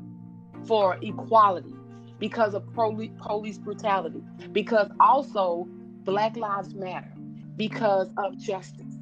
for 0.65 0.97
equality, 1.01 1.73
because 2.19 2.53
of 2.53 2.63
police 2.73 3.57
brutality, 3.57 4.23
because 4.53 4.89
also 5.01 5.67
Black 6.03 6.37
Lives 6.37 6.73
Matter, 6.73 7.13
because 7.57 8.07
of 8.17 8.37
justice. 8.37 8.95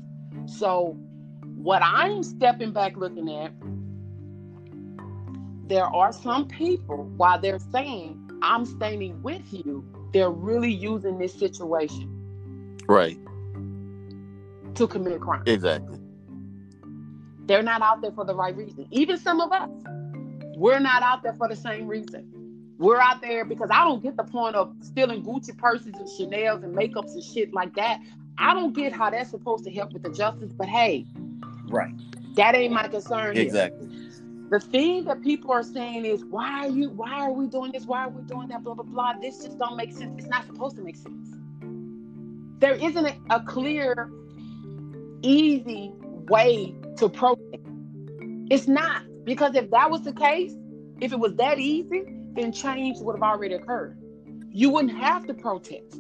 So, 0.47 0.97
what 1.57 1.81
mm-hmm. 1.81 1.95
I'm 1.95 2.23
stepping 2.23 2.71
back 2.71 2.95
looking 2.97 3.29
at, 3.29 3.51
there 5.67 5.85
are 5.85 6.13
some 6.13 6.47
people, 6.47 7.11
while 7.17 7.39
they're 7.39 7.59
saying, 7.59 8.29
I'm 8.41 8.65
standing 8.65 9.21
with 9.21 9.51
you, 9.51 9.83
they're 10.13 10.29
really 10.29 10.71
using 10.71 11.17
this 11.17 11.33
situation. 11.33 12.79
Right. 12.87 13.17
To 14.75 14.87
commit 14.87 15.19
crime. 15.19 15.43
Exactly. 15.45 15.99
They're 17.47 17.63
not 17.63 17.81
out 17.81 18.01
there 18.01 18.11
for 18.11 18.23
the 18.23 18.35
right 18.35 18.55
reason. 18.55 18.87
Even 18.91 19.17
some 19.17 19.41
of 19.41 19.51
us, 19.51 19.69
we're 20.55 20.79
not 20.79 21.01
out 21.01 21.23
there 21.23 21.33
for 21.33 21.47
the 21.49 21.55
same 21.55 21.87
reason. 21.87 22.33
We're 22.77 22.99
out 22.99 23.21
there 23.21 23.43
because 23.43 23.69
I 23.71 23.83
don't 23.83 24.03
get 24.03 24.15
the 24.15 24.23
point 24.23 24.55
of 24.55 24.73
stealing 24.81 25.23
Gucci 25.23 25.57
purses 25.57 25.93
and 25.95 26.07
Chanel's 26.07 26.63
and 26.63 26.75
makeups 26.75 27.13
and 27.13 27.23
shit 27.23 27.53
like 27.53 27.73
that. 27.75 27.99
I 28.37 28.53
don't 28.53 28.73
get 28.73 28.93
how 28.93 29.09
that's 29.09 29.31
supposed 29.31 29.65
to 29.65 29.71
help 29.71 29.93
with 29.93 30.03
the 30.03 30.11
justice, 30.11 30.53
but 30.53 30.67
hey, 30.67 31.05
right. 31.69 31.93
That 32.35 32.55
ain't 32.55 32.73
my 32.73 32.87
concern. 32.87 33.37
Exactly. 33.37 33.87
Here. 33.89 34.03
The 34.49 34.59
thing 34.59 35.03
that 35.05 35.21
people 35.21 35.51
are 35.51 35.63
saying 35.63 36.05
is, 36.05 36.23
why 36.23 36.65
are 36.65 36.69
you? 36.69 36.89
Why 36.89 37.19
are 37.21 37.31
we 37.31 37.47
doing 37.47 37.71
this? 37.71 37.85
Why 37.85 38.05
are 38.05 38.09
we 38.09 38.21
doing 38.23 38.47
that? 38.49 38.63
Blah 38.63 38.75
blah 38.75 38.85
blah. 38.85 39.13
This 39.21 39.43
just 39.43 39.57
don't 39.57 39.75
make 39.75 39.91
sense. 39.91 40.15
It's 40.19 40.27
not 40.27 40.45
supposed 40.45 40.77
to 40.77 40.81
make 40.81 40.95
sense. 40.95 41.29
There 42.59 42.73
isn't 42.73 43.05
a, 43.05 43.15
a 43.29 43.41
clear, 43.41 44.09
easy 45.21 45.91
way 46.29 46.75
to 46.97 47.09
protest. 47.09 47.63
It's 48.49 48.67
not 48.67 49.03
because 49.25 49.55
if 49.55 49.69
that 49.71 49.91
was 49.91 50.03
the 50.03 50.13
case, 50.13 50.53
if 51.01 51.11
it 51.11 51.19
was 51.19 51.35
that 51.35 51.59
easy, 51.59 52.03
then 52.33 52.53
change 52.53 52.99
would 52.99 53.15
have 53.15 53.23
already 53.23 53.55
occurred. 53.55 53.97
You 54.49 54.69
wouldn't 54.69 54.97
have 54.97 55.27
to 55.27 55.33
protest. 55.33 55.99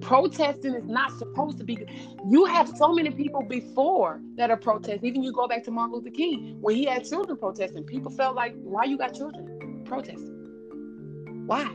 Protesting 0.00 0.74
is 0.74 0.86
not 0.86 1.16
supposed 1.18 1.58
to 1.58 1.64
be. 1.64 1.86
You 2.28 2.44
have 2.46 2.68
so 2.76 2.92
many 2.92 3.10
people 3.10 3.42
before 3.42 4.20
that 4.36 4.50
are 4.50 4.56
protesting. 4.56 5.04
Even 5.04 5.22
you 5.22 5.32
go 5.32 5.46
back 5.46 5.64
to 5.64 5.70
Martin 5.70 5.96
Luther 5.96 6.10
King 6.10 6.56
when 6.60 6.74
he 6.74 6.84
had 6.84 7.04
children 7.04 7.36
protesting. 7.36 7.84
People 7.84 8.10
felt 8.10 8.34
like, 8.34 8.54
why 8.62 8.84
you 8.84 8.96
got 8.98 9.14
children 9.14 9.82
protesting? 9.84 11.44
Why? 11.46 11.70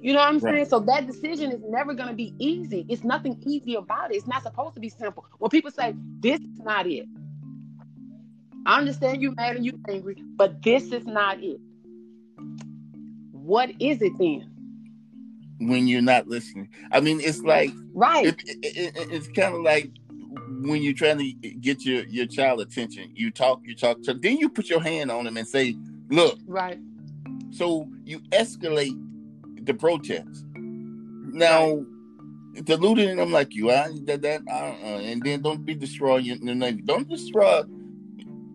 You 0.00 0.12
know 0.12 0.20
what 0.20 0.28
I'm 0.28 0.38
right. 0.38 0.54
saying? 0.54 0.64
So 0.66 0.80
that 0.80 1.06
decision 1.06 1.50
is 1.50 1.60
never 1.68 1.94
going 1.94 2.08
to 2.08 2.14
be 2.14 2.34
easy. 2.38 2.86
It's 2.88 3.02
nothing 3.02 3.42
easy 3.44 3.74
about 3.74 4.12
it. 4.12 4.16
It's 4.16 4.26
not 4.26 4.42
supposed 4.42 4.74
to 4.74 4.80
be 4.80 4.88
simple. 4.88 5.26
When 5.38 5.50
people 5.50 5.70
say 5.70 5.94
this 6.20 6.40
is 6.40 6.58
not 6.60 6.86
it, 6.86 7.06
I 8.66 8.78
understand 8.78 9.22
you 9.22 9.34
mad 9.34 9.56
and 9.56 9.64
you 9.64 9.80
angry, 9.88 10.22
but 10.36 10.62
this 10.62 10.92
is 10.92 11.06
not 11.06 11.42
it. 11.42 11.60
What 13.32 13.70
is 13.80 14.02
it 14.02 14.12
then? 14.18 14.55
When 15.58 15.88
you're 15.88 16.02
not 16.02 16.28
listening, 16.28 16.68
I 16.92 17.00
mean, 17.00 17.20
it's 17.20 17.40
like 17.40 17.70
right. 17.94 18.26
It, 18.26 18.42
it, 18.46 18.76
it, 18.76 19.08
it's 19.10 19.28
kind 19.28 19.54
of 19.54 19.62
like 19.62 19.90
when 20.60 20.82
you're 20.82 20.92
trying 20.92 21.18
to 21.18 21.32
get 21.32 21.84
your 21.84 22.04
your 22.04 22.26
child 22.26 22.60
attention. 22.60 23.10
You 23.14 23.30
talk, 23.30 23.62
you 23.64 23.74
talk 23.74 24.02
to, 24.02 24.14
then 24.14 24.36
you 24.36 24.50
put 24.50 24.68
your 24.68 24.82
hand 24.82 25.10
on 25.10 25.24
them 25.24 25.36
and 25.36 25.48
say, 25.48 25.76
"Look." 26.10 26.38
Right. 26.46 26.78
So 27.50 27.88
you 28.04 28.20
escalate 28.32 28.96
the 29.64 29.74
protest. 29.74 30.44
Now. 30.54 31.76
Right 31.76 31.86
them 33.18 33.32
like 33.32 33.54
you. 33.54 33.70
I 33.70 33.90
that 34.04 34.22
that 34.22 34.40
uh, 34.48 34.52
and 34.52 35.22
then 35.22 35.42
don't 35.42 35.66
be 35.66 35.74
destroying 35.74 36.24
your, 36.24 36.54
name. 36.54 36.82
Don't 36.86 37.06
destroy 37.06 37.62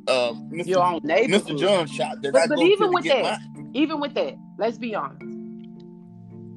uh, 0.07 0.33
Mr. 0.33 0.67
your 0.67 0.83
own 0.83 1.01
neighborhood. 1.03 1.47
Mr. 1.47 1.59
John 1.59 1.87
shot. 1.87 2.17
But, 2.21 2.49
but 2.49 2.59
even 2.59 2.91
with 2.91 3.05
that, 3.05 3.39
my... 3.55 3.63
even 3.73 3.99
with 3.99 4.13
that, 4.15 4.35
let's 4.57 4.77
be 4.77 4.95
honest. 4.95 5.31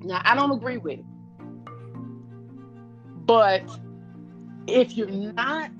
Now 0.05 0.21
I 0.25 0.35
don't 0.35 0.51
agree 0.51 0.77
with 0.77 1.01
it, 1.01 1.05
but 3.27 3.63
if 4.67 4.97
you're 4.97 5.11
not 5.11 5.71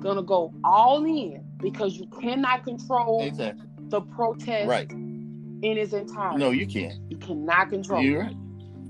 gonna 0.00 0.22
go 0.22 0.52
all 0.64 1.04
in 1.04 1.44
because 1.58 1.96
you 1.96 2.06
cannot 2.20 2.64
control 2.64 3.22
exactly. 3.22 3.64
the 3.88 4.00
protest 4.00 4.68
right. 4.68 4.90
in 4.90 5.62
its 5.62 5.92
entirety. 5.92 6.38
No, 6.38 6.50
you 6.50 6.66
can't. 6.66 6.98
You 7.10 7.16
cannot 7.16 7.70
control. 7.70 8.02
You're 8.02 8.22
right. 8.22 8.36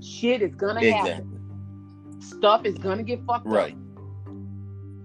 Shit 0.01 0.41
is 0.41 0.55
gonna 0.55 0.81
exactly. 0.81 1.11
happen. 1.11 2.19
Stuff 2.19 2.65
is 2.65 2.77
gonna 2.77 3.03
get 3.03 3.25
fucked 3.25 3.47
right. 3.47 3.73
up 3.73 3.79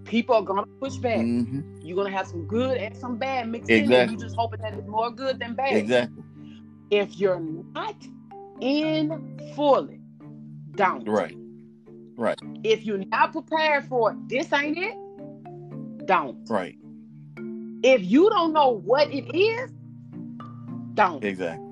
people 0.05 0.35
are 0.37 0.43
gonna 0.43 0.67
push 0.81 0.97
back. 0.97 1.19
Mm-hmm. 1.19 1.81
You're 1.83 1.97
gonna 1.97 2.17
have 2.17 2.27
some 2.27 2.47
good 2.47 2.77
and 2.79 2.97
some 2.97 3.17
bad 3.17 3.49
mixed 3.49 3.71
exactly. 3.71 4.15
in. 4.15 4.21
you're 4.21 4.29
just 4.29 4.37
hoping 4.37 4.61
that 4.61 4.75
it's 4.75 4.87
more 4.87 5.11
good 5.11 5.39
than 5.39 5.55
bad. 5.55 5.77
Exactly. 5.77 6.23
If 6.91 7.19
you're 7.19 7.41
not 7.41 7.97
in 8.61 9.53
fully, 9.55 10.01
don't. 10.73 11.09
Right. 11.09 11.37
Right. 12.17 12.39
If 12.63 12.85
you're 12.85 12.99
not 12.99 13.33
prepared 13.33 13.87
for 13.87 14.13
it, 14.13 14.29
this 14.29 14.53
ain't 14.53 14.79
it. 14.79 16.07
Don't. 16.07 16.49
Right. 16.49 16.79
If 17.83 18.05
you 18.05 18.31
don't 18.31 18.53
know 18.53 18.71
what 18.71 19.13
it 19.13 19.35
is, 19.37 19.71
don't. 20.95 21.25
Exactly. 21.25 21.65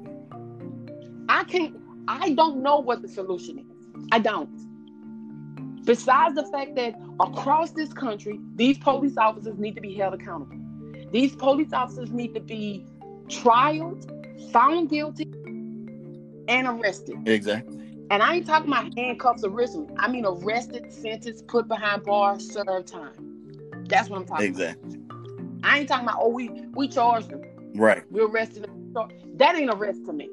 I 1.28 1.44
can't. 1.44 1.76
I 2.08 2.30
don't 2.30 2.62
know 2.62 2.78
what 2.78 3.02
the 3.02 3.08
solution 3.08 3.60
is. 3.60 4.06
I 4.10 4.18
don't. 4.18 4.50
Besides 5.84 6.34
the 6.34 6.44
fact 6.46 6.74
that 6.76 6.94
across 7.20 7.70
this 7.70 7.92
country, 7.92 8.40
these 8.54 8.78
police 8.78 9.16
officers 9.16 9.58
need 9.58 9.74
to 9.74 9.80
be 9.80 9.94
held 9.94 10.14
accountable. 10.14 10.56
These 11.10 11.36
police 11.36 11.72
officers 11.72 12.10
need 12.10 12.34
to 12.34 12.40
be 12.40 12.86
trialed, 13.26 14.52
found 14.52 14.90
guilty, 14.90 15.32
and 16.52 16.66
arrested. 16.68 17.16
Exactly. 17.26 17.78
And 18.10 18.22
I 18.22 18.34
ain't 18.34 18.46
talking 18.46 18.70
about 18.70 18.96
handcuffs 18.96 19.42
or 19.42 19.50
wristling. 19.50 19.90
I 19.98 20.08
mean 20.08 20.26
arrested, 20.26 20.92
sentenced, 20.92 21.46
put 21.46 21.66
behind 21.66 22.04
bars, 22.04 22.52
serve 22.52 22.84
time. 22.84 23.14
That's 23.88 24.10
what 24.10 24.18
I'm 24.18 24.26
talking 24.26 24.46
exactly. 24.46 24.96
about. 24.96 25.06
Exactly. 25.06 25.58
I 25.64 25.78
ain't 25.78 25.88
talking 25.88 26.06
about, 26.06 26.18
oh, 26.20 26.28
we 26.28 26.50
we 26.74 26.88
charged 26.88 27.30
them. 27.30 27.42
Right. 27.74 28.02
We 28.10 28.20
arrested 28.20 28.64
them. 28.64 28.92
That 29.36 29.56
ain't 29.56 29.72
arrest 29.72 30.04
to 30.06 30.12
me. 30.12 30.28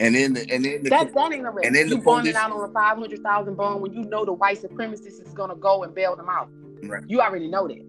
And 0.00 0.14
then, 0.14 0.34
the, 0.34 0.40
and 0.50 0.64
then 0.64 0.82
the, 0.82 0.90
that 0.90 1.14
that 1.14 1.32
ain't 1.32 1.46
a 1.46 1.50
risk. 1.50 1.66
And 1.66 1.74
then 1.74 1.88
you 1.88 1.96
the 1.96 2.02
police 2.02 2.34
out 2.34 2.50
on 2.50 2.68
a 2.68 2.72
five 2.72 2.98
hundred 2.98 3.22
thousand 3.22 3.54
bond 3.54 3.80
when 3.80 3.92
you 3.94 4.02
know 4.02 4.24
the 4.24 4.32
white 4.32 4.60
supremacist 4.60 5.24
is 5.24 5.32
gonna 5.34 5.54
go 5.54 5.84
and 5.84 5.94
bail 5.94 6.16
them 6.16 6.28
out. 6.28 6.50
Right. 6.82 7.04
You 7.06 7.20
already 7.20 7.48
know 7.48 7.68
that 7.68 7.80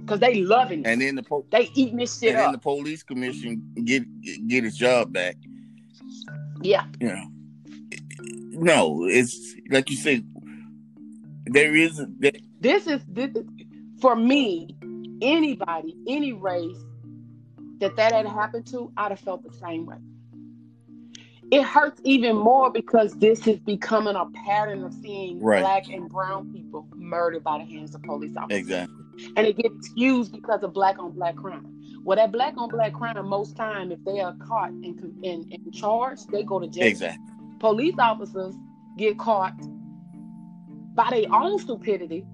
because 0.00 0.20
they 0.20 0.42
loving 0.42 0.80
it. 0.80 0.86
And 0.86 1.02
then 1.02 1.16
the 1.16 1.22
po- 1.22 1.44
they 1.50 1.70
eating 1.74 1.96
this 1.96 2.18
shit 2.18 2.30
and 2.30 2.38
up. 2.38 2.44
then 2.44 2.52
the 2.52 2.58
police 2.58 3.02
commission 3.02 3.62
get 3.84 4.04
get 4.46 4.64
his 4.64 4.76
job 4.76 5.12
back. 5.12 5.36
Yeah. 6.64 6.86
You 7.00 7.08
know. 7.08 7.24
No, 8.50 9.04
it's 9.04 9.54
like 9.70 9.90
you 9.90 9.96
said. 9.96 10.24
There 11.46 11.74
is 11.74 12.00
there, 12.18 12.32
this 12.60 12.86
is 12.86 13.02
this 13.06 13.30
for 14.00 14.16
me. 14.16 14.76
Anybody, 15.22 15.96
any 16.08 16.32
race 16.32 16.76
that 17.78 17.96
that 17.96 18.12
had 18.12 18.26
happened 18.26 18.66
to, 18.68 18.92
I'd 18.96 19.12
have 19.12 19.20
felt 19.20 19.42
the 19.44 19.56
same 19.56 19.86
way 19.86 19.96
it 21.50 21.62
hurts 21.62 22.00
even 22.04 22.36
more 22.36 22.70
because 22.70 23.14
this 23.14 23.46
is 23.46 23.58
becoming 23.60 24.16
a 24.16 24.26
pattern 24.46 24.82
of 24.82 24.92
seeing 24.94 25.40
right. 25.40 25.60
black 25.60 25.88
and 25.88 26.08
brown 26.08 26.52
people 26.52 26.86
murdered 26.94 27.44
by 27.44 27.58
the 27.58 27.64
hands 27.64 27.94
of 27.94 28.02
police 28.02 28.36
officers. 28.36 28.60
Exactly. 28.60 28.94
And 29.36 29.46
it 29.46 29.56
gets 29.56 29.90
used 29.94 30.32
because 30.32 30.62
of 30.62 30.72
black 30.72 30.98
on 30.98 31.12
black 31.12 31.36
crime. 31.36 31.73
Well, 32.04 32.16
that 32.16 32.32
black 32.32 32.54
on 32.58 32.68
black 32.68 32.92
crime, 32.92 33.26
most 33.26 33.56
time, 33.56 33.90
if 33.90 34.04
they 34.04 34.20
are 34.20 34.34
caught 34.34 34.70
and, 34.70 35.00
and, 35.24 35.50
and 35.50 35.72
charged, 35.72 36.30
they 36.30 36.42
go 36.42 36.58
to 36.60 36.68
jail. 36.68 36.84
Exactly. 36.84 37.24
Police 37.58 37.94
officers 37.98 38.54
get 38.98 39.18
caught 39.18 39.54
by 40.94 41.08
their 41.10 41.32
own 41.32 41.58
stupidity, 41.58 42.26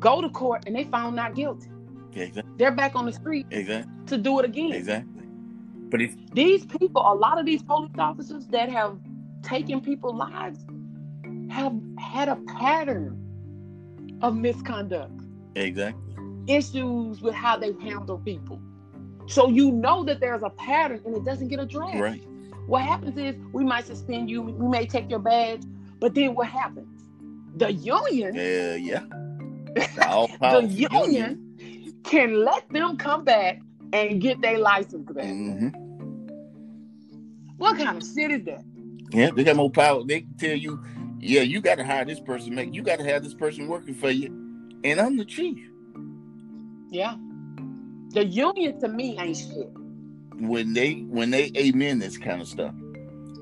go 0.00 0.20
to 0.20 0.28
court, 0.28 0.64
and 0.66 0.74
they 0.74 0.84
found 0.84 1.14
not 1.14 1.36
guilty. 1.36 1.70
Exactly. 2.14 2.52
They're 2.56 2.72
back 2.72 2.96
on 2.96 3.06
the 3.06 3.12
street 3.12 3.46
exactly. 3.52 3.92
to 4.06 4.18
do 4.18 4.40
it 4.40 4.44
again. 4.44 4.72
Exactly. 4.72 5.22
But 5.88 6.02
if 6.02 6.16
these 6.32 6.66
people, 6.66 7.02
a 7.06 7.14
lot 7.14 7.38
of 7.38 7.46
these 7.46 7.62
police 7.62 7.92
officers 7.96 8.48
that 8.48 8.68
have 8.68 8.98
taken 9.42 9.80
people's 9.80 10.14
lives 10.14 10.58
have 11.50 11.74
had 11.98 12.28
a 12.28 12.36
pattern 12.58 13.16
of 14.22 14.36
misconduct. 14.36 15.22
Exactly. 15.54 16.16
Issues 16.48 17.22
with 17.22 17.34
how 17.34 17.56
they 17.56 17.72
handle 17.80 18.18
people. 18.18 18.60
So 19.32 19.48
you 19.48 19.72
know 19.72 20.04
that 20.04 20.20
there's 20.20 20.42
a 20.42 20.50
pattern 20.50 21.00
and 21.06 21.16
it 21.16 21.24
doesn't 21.24 21.48
get 21.48 21.58
addressed. 21.58 21.96
Right. 21.96 22.22
What 22.66 22.82
happens 22.82 23.16
is 23.16 23.34
we 23.52 23.64
might 23.64 23.86
suspend 23.86 24.28
you, 24.28 24.42
we 24.42 24.68
may 24.68 24.84
take 24.86 25.08
your 25.08 25.20
badge, 25.20 25.62
but 26.00 26.14
then 26.14 26.34
what 26.34 26.48
happens? 26.48 27.08
The 27.56 27.72
union, 27.72 28.34
Yeah, 28.34 28.74
yeah. 28.74 29.00
The, 29.74 30.28
the 30.40 30.88
union, 30.90 31.56
can 32.04 32.44
let 32.44 32.68
them 32.68 32.98
come 32.98 33.24
back 33.24 33.62
and 33.94 34.20
get 34.20 34.42
their 34.42 34.58
license 34.58 35.10
back. 35.10 35.24
hmm 35.24 35.68
What 37.56 37.78
kind 37.78 37.96
of 37.96 38.04
shit 38.06 38.32
is 38.32 38.44
that? 38.44 38.62
Yeah, 39.12 39.30
they 39.34 39.44
got 39.44 39.56
more 39.56 39.70
power. 39.70 40.02
They 40.04 40.20
can 40.20 40.34
tell 40.34 40.56
you, 40.56 40.84
yeah, 41.20 41.40
you 41.40 41.62
got 41.62 41.76
to 41.76 41.84
hire 41.84 42.04
this 42.04 42.20
person. 42.20 42.54
Make 42.54 42.74
you 42.74 42.82
got 42.82 42.98
to 42.98 43.04
have 43.04 43.22
this 43.22 43.34
person 43.34 43.66
working 43.66 43.94
for 43.94 44.10
you, 44.10 44.26
and 44.84 45.00
I'm 45.00 45.16
the 45.16 45.24
chief. 45.24 45.58
Yeah. 46.90 47.16
The 48.12 48.24
union 48.24 48.78
to 48.80 48.88
me 48.88 49.18
ain't 49.18 49.36
shit. 49.36 49.70
When 50.38 50.72
they 50.72 50.94
when 51.08 51.30
they 51.30 51.50
amen 51.56 51.98
this 51.98 52.18
kind 52.18 52.40
of 52.40 52.48
stuff. 52.48 52.74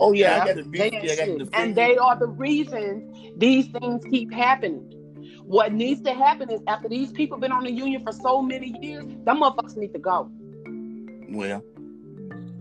Oh 0.01 0.13
yeah, 0.13 0.43
I 0.43 0.47
got 0.47 0.57
to 0.57 0.65
be. 0.65 0.79
Yeah, 0.79 0.85
I 0.87 0.91
got 0.91 1.01
to 1.03 1.39
shit. 1.39 1.49
And 1.53 1.75
they 1.75 1.97
are 1.97 2.19
the 2.19 2.27
reason 2.27 3.35
these 3.37 3.67
things 3.69 4.05
keep 4.11 4.33
happening. 4.33 4.87
What 5.45 5.73
needs 5.73 6.01
to 6.03 6.15
happen 6.15 6.51
is 6.51 6.61
after 6.69 6.89
these 6.89 7.11
people 7.13 7.39
been 7.39 7.53
on 7.53 7.65
the 7.65 7.73
union 7.73 8.05
for 8.05 8.13
so 8.13 8.41
many 8.41 8.77
years, 8.81 9.05
them 9.25 9.41
motherfuckers 9.41 9.77
need 9.77 9.93
to 9.93 9.99
go. 9.99 10.31
Well, 11.31 11.63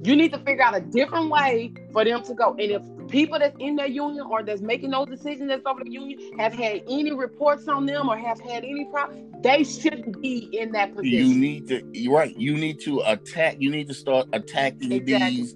You 0.04 0.16
need 0.16 0.32
to 0.34 0.40
figure 0.40 0.64
out 0.64 0.76
a 0.76 0.82
different 0.82 1.30
way 1.30 1.74
for 1.92 2.04
them 2.06 2.24
to 2.24 2.34
go. 2.34 2.52
And 2.52 2.72
if 2.72 2.82
people 3.10 3.40
that's 3.40 3.56
in 3.60 3.76
that 3.78 3.92
union 3.92 4.26
or 4.30 4.44
that's 4.44 4.62
making 4.62 4.92
those 4.92 5.08
decisions 5.08 5.48
that's 5.50 5.66
over 5.66 5.84
the 5.84 5.92
union 5.92 6.20
have 6.38 6.54
had 6.54 6.84
any 6.90 7.12
reports 7.14 7.68
on 7.68 7.86
them 7.86 8.10
or 8.10 8.18
have 8.18 8.40
had 8.42 8.64
any 8.64 8.86
problem, 8.92 9.32
they 9.42 9.64
shouldn't 9.64 10.22
be 10.22 10.50
in 10.58 10.72
that 10.74 10.96
position. 10.96 11.12
you 11.32 11.34
need 11.36 11.68
to. 11.68 11.82
You're 11.94 12.14
right. 12.16 12.36
You 12.38 12.56
need 12.56 12.80
to 12.82 13.02
attack. 13.06 13.58
You 13.60 13.72
need 13.72 13.88
to 13.88 13.94
start 13.94 14.28
attacking 14.34 14.92
Exactly. 14.92 15.38
these 15.38 15.56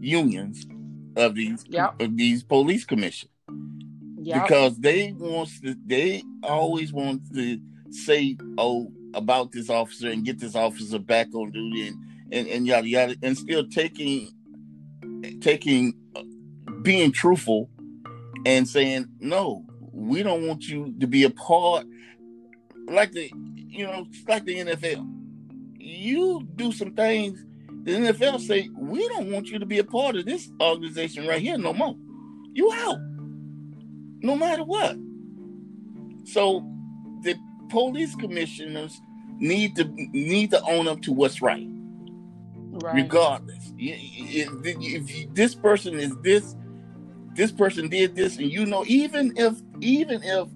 unions 0.00 0.66
of 1.16 1.34
these 1.34 1.64
Yep. 1.68 2.00
of 2.00 2.16
these 2.16 2.42
police 2.42 2.84
commission 2.84 3.28
Yep. 4.22 4.42
because 4.42 4.78
they 4.78 5.12
wants 5.12 5.60
to. 5.60 5.76
They 5.86 6.22
always 6.42 6.92
want 6.92 7.22
to 7.34 7.60
say, 7.90 8.36
"Oh, 8.58 8.90
about 9.14 9.52
this 9.52 9.70
officer 9.70 10.08
and 10.10 10.24
get 10.24 10.38
this 10.40 10.56
officer 10.56 10.98
back 10.98 11.32
on 11.34 11.52
duty 11.52 11.88
and 11.88 11.96
and, 12.32 12.48
and 12.48 12.66
yada 12.66 12.88
yada," 12.88 13.16
and 13.22 13.36
still 13.38 13.66
taking 13.68 14.28
taking 15.40 15.94
being 16.84 17.10
truthful 17.10 17.68
and 18.46 18.68
saying, 18.68 19.08
"No, 19.18 19.64
we 19.92 20.22
don't 20.22 20.46
want 20.46 20.68
you 20.68 20.94
to 21.00 21.06
be 21.06 21.24
a 21.24 21.30
part." 21.30 21.86
Like 22.86 23.12
the 23.12 23.30
you 23.68 23.86
know, 23.86 24.06
like 24.28 24.44
the 24.44 24.56
NFL. 24.56 25.10
You 25.78 26.46
do 26.54 26.70
some 26.72 26.94
things. 26.94 27.44
The 27.82 27.92
NFL 27.92 28.40
say 28.40 28.70
we 28.76 29.06
don't 29.08 29.30
want 29.30 29.48
you 29.48 29.58
to 29.58 29.66
be 29.66 29.78
a 29.78 29.84
part 29.84 30.16
of 30.16 30.24
this 30.24 30.48
organization 30.60 31.26
right 31.26 31.42
here 31.42 31.58
no 31.58 31.72
more. 31.74 31.96
You 32.52 32.72
out, 32.72 32.98
no 34.20 34.36
matter 34.36 34.62
what. 34.62 34.96
So 36.24 36.64
the 37.22 37.34
police 37.68 38.14
commissioners 38.14 39.00
need 39.38 39.76
to 39.76 39.84
need 40.12 40.50
to 40.52 40.62
own 40.62 40.86
up 40.88 41.02
to 41.02 41.12
what's 41.12 41.42
right, 41.42 41.66
right. 41.66 42.94
regardless. 42.94 43.72
If 43.76 45.34
this 45.34 45.54
person 45.54 45.98
is 45.98 46.16
this, 46.22 46.54
this 47.34 47.52
person 47.52 47.88
did 47.88 48.14
this, 48.16 48.38
and 48.38 48.50
you 48.50 48.66
know, 48.66 48.84
even 48.86 49.32
if 49.36 49.54
even 49.80 50.22
if 50.22 50.48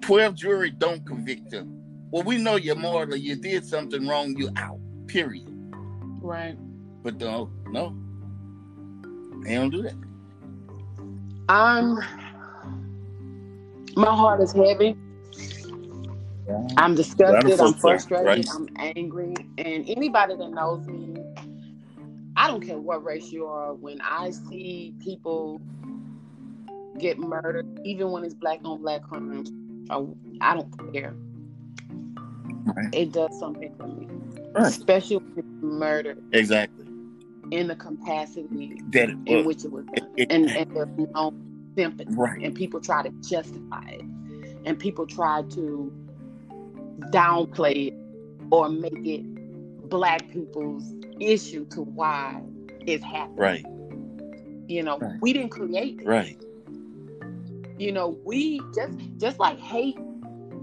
twelve 0.00 0.34
jury 0.34 0.70
don't 0.70 1.04
convict 1.06 1.52
him, 1.52 1.82
well, 2.10 2.22
we 2.22 2.38
know 2.38 2.56
you're 2.56 2.76
morally 2.76 3.20
you 3.20 3.36
did 3.36 3.64
something 3.66 4.06
wrong. 4.08 4.36
You 4.36 4.50
out. 4.56 4.78
Period. 5.06 5.48
Right. 6.20 6.56
But 7.02 7.18
no, 7.18 7.50
no, 7.68 7.96
they 9.44 9.54
don't 9.54 9.70
do 9.70 9.82
that. 9.82 9.94
I'm 11.48 11.96
my 13.96 14.14
heart 14.14 14.40
is 14.42 14.52
heavy. 14.52 14.96
I'm 16.76 16.94
disgusted. 16.94 17.60
I'm 17.60 17.60
of 17.60 17.76
folks 17.80 17.84
are, 17.86 17.98
frustrated. 18.08 18.26
right? 18.26 18.46
I'm 18.52 18.68
angry. 18.76 19.34
And 19.58 19.88
anybody 19.88 20.36
that 20.36 20.50
knows 20.50 20.86
me, 20.86 21.19
I 22.40 22.46
don't 22.48 22.62
care 22.66 22.78
what 22.78 23.04
race 23.04 23.30
you 23.30 23.44
are. 23.44 23.74
When 23.74 24.00
I 24.00 24.30
see 24.30 24.94
people 25.04 25.60
get 26.98 27.18
murdered, 27.18 27.66
even 27.84 28.10
when 28.10 28.24
it's 28.24 28.32
black 28.32 28.60
on 28.64 28.80
black 28.80 29.02
crimes, 29.02 29.50
I, 29.90 30.02
I 30.40 30.54
don't 30.54 30.92
care. 30.94 31.14
Right. 32.64 32.94
It 32.94 33.12
does 33.12 33.38
something 33.38 33.74
for 33.76 33.88
me, 33.88 34.08
Right. 34.54 34.66
especially 34.68 35.18
when 35.18 35.32
it's 35.36 35.48
murdered 35.60 36.22
Exactly. 36.32 36.86
in 37.50 37.66
the 37.68 37.76
capacity 37.76 38.80
That 38.92 39.10
it 39.10 39.18
in 39.26 39.44
which 39.44 39.66
it 39.66 39.70
was 39.70 39.84
done, 39.94 40.08
It- 40.16 40.32
and, 40.32 40.48
and 40.56 40.74
there's 40.74 40.88
no 41.14 41.34
sympathy 41.76 42.10
right. 42.14 42.40
and 42.42 42.54
people 42.54 42.80
try 42.80 43.02
to 43.02 43.10
justify 43.28 43.82
it 43.90 44.02
and 44.64 44.78
people 44.78 45.06
try 45.06 45.42
to 45.50 45.92
downplay 47.12 47.88
it 47.88 47.94
or 48.50 48.70
make 48.70 49.06
it 49.06 49.26
black 49.90 50.28
people's 50.30 50.84
issue 51.20 51.66
to 51.66 51.82
why 51.82 52.40
it's 52.86 53.04
happening 53.04 53.36
Right. 53.36 53.66
you 54.68 54.82
know 54.82 54.98
Right. 54.98 55.18
we 55.20 55.32
didn't 55.32 55.50
create 55.50 56.00
it 56.00 56.06
Right. 56.06 56.38
you 57.78 57.92
know 57.92 58.18
we 58.24 58.60
just 58.74 58.98
just 59.18 59.38
like 59.38 59.58
hate 59.58 59.98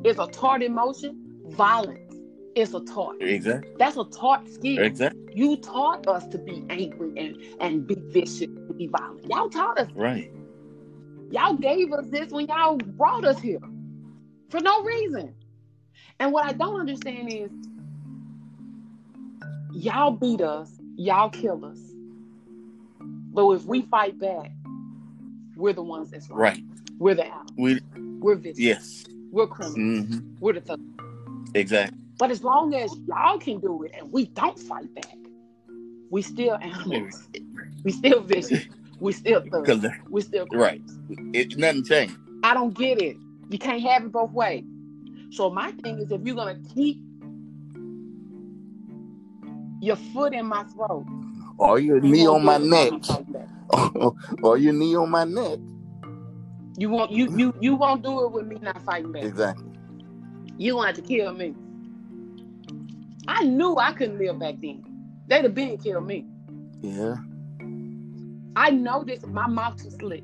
is 0.04 0.18
a 0.20 0.28
taught 0.28 0.64
emotion 0.64 1.42
violence 1.48 2.16
is 2.56 2.74
a 2.74 2.80
taught 2.82 3.22
Exactly. 3.22 3.72
that's 3.78 3.98
a 3.98 4.06
taught 4.06 4.48
skill 4.50 4.82
Exactly. 4.84 5.20
you 5.36 5.58
taught 5.58 6.08
us 6.08 6.26
to 6.28 6.38
be 6.40 6.64
angry 6.70 7.12
and 7.18 7.36
and 7.60 7.86
be 7.88 7.96
vicious 8.10 8.48
be 8.78 8.88
violent 8.88 9.26
y'all 9.30 9.50
taught 9.50 9.80
us 9.80 9.90
Right. 9.96 10.32
Y'all 11.30 11.56
gave 11.56 11.92
us 11.92 12.06
this 12.08 12.32
when 12.32 12.48
y'all 12.48 12.78
brought 12.78 13.26
us 13.26 13.38
here 13.40 13.60
for 14.50 14.62
no 14.62 14.82
reason. 14.84 15.36
And 16.20 16.32
what 16.32 16.46
I 16.46 16.54
don't 16.54 16.80
understand 16.80 17.30
is 17.34 17.52
y'all 19.78 20.12
beat 20.12 20.42
us, 20.42 20.72
y'all 20.96 21.30
kill 21.30 21.64
us. 21.66 21.78
But 23.00 23.50
if 23.52 23.66
we 23.66 23.84
fight 23.84 24.20
back, 24.20 24.52
we're 25.56 25.74
the 25.74 25.84
ones 25.84 26.12
that's 26.12 26.30
right. 26.30 26.56
Right. 26.56 26.64
We're 26.98 27.16
the 27.16 27.28
out. 27.28 27.52
We. 27.58 27.80
We're 27.96 28.36
vicious. 28.36 28.60
Yes. 28.60 29.06
We're 29.32 29.46
criminals. 29.48 30.08
hmm 30.08 30.20
We're 30.40 30.54
the 30.54 30.62
thug. 30.62 30.80
Exactly. 31.54 31.98
But 32.18 32.32
as 32.32 32.44
long 32.44 32.74
as 32.74 32.92
y'all 33.08 33.38
can 33.38 33.60
do 33.60 33.84
it 33.84 33.92
and 33.96 34.12
we 34.12 34.26
don't 34.26 34.58
fight 34.58 34.94
back, 34.96 35.16
we 36.10 36.24
still 36.24 36.56
animals. 36.56 37.28
We 37.84 37.92
still 37.92 38.22
vicious. 38.22 38.66
We 39.00 39.14
still 39.14 39.44
thugs. 39.52 39.86
We 40.10 40.22
still 40.22 40.48
criminals. 40.48 40.72
Right. 40.72 40.82
criminals. 41.08 41.36
it 41.36 41.58
nothing 41.58 41.84
changed. 41.86 42.18
I 42.44 42.56
don't 42.56 42.74
get 42.76 43.00
it. 43.00 43.18
You 43.50 43.60
can't 43.60 43.82
have 43.84 44.06
it 44.06 44.12
both 44.12 44.32
ways. 44.32 44.64
So 45.32 45.52
my 45.52 45.72
thing 45.84 46.00
is, 46.00 46.12
if 46.12 46.22
you're 46.24 46.36
gonna 46.36 46.60
keep 46.74 46.98
your 49.80 49.96
foot 49.96 50.34
in 50.34 50.46
my 50.46 50.64
throat, 50.64 51.06
Or 51.58 51.80
your 51.80 51.98
you 52.04 52.12
knee 52.12 52.28
on 52.28 52.44
my 52.44 52.58
neck. 52.58 52.92
while 52.92 52.94
I'm 52.94 53.02
fighting 53.04 53.34
back. 53.34 54.44
or 54.44 54.58
your 54.58 54.74
knee 54.74 54.96
on 54.96 55.10
my 55.10 55.24
neck. 55.26 55.60
You 56.78 56.90
won't. 56.90 57.12
You 57.12 57.36
you 57.36 57.54
you 57.60 57.76
won't 57.76 58.04
do 58.04 58.26
it 58.26 58.32
with 58.32 58.46
me 58.48 58.58
not 58.62 58.82
fighting 58.84 59.12
back. 59.12 59.24
Exactly. 59.24 59.66
You 60.58 60.74
gonna 60.74 60.94
to 60.94 61.02
kill 61.02 61.34
me. 61.34 61.56
I 63.28 63.44
knew 63.44 63.76
I 63.78 63.92
couldn't 63.94 64.20
live 64.20 64.40
back 64.40 64.56
then. 64.62 64.84
They'd 65.28 65.44
have 65.44 65.54
been 65.56 65.78
killed 65.78 66.06
me. 66.06 66.26
Yeah. 66.82 67.16
I 68.56 68.70
know 68.72 69.04
this. 69.04 69.26
My 69.26 69.48
mouth 69.48 69.82
too 69.82 69.92
slick. 69.92 70.24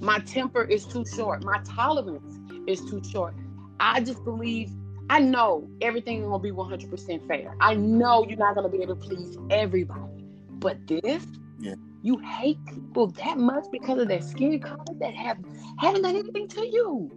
My 0.00 0.18
temper 0.20 0.62
is 0.64 0.84
too 0.84 1.04
short. 1.06 1.44
My 1.44 1.58
tolerance 1.64 2.38
is 2.66 2.80
too 2.90 3.02
short. 3.10 3.34
I 3.80 4.00
just 4.00 4.24
believe. 4.24 4.70
I 5.08 5.20
know 5.20 5.68
everything 5.80 6.18
is 6.22 6.24
gonna 6.24 6.38
be 6.42 6.50
100% 6.50 7.26
fair. 7.28 7.54
I 7.60 7.74
know 7.74 8.24
you're 8.28 8.38
not 8.38 8.54
gonna 8.54 8.68
be 8.68 8.82
able 8.82 8.96
to 8.96 9.00
please 9.00 9.38
everybody. 9.50 10.24
But 10.58 10.86
this, 10.86 11.26
Yeah. 11.60 11.74
you 12.02 12.18
hate 12.18 12.58
people 12.66 13.08
that 13.08 13.38
much 13.38 13.66
because 13.70 14.00
of 14.00 14.08
their 14.08 14.22
skin 14.22 14.58
color 14.60 14.84
that 15.00 15.14
have 15.14 15.38
haven't 15.78 16.02
done 16.02 16.16
anything 16.16 16.48
to 16.48 16.66
you. 16.66 17.10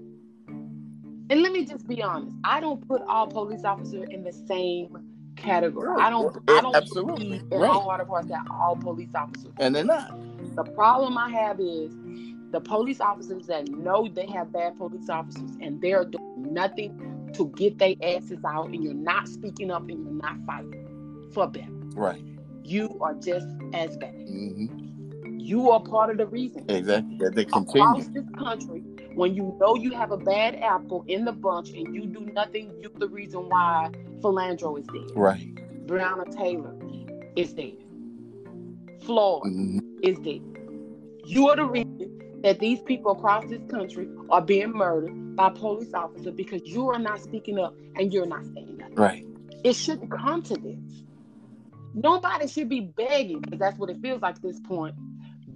And 1.31 1.41
let 1.43 1.51
me 1.51 1.65
just 1.65 1.87
be 1.87 2.01
honest. 2.01 2.35
I 2.43 2.59
don't 2.59 2.85
put 2.87 3.01
all 3.03 3.27
police 3.27 3.63
officers 3.63 4.07
in 4.09 4.23
the 4.23 4.33
same 4.33 4.97
category. 5.35 6.01
I 6.01 6.09
don't. 6.09 6.35
I 6.47 6.61
don't 6.61 6.75
Absolutely. 6.75 7.25
believe 7.25 7.43
in 7.51 7.59
Right. 7.59 7.67
my 7.69 7.79
heart 7.79 8.01
of 8.01 8.27
that 8.27 8.45
all 8.51 8.75
police 8.75 9.13
officers 9.15 9.53
And 9.57 9.75
they're 9.75 9.83
not. 9.85 10.11
the 10.55 10.63
problem 10.63 11.17
I 11.17 11.29
have 11.29 11.59
is 11.59 11.91
the 12.51 12.59
police 12.59 12.99
officers 12.99 13.45
that 13.47 13.69
know 13.69 14.07
they 14.07 14.25
have 14.27 14.51
bad 14.51 14.75
police 14.77 15.09
officers 15.09 15.51
and 15.61 15.79
they're 15.81 16.03
doing 16.05 16.51
nothing 16.53 16.99
to 17.33 17.47
get 17.55 17.77
their 17.77 17.95
asses 18.03 18.39
out, 18.45 18.67
and 18.67 18.83
you're 18.83 18.93
not 18.93 19.27
speaking 19.27 19.71
up 19.71 19.87
and 19.89 20.03
you're 20.03 20.13
not 20.13 20.37
fighting 20.45 21.27
for 21.33 21.47
them. 21.47 21.91
Right. 21.95 22.23
You 22.63 22.97
are 23.01 23.13
just 23.15 23.47
as 23.73 23.97
bad. 23.97 24.13
hmm 24.13 24.67
You 25.39 25.69
are 25.71 25.81
part 25.81 26.09
of 26.11 26.17
the 26.17 26.27
reason. 26.27 26.65
Exactly. 26.69 27.17
That 27.19 27.35
they 27.35 27.43
Across 27.43 27.71
continue. 27.71 28.03
this 28.13 28.29
country, 28.37 28.83
when 29.15 29.33
you 29.35 29.55
know 29.59 29.75
you 29.75 29.91
have 29.91 30.11
a 30.11 30.17
bad 30.17 30.55
apple 30.55 31.03
in 31.07 31.25
the 31.25 31.31
bunch 31.31 31.69
and 31.71 31.93
you 31.95 32.05
do 32.05 32.21
nothing, 32.33 32.71
you're 32.79 32.91
the 32.97 33.07
reason 33.09 33.49
why 33.49 33.89
Philandro 34.21 34.77
is 34.79 34.85
dead. 34.87 35.15
Right. 35.15 35.47
Breonna 35.87 36.29
Taylor 36.35 36.75
is 37.35 37.53
dead. 37.53 37.77
Floyd 39.01 39.43
Mhm. 39.45 39.79
is 40.03 40.19
dead. 40.19 40.41
You 41.25 41.47
are 41.49 41.55
the 41.55 41.65
reason 41.65 42.19
that 42.43 42.59
these 42.59 42.79
people 42.81 43.11
across 43.11 43.45
this 43.49 43.61
country 43.69 44.07
are 44.29 44.41
being 44.41 44.71
murdered 44.71 45.35
by 45.35 45.49
police 45.49 45.93
officers 45.93 46.33
because 46.35 46.61
you 46.65 46.89
are 46.89 46.99
not 46.99 47.19
speaking 47.21 47.59
up 47.59 47.75
and 47.95 48.13
you're 48.13 48.25
not 48.25 48.45
standing 48.45 48.81
up. 48.81 48.97
Right. 48.97 49.25
It 49.63 49.73
shouldn't 49.73 50.11
come 50.11 50.41
to 50.43 50.55
this. 50.55 51.03
Nobody 51.93 52.47
should 52.47 52.69
be 52.69 52.81
begging, 52.81 53.41
because 53.41 53.59
that's 53.59 53.77
what 53.77 53.89
it 53.89 53.97
feels 54.01 54.21
like 54.21 54.35
at 54.35 54.41
this 54.41 54.59
point, 54.59 54.95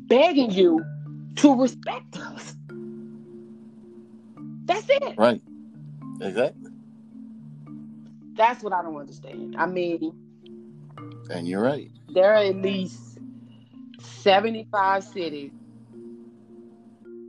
begging 0.07 0.51
you 0.51 0.83
to 1.35 1.55
respect 1.61 2.17
us. 2.17 2.55
That's 4.65 4.85
it. 4.89 5.15
Right. 5.17 5.41
Exactly. 6.21 6.71
That's 8.33 8.63
what 8.63 8.73
I 8.73 8.81
don't 8.81 8.97
understand. 8.97 9.55
I 9.57 9.67
mean, 9.67 10.11
And 11.29 11.47
you're 11.47 11.61
right. 11.61 11.91
there 12.09 12.33
are 12.33 12.43
at 12.43 12.55
least 12.55 13.19
75 13.99 15.03
cities 15.03 15.51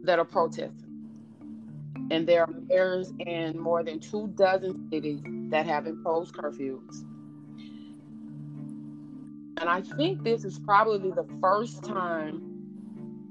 that 0.04 0.18
are 0.18 0.24
protesting. 0.24 0.90
And 2.10 2.26
there 2.26 2.42
are 2.42 2.48
mayors 2.68 3.12
in 3.18 3.58
more 3.58 3.82
than 3.82 4.00
two 4.00 4.28
dozen 4.36 4.88
cities 4.90 5.22
that 5.50 5.66
have 5.66 5.86
imposed 5.86 6.34
curfews. 6.34 7.04
And 9.60 9.68
I 9.68 9.82
think 9.82 10.22
this 10.24 10.44
is 10.44 10.58
probably 10.58 11.10
the 11.10 11.26
first 11.40 11.84
time 11.84 12.42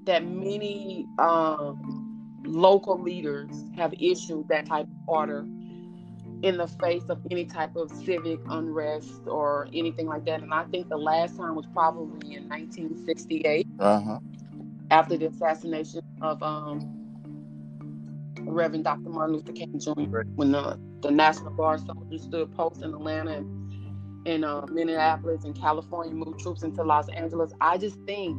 that 0.06 0.26
many 0.26 1.08
um, 1.20 2.42
local 2.46 3.02
leaders 3.02 3.52
have 3.76 3.94
issued 4.00 4.48
that 4.50 4.66
type 4.66 4.86
of 4.86 5.08
order 5.08 5.46
in 6.44 6.58
the 6.58 6.68
face 6.68 7.04
of 7.10 7.20
any 7.32 7.46
type 7.46 7.76
of 7.76 7.90
civic 7.92 8.40
unrest 8.50 9.22
or 9.28 9.68
anything 9.74 10.08
like 10.08 10.26
that. 10.26 10.42
And 10.42 10.54
I 10.54 10.66
think 10.66 10.90
the 10.90 10.98
last 10.98 11.38
time 11.38 11.56
was 11.56 11.66
probably 11.74 12.36
in 12.36 12.48
1968 12.50 13.68
Uh 13.80 14.00
huh. 14.02 14.20
After 14.94 15.18
the 15.18 15.26
assassination 15.26 16.02
of 16.22 16.42
um, 16.44 16.80
Reverend 18.42 18.84
Dr. 18.84 19.10
Martin 19.10 19.38
Luther 19.38 19.52
King 19.52 19.80
Jr. 19.80 19.92
Right. 19.96 20.28
when 20.36 20.52
the, 20.52 20.80
the 21.02 21.10
National 21.10 21.52
Guard 21.52 21.84
soldiers 21.84 22.22
stood 22.22 22.54
post 22.54 22.84
in 22.84 22.94
Atlanta 22.94 23.38
and 23.38 24.28
in 24.28 24.44
uh, 24.44 24.66
Minneapolis 24.72 25.44
and 25.46 25.60
California 25.60 26.14
moved 26.14 26.40
troops 26.40 26.62
into 26.62 26.84
Los 26.84 27.10
Angeles. 27.10 27.52
I 27.60 27.78
just 27.80 27.98
think 28.06 28.38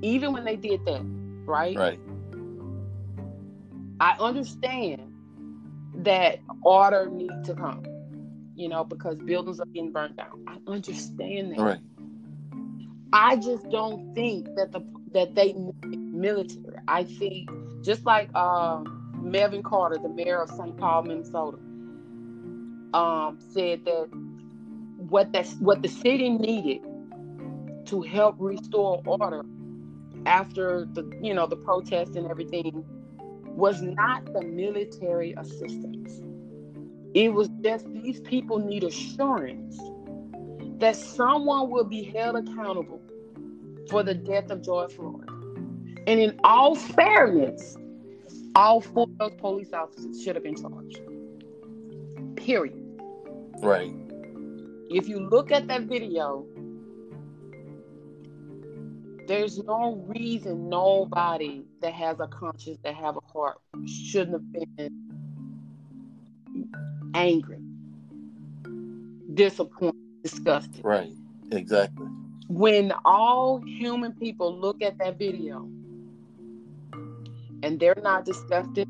even 0.00 0.32
when 0.32 0.44
they 0.44 0.54
did 0.54 0.84
that, 0.86 1.02
right? 1.44 1.76
Right. 1.76 2.00
I 4.00 4.16
understand 4.20 5.02
that 5.96 6.38
order 6.62 7.10
needs 7.10 7.48
to 7.48 7.54
come, 7.54 7.82
you 8.54 8.68
know, 8.68 8.84
because 8.84 9.16
buildings 9.16 9.58
are 9.58 9.66
getting 9.66 9.90
burned 9.90 10.16
down. 10.16 10.44
I 10.46 10.58
understand 10.70 11.52
that. 11.52 11.58
Right. 11.58 11.80
I 13.12 13.36
just 13.36 13.68
don't 13.70 14.14
think 14.14 14.46
that 14.54 14.70
the 14.70 14.80
that 15.12 15.34
they 15.34 15.54
military. 15.84 16.76
I 16.86 17.04
think 17.04 17.50
just 17.82 18.04
like 18.04 18.34
um, 18.34 19.12
Melvin 19.22 19.62
Carter, 19.62 19.98
the 20.02 20.08
mayor 20.08 20.42
of 20.42 20.50
St. 20.50 20.76
Paul, 20.76 21.04
Minnesota, 21.04 21.58
um, 22.94 23.38
said 23.52 23.84
that 23.84 24.08
what 24.96 25.32
that 25.32 25.46
what 25.60 25.82
the 25.82 25.88
city 25.88 26.30
needed 26.30 26.82
to 27.86 28.02
help 28.02 28.36
restore 28.38 29.02
order 29.06 29.44
after 30.26 30.86
the 30.92 31.10
you 31.22 31.34
know 31.34 31.46
the 31.46 31.56
protests 31.56 32.16
and 32.16 32.26
everything 32.30 32.84
was 33.56 33.82
not 33.82 34.24
the 34.32 34.42
military 34.42 35.34
assistance. 35.36 36.22
It 37.14 37.32
was 37.32 37.48
just 37.62 37.86
these 37.92 38.20
people 38.20 38.58
need 38.58 38.84
assurance 38.84 39.78
that 40.78 40.94
someone 40.94 41.70
will 41.70 41.84
be 41.84 42.04
held 42.04 42.36
accountable 42.36 43.00
for 43.88 44.02
the 44.02 44.14
death 44.14 44.50
of 44.50 44.62
George 44.62 44.92
Floyd. 44.92 45.28
And 46.06 46.20
in 46.20 46.38
all 46.44 46.74
fairness, 46.74 47.76
all 48.54 48.80
four 48.80 49.04
of 49.04 49.18
those 49.18 49.34
police 49.40 49.72
officers 49.72 50.22
should 50.22 50.36
have 50.36 50.44
been 50.44 50.56
charged. 50.56 51.00
Period. 52.36 52.84
Right. 53.60 53.92
If 54.90 55.08
you 55.08 55.20
look 55.20 55.52
at 55.52 55.66
that 55.68 55.82
video, 55.82 56.46
there's 59.26 59.58
no 59.58 60.02
reason 60.06 60.68
nobody 60.70 61.62
that 61.82 61.92
has 61.92 62.18
a 62.20 62.26
conscience, 62.26 62.78
that 62.82 62.94
have 62.94 63.16
a 63.16 63.32
heart, 63.32 63.58
shouldn't 63.86 64.32
have 64.32 64.52
been 64.52 64.90
angry, 67.14 67.58
disappointed, 69.34 70.22
disgusted. 70.22 70.82
Right. 70.82 71.12
Exactly. 71.52 72.06
When 72.48 72.92
all 73.04 73.60
human 73.60 74.12
people 74.12 74.58
look 74.58 74.82
at 74.82 74.98
that 74.98 75.18
video 75.18 75.68
and 77.62 77.78
they're 77.78 77.94
not 78.02 78.24
disgusted, 78.24 78.88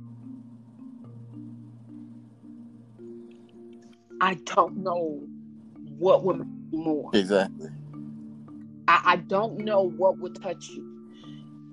I 4.20 4.34
don't 4.34 4.78
know 4.78 5.20
what 5.98 6.24
would 6.24 6.38
make 6.38 6.46
you 6.72 6.78
more. 6.78 7.10
Exactly. 7.14 7.68
I, 8.86 9.02
I 9.04 9.16
don't 9.16 9.58
know 9.58 9.82
what 9.82 10.18
would 10.18 10.40
touch 10.40 10.68
you 10.68 11.10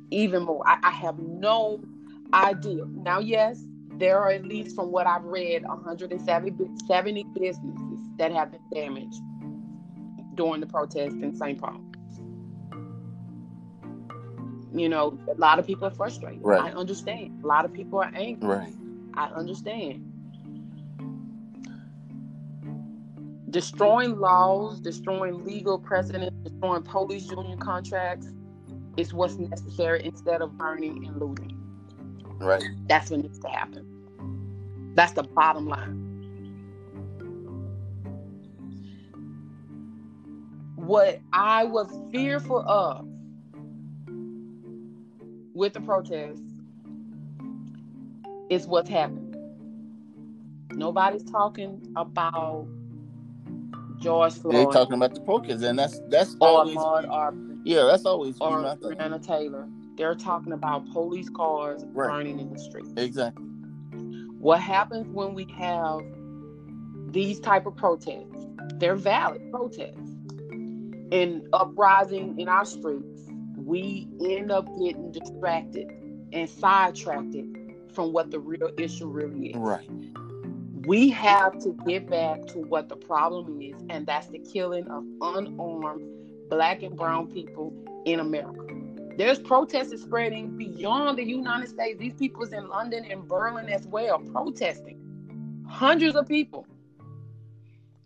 even 0.09 0.43
more. 0.43 0.67
I, 0.67 0.79
I 0.81 0.91
have 0.91 1.19
no 1.19 1.83
idea. 2.33 2.85
Now, 2.85 3.19
yes, 3.19 3.63
there 3.97 4.19
are 4.19 4.31
at 4.31 4.45
least 4.45 4.75
from 4.75 4.91
what 4.91 5.05
I've 5.05 5.23
read 5.23 5.63
170 5.63 6.51
businesses 7.39 7.99
that 8.17 8.31
have 8.31 8.51
been 8.51 8.61
damaged 8.73 9.21
during 10.35 10.61
the 10.61 10.67
protest 10.67 11.15
in 11.17 11.35
St. 11.35 11.59
Paul. 11.59 11.81
You 14.73 14.89
know, 14.89 15.17
a 15.31 15.39
lot 15.39 15.57
of 15.57 15.65
people 15.65 15.87
are 15.87 15.91
frustrated. 15.91 16.41
Right. 16.43 16.61
I 16.61 16.71
understand. 16.71 17.43
A 17.43 17.47
lot 17.47 17.63
of 17.65 17.73
people 17.73 17.99
are 17.99 18.11
angry. 18.13 18.49
Right. 18.49 18.73
I 19.13 19.27
understand. 19.27 20.11
Destroying 23.49 24.19
laws, 24.19 24.81
destroying 24.81 25.45
legal 25.45 25.79
precedent, 25.79 26.43
destroying 26.43 26.83
police 26.83 27.31
union 27.31 27.57
contracts 27.57 28.27
is 28.97 29.13
what's 29.13 29.35
necessary 29.35 30.03
instead 30.03 30.41
of 30.41 30.57
burning 30.57 31.05
and 31.05 31.17
looting. 31.17 31.57
Right. 32.37 32.63
That's 32.87 33.11
what 33.11 33.21
needs 33.21 33.39
to 33.39 33.47
happen. 33.47 34.93
That's 34.93 35.13
the 35.13 35.23
bottom 35.23 35.67
line. 35.67 36.04
What 40.85 41.19
I 41.33 41.63
was 41.63 41.87
fearful 42.11 42.59
of 42.67 43.07
with 45.53 45.73
the 45.73 45.81
protests 45.81 46.41
is 48.49 48.67
what's 48.67 48.89
happened. 48.89 49.35
Nobody's 50.71 51.23
talking 51.23 51.81
about 51.95 52.67
George 53.99 54.33
Floyd. 54.33 54.55
They're 54.55 54.65
talking 54.65 54.95
about 54.95 55.15
the 55.15 55.21
protest, 55.21 55.63
and 55.63 55.79
that's 55.79 55.99
that's 56.09 56.35
or 56.39 56.65
Ahmaud 56.65 57.09
Arbery 57.09 57.55
yeah, 57.65 57.85
that's 57.85 58.05
always 58.05 58.37
or. 58.39 58.59
Breonna 58.61 59.25
Taylor. 59.25 59.67
They're 59.97 60.13
talking 60.13 60.53
about 60.53 60.87
police 60.91 61.29
cars 61.29 61.83
Right. 61.93 62.09
burning 62.09 62.39
in 62.39 62.53
the 62.53 62.59
street. 62.59 62.85
Exactly. 62.95 63.43
What 64.39 64.59
happens 64.59 65.07
when 65.07 65.33
we 65.33 65.47
have 65.57 66.01
these 67.11 67.39
type 67.39 67.65
of 67.65 67.75
protests? 67.75 68.45
They're 68.75 68.95
valid 68.95 69.49
protests. 69.51 70.14
And 71.11 71.47
uprising 71.53 72.39
in 72.39 72.49
our 72.49 72.65
streets, 72.65 73.29
we 73.57 74.07
end 74.21 74.51
up 74.51 74.67
getting 74.79 75.11
distracted 75.11 75.87
and 76.33 76.49
sidetracked 76.49 77.35
from 77.93 78.11
what 78.11 78.31
the 78.31 78.39
real 78.39 78.69
issue 78.77 79.07
really 79.07 79.51
is. 79.51 79.57
Right. 79.57 79.89
We 80.85 81.09
have 81.09 81.57
to 81.59 81.75
get 81.87 82.07
back 82.09 82.45
to 82.47 82.59
what 82.59 82.89
the 82.89 82.95
problem 82.95 83.61
is, 83.61 83.82
and 83.89 84.05
that's 84.05 84.27
the 84.27 84.39
killing 84.39 84.88
of 84.88 85.03
unarmed 85.21 86.49
black 86.49 86.84
and 86.84 86.95
brown 86.95 87.27
people 87.27 87.73
in 88.05 88.19
America. 88.19 88.75
There's 89.17 89.39
protests 89.39 90.01
spreading 90.01 90.57
beyond 90.57 91.17
the 91.17 91.23
United 91.23 91.69
States. 91.69 91.97
These 91.97 92.13
people's 92.13 92.51
in 92.51 92.67
London 92.67 93.05
and 93.09 93.27
Berlin 93.27 93.69
as 93.69 93.88
well, 93.88 94.19
protesting. 94.19 94.99
Hundreds 95.67 96.15
of 96.15 96.27
people. 96.27 96.67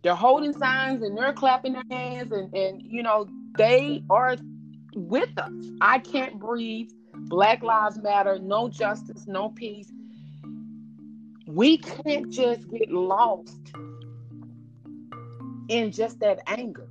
They're 0.02 0.16
holding 0.16 0.54
signs 0.54 1.04
and 1.04 1.18
they're 1.18 1.34
clapping 1.34 1.74
their 1.74 1.84
hands 1.92 2.32
and, 2.32 2.54
and 2.54 2.82
you 2.82 3.04
know, 3.04 3.28
they 3.58 4.04
are 4.10 4.38
with 4.96 5.38
us. 5.38 5.52
I 5.82 6.00
can't 6.00 6.40
breathe. 6.40 6.90
Black 7.14 7.62
Lives 7.64 8.02
Matter, 8.02 8.40
no 8.40 8.70
justice, 8.70 9.28
no 9.28 9.50
peace. 9.50 9.92
We 11.48 11.78
can't 11.78 12.30
just 12.32 12.70
get 12.70 12.92
lost 12.92 13.74
in 15.68 15.92
just 15.92 16.20
that 16.20 16.40
anger. 16.48 16.88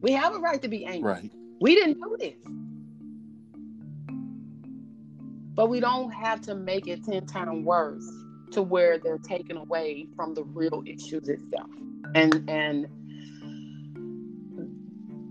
We 0.00 0.12
have 0.12 0.34
a 0.34 0.38
right 0.38 0.60
to 0.62 0.68
be 0.68 0.84
angry. 0.84 1.12
Right. 1.12 1.30
We 1.60 1.74
didn't 1.74 1.94
do 1.94 2.16
this. 2.18 2.34
But 5.54 5.68
we 5.68 5.80
don't 5.80 6.10
have 6.12 6.42
to 6.42 6.54
make 6.54 6.86
it 6.86 7.04
10 7.04 7.26
times 7.26 7.64
worse 7.64 8.06
to 8.52 8.62
where 8.62 8.98
they're 8.98 9.18
taken 9.18 9.56
away 9.56 10.06
from 10.14 10.34
the 10.34 10.44
real 10.44 10.82
issues 10.86 11.28
itself. 11.28 11.70
And 12.16 12.48
and 12.48 12.88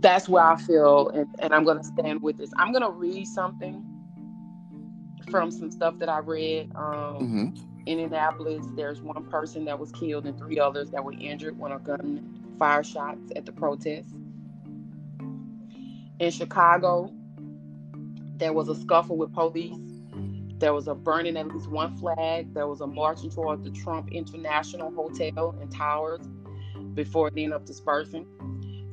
that's 0.01 0.29
where 0.29 0.43
I 0.43 0.55
feel, 0.55 1.09
and, 1.09 1.27
and 1.39 1.51
I'm 1.51 1.63
going 1.63 1.79
to 1.79 1.83
stand 1.83 2.21
with 2.21 2.37
this. 2.37 2.51
I'm 2.57 2.71
going 2.71 2.83
to 2.83 2.91
read 2.91 3.25
something 3.25 3.83
from 5.31 5.49
some 5.49 5.71
stuff 5.71 5.97
that 5.97 6.09
I 6.09 6.19
read. 6.19 6.71
Um, 6.75 7.15
hmm 7.15 7.49
in 7.87 7.99
Indianapolis, 7.99 8.65
there's 8.75 9.03
one 9.03 9.25
person 9.25 9.65
that 9.65 9.79
was 9.79 9.91
killed 9.91 10.25
and 10.25 10.35
three 10.39 10.59
others 10.59 10.89
that 10.89 11.03
were 11.03 11.13
injured 11.19 11.59
when 11.59 11.71
a 11.71 11.77
gun 11.77 12.55
fired 12.57 12.87
shots 12.87 13.31
at 13.35 13.45
the 13.45 13.51
protest. 13.51 14.09
In 16.17 16.31
Chicago, 16.31 17.13
there 18.37 18.53
was 18.53 18.69
a 18.69 18.75
scuffle 18.75 19.17
with 19.17 19.31
police. 19.33 19.77
There 20.57 20.73
was 20.73 20.87
a 20.87 20.95
burning 20.95 21.37
at 21.37 21.47
least 21.47 21.69
one 21.69 21.95
flag. 21.97 22.55
There 22.55 22.67
was 22.67 22.81
a 22.81 22.87
marching 22.87 23.29
toward 23.29 23.63
the 23.63 23.69
Trump 23.69 24.11
International 24.11 24.91
Hotel 24.91 25.55
and 25.61 25.71
Towers 25.71 26.27
before 26.95 27.27
it 27.27 27.33
ended 27.37 27.53
up 27.53 27.65
dispersing. 27.65 28.25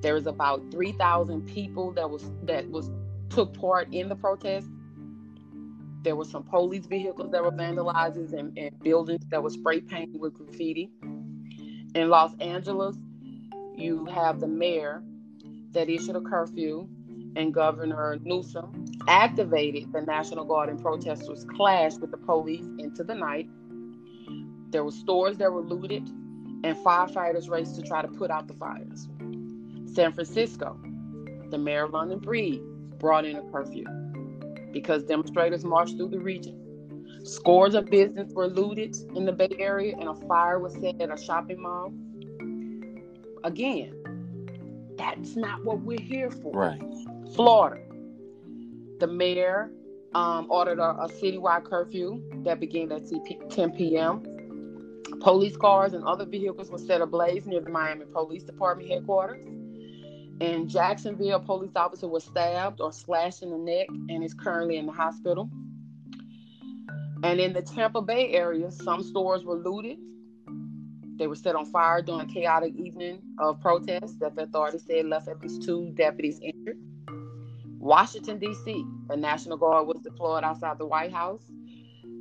There 0.02 0.14
was 0.14 0.26
about 0.26 0.62
3,000 0.72 1.46
people 1.46 1.92
that 1.92 2.10
was 2.10 2.24
that 2.42 2.68
was 2.68 2.90
took 3.30 3.54
part 3.54 3.92
in 3.92 4.08
the 4.08 4.16
protest. 4.16 4.66
There 6.02 6.16
were 6.16 6.24
some 6.24 6.42
police 6.42 6.86
vehicles 6.86 7.30
that 7.30 7.42
were 7.42 7.52
vandalized 7.52 8.32
and, 8.32 8.58
and 8.58 8.78
buildings 8.80 9.24
that 9.30 9.42
were 9.42 9.50
spray 9.50 9.80
painted 9.80 10.20
with 10.20 10.34
graffiti. 10.34 10.90
In 11.94 12.08
Los 12.08 12.34
Angeles, 12.40 12.96
you 13.76 14.06
have 14.06 14.40
the 14.40 14.48
mayor 14.48 15.02
that 15.72 15.88
issued 15.88 16.16
a 16.16 16.20
curfew, 16.20 16.88
and 17.36 17.54
Governor 17.54 18.18
Newsom 18.22 18.86
activated 19.08 19.92
the 19.92 20.02
National 20.02 20.44
Guard, 20.44 20.68
and 20.68 20.80
protesters 20.80 21.44
clashed 21.44 22.00
with 22.00 22.10
the 22.10 22.16
police 22.18 22.66
into 22.78 23.04
the 23.04 23.14
night. 23.14 23.48
There 24.70 24.84
were 24.84 24.90
stores 24.90 25.38
that 25.38 25.52
were 25.52 25.62
looted, 25.62 26.08
and 26.64 26.76
firefighters 26.78 27.50
raced 27.50 27.76
to 27.76 27.82
try 27.82 28.02
to 28.02 28.08
put 28.08 28.30
out 28.30 28.48
the 28.48 28.54
fires. 28.54 29.08
San 29.86 30.12
Francisco, 30.12 30.78
the 31.50 31.58
mayor 31.58 31.84
of 31.84 31.92
London 31.92 32.18
Breed 32.18 32.62
brought 32.98 33.24
in 33.24 33.36
a 33.36 33.42
curfew 33.50 33.84
because 34.72 35.04
demonstrators 35.04 35.64
marched 35.64 35.96
through 35.96 36.08
the 36.08 36.18
region. 36.18 36.58
Scores 37.24 37.74
of 37.74 37.86
businesses 37.86 38.34
were 38.34 38.48
looted 38.48 38.96
in 39.14 39.24
the 39.24 39.32
Bay 39.32 39.50
Area, 39.58 39.94
and 39.98 40.08
a 40.08 40.14
fire 40.26 40.58
was 40.58 40.72
set 40.74 41.00
at 41.00 41.12
a 41.12 41.22
shopping 41.22 41.60
mall. 41.60 41.92
Again, 43.44 43.94
that's 44.96 45.36
not 45.36 45.64
what 45.64 45.80
we're 45.80 46.00
here 46.00 46.30
for. 46.30 46.52
Right. 46.52 46.82
Florida, 47.34 47.82
the 48.98 49.06
mayor 49.06 49.70
um, 50.14 50.46
ordered 50.50 50.78
a, 50.78 50.90
a 51.02 51.08
citywide 51.08 51.64
curfew 51.64 52.22
that 52.44 52.60
began 52.60 52.90
at 52.92 53.02
10 53.50 53.72
p.m. 53.72 54.22
Police 55.22 55.56
cars 55.56 55.92
and 55.92 56.02
other 56.04 56.24
vehicles 56.24 56.68
were 56.68 56.78
set 56.78 57.00
ablaze 57.00 57.46
near 57.46 57.60
the 57.60 57.70
Miami 57.70 58.06
Police 58.06 58.42
Department 58.42 58.90
headquarters. 58.90 59.46
In 60.40 60.68
Jacksonville, 60.68 61.36
a 61.36 61.40
police 61.40 61.70
officer 61.76 62.08
was 62.08 62.24
stabbed 62.24 62.80
or 62.80 62.92
slashed 62.92 63.44
in 63.44 63.50
the 63.50 63.58
neck 63.58 63.86
and 64.08 64.24
is 64.24 64.34
currently 64.34 64.78
in 64.78 64.86
the 64.86 64.92
hospital. 64.92 65.48
And 67.22 67.38
in 67.38 67.52
the 67.52 67.62
Tampa 67.62 68.02
Bay 68.02 68.32
area, 68.32 68.72
some 68.72 69.04
stores 69.04 69.44
were 69.44 69.54
looted. 69.54 69.98
They 71.18 71.28
were 71.28 71.36
set 71.36 71.54
on 71.54 71.66
fire 71.66 72.02
during 72.02 72.22
a 72.22 72.26
chaotic 72.26 72.74
evening 72.74 73.20
of 73.38 73.60
protests 73.60 74.16
that 74.18 74.34
the 74.34 74.42
authorities 74.42 74.84
said 74.84 75.06
left 75.06 75.28
at 75.28 75.40
least 75.40 75.62
two 75.62 75.92
deputies 75.94 76.40
injured. 76.40 76.78
Washington, 77.78 78.40
D.C., 78.40 78.84
the 79.08 79.16
National 79.16 79.56
Guard 79.56 79.86
was 79.86 80.00
deployed 80.02 80.42
outside 80.42 80.78
the 80.78 80.86
White 80.86 81.12
House. 81.12 81.42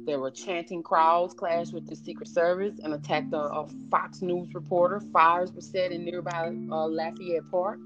There 0.06 0.20
were 0.20 0.32
chanting 0.32 0.82
crowds 0.82 1.34
clashed 1.34 1.74
with 1.74 1.88
the 1.88 1.96
Secret 1.96 2.28
Service 2.28 2.80
and 2.84 2.94
attacked 2.94 3.34
a, 3.34 3.38
a 3.38 3.68
Fox 3.90 4.22
News 4.22 4.54
reporter. 4.54 5.00
Fires 5.14 5.52
were 5.54 5.62
set 5.62 5.92
in 5.92 6.06
nearby 6.06 6.48
uh, 6.72 6.88
Lafayette 6.88 7.50
Park. 7.52 7.80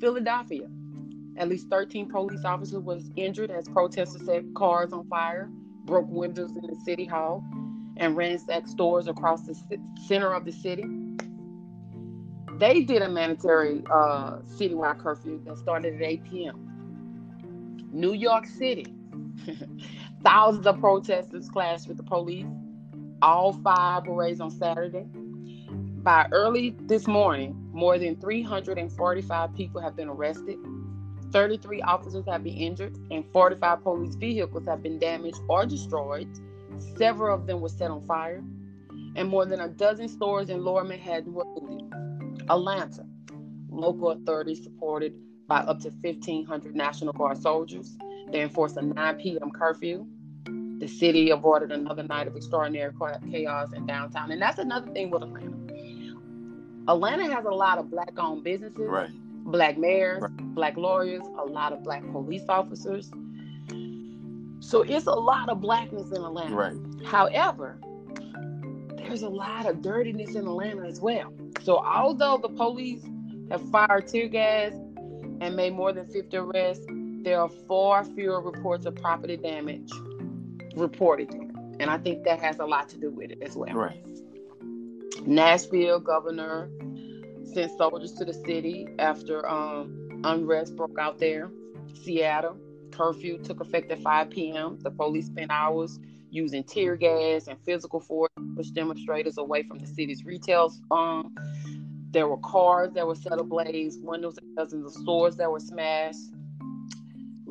Philadelphia, 0.00 0.66
at 1.36 1.48
least 1.48 1.68
13 1.68 2.08
police 2.08 2.44
officers 2.44 2.82
was 2.82 3.10
injured 3.16 3.50
as 3.50 3.68
protesters 3.68 4.24
set 4.24 4.42
cars 4.54 4.92
on 4.92 5.06
fire, 5.08 5.50
broke 5.84 6.08
windows 6.08 6.52
in 6.56 6.66
the 6.66 6.76
city 6.84 7.04
hall, 7.04 7.44
and 7.98 8.16
ransacked 8.16 8.68
stores 8.68 9.06
across 9.06 9.42
the 9.42 9.54
center 10.06 10.32
of 10.32 10.46
the 10.46 10.52
city. 10.52 10.84
They 12.58 12.82
did 12.82 13.02
a 13.02 13.08
mandatory 13.08 13.82
uh, 13.90 14.38
citywide 14.58 14.98
curfew 14.98 15.42
that 15.44 15.58
started 15.58 15.96
at 15.96 16.02
8 16.02 16.24
p.m. 16.24 17.88
New 17.92 18.14
York 18.14 18.46
City, 18.46 18.86
thousands 20.24 20.66
of 20.66 20.80
protesters 20.80 21.48
clashed 21.48 21.88
with 21.88 21.96
the 21.96 22.02
police. 22.02 22.46
All 23.22 23.52
five 23.52 24.06
were 24.06 24.16
raised 24.16 24.40
on 24.40 24.50
Saturday. 24.50 25.06
By 26.02 26.26
early 26.32 26.76
this 26.82 27.06
morning, 27.06 27.54
more 27.72 27.98
than 27.98 28.16
345 28.16 29.54
people 29.54 29.80
have 29.80 29.96
been 29.96 30.08
arrested. 30.08 30.58
33 31.32 31.82
officers 31.82 32.24
have 32.26 32.42
been 32.42 32.56
injured, 32.56 32.96
and 33.10 33.24
45 33.32 33.82
police 33.82 34.14
vehicles 34.16 34.66
have 34.66 34.82
been 34.82 34.98
damaged 34.98 35.38
or 35.48 35.66
destroyed. 35.66 36.28
Several 36.96 37.34
of 37.34 37.46
them 37.46 37.60
were 37.60 37.68
set 37.68 37.90
on 37.90 38.00
fire, 38.06 38.42
and 39.16 39.28
more 39.28 39.44
than 39.46 39.60
a 39.60 39.68
dozen 39.68 40.08
stores 40.08 40.48
in 40.48 40.64
Lower 40.64 40.84
Manhattan 40.84 41.32
were 41.34 41.44
looted. 41.54 41.92
Atlanta, 42.48 43.04
local 43.68 44.10
authorities 44.10 44.62
supported 44.62 45.12
by 45.46 45.58
up 45.58 45.80
to 45.80 45.90
1,500 45.90 46.74
National 46.74 47.12
Guard 47.12 47.38
soldiers. 47.38 47.96
They 48.32 48.42
enforced 48.42 48.76
a 48.76 48.82
9 48.82 49.16
p.m. 49.16 49.50
curfew. 49.50 50.06
The 50.78 50.86
city 50.86 51.30
avoided 51.30 51.72
another 51.72 52.02
night 52.02 52.26
of 52.26 52.36
extraordinary 52.36 52.92
chaos 53.30 53.72
in 53.74 53.86
downtown. 53.86 54.30
And 54.30 54.40
that's 54.40 54.58
another 54.58 54.90
thing 54.92 55.10
with 55.10 55.22
Atlanta. 55.22 55.56
Atlanta 56.88 57.32
has 57.34 57.44
a 57.44 57.50
lot 57.50 57.78
of 57.78 57.90
black 57.90 58.12
owned 58.18 58.42
businesses, 58.42 58.88
Right. 58.88 59.10
black 59.44 59.76
mayors, 59.76 60.22
Right. 60.22 60.54
black 60.54 60.76
lawyers, 60.76 61.22
a 61.38 61.44
lot 61.44 61.72
of 61.72 61.82
black 61.82 62.02
police 62.10 62.48
officers. 62.48 63.10
So 64.60 64.82
it's 64.82 65.06
a 65.06 65.12
lot 65.12 65.48
of 65.48 65.60
blackness 65.60 66.10
in 66.10 66.22
Atlanta. 66.24 66.54
Right. 66.54 66.76
However, 67.04 67.78
there's 68.96 69.22
a 69.22 69.28
lot 69.28 69.66
of 69.66 69.82
dirtiness 69.82 70.34
in 70.34 70.46
Atlanta 70.46 70.86
as 70.86 71.00
well. 71.00 71.32
So 71.62 71.78
although 71.78 72.38
the 72.38 72.48
police 72.48 73.04
have 73.50 73.62
fired 73.70 74.06
tear 74.06 74.28
gas 74.28 74.72
and 75.40 75.56
made 75.56 75.74
more 75.74 75.92
than 75.92 76.06
50 76.06 76.36
arrests, 76.36 76.86
there 77.22 77.40
are 77.40 77.48
far 77.48 78.04
fewer 78.04 78.40
reports 78.40 78.86
of 78.86 78.94
property 78.96 79.36
damage 79.36 79.90
reported. 80.76 81.32
And 81.78 81.90
I 81.90 81.98
think 81.98 82.24
that 82.24 82.40
has 82.40 82.58
a 82.58 82.64
lot 82.64 82.88
to 82.90 82.98
do 82.98 83.10
with 83.10 83.30
it 83.30 83.42
as 83.42 83.56
well. 83.56 83.74
Right. 83.74 84.04
Nashville 85.26 86.00
governor 86.00 86.70
sent 87.52 87.76
soldiers 87.76 88.12
to 88.12 88.24
the 88.24 88.32
city 88.32 88.86
after 88.98 89.48
um, 89.48 90.20
unrest 90.24 90.76
broke 90.76 90.98
out 90.98 91.18
there. 91.18 91.50
Seattle 92.02 92.56
curfew 92.90 93.38
took 93.38 93.60
effect 93.60 93.90
at 93.90 94.02
5 94.02 94.30
p.m. 94.30 94.78
The 94.80 94.90
police 94.90 95.26
spent 95.26 95.50
hours 95.50 95.98
using 96.30 96.62
tear 96.62 96.96
gas 96.96 97.48
and 97.48 97.58
physical 97.64 98.00
force 98.00 98.30
to 98.36 98.54
push 98.56 98.68
demonstrators 98.68 99.38
away 99.38 99.62
from 99.62 99.78
the 99.78 99.86
city's 99.86 100.24
retail. 100.24 100.72
Um, 100.90 101.34
there 102.10 102.28
were 102.28 102.38
cars 102.38 102.92
that 102.94 103.06
were 103.06 103.14
set 103.14 103.38
ablaze, 103.38 103.98
windows 104.00 104.38
and 104.38 104.56
dozens 104.56 104.84
of 104.84 105.02
stores 105.02 105.36
that 105.36 105.50
were 105.50 105.60
smashed. 105.60 106.18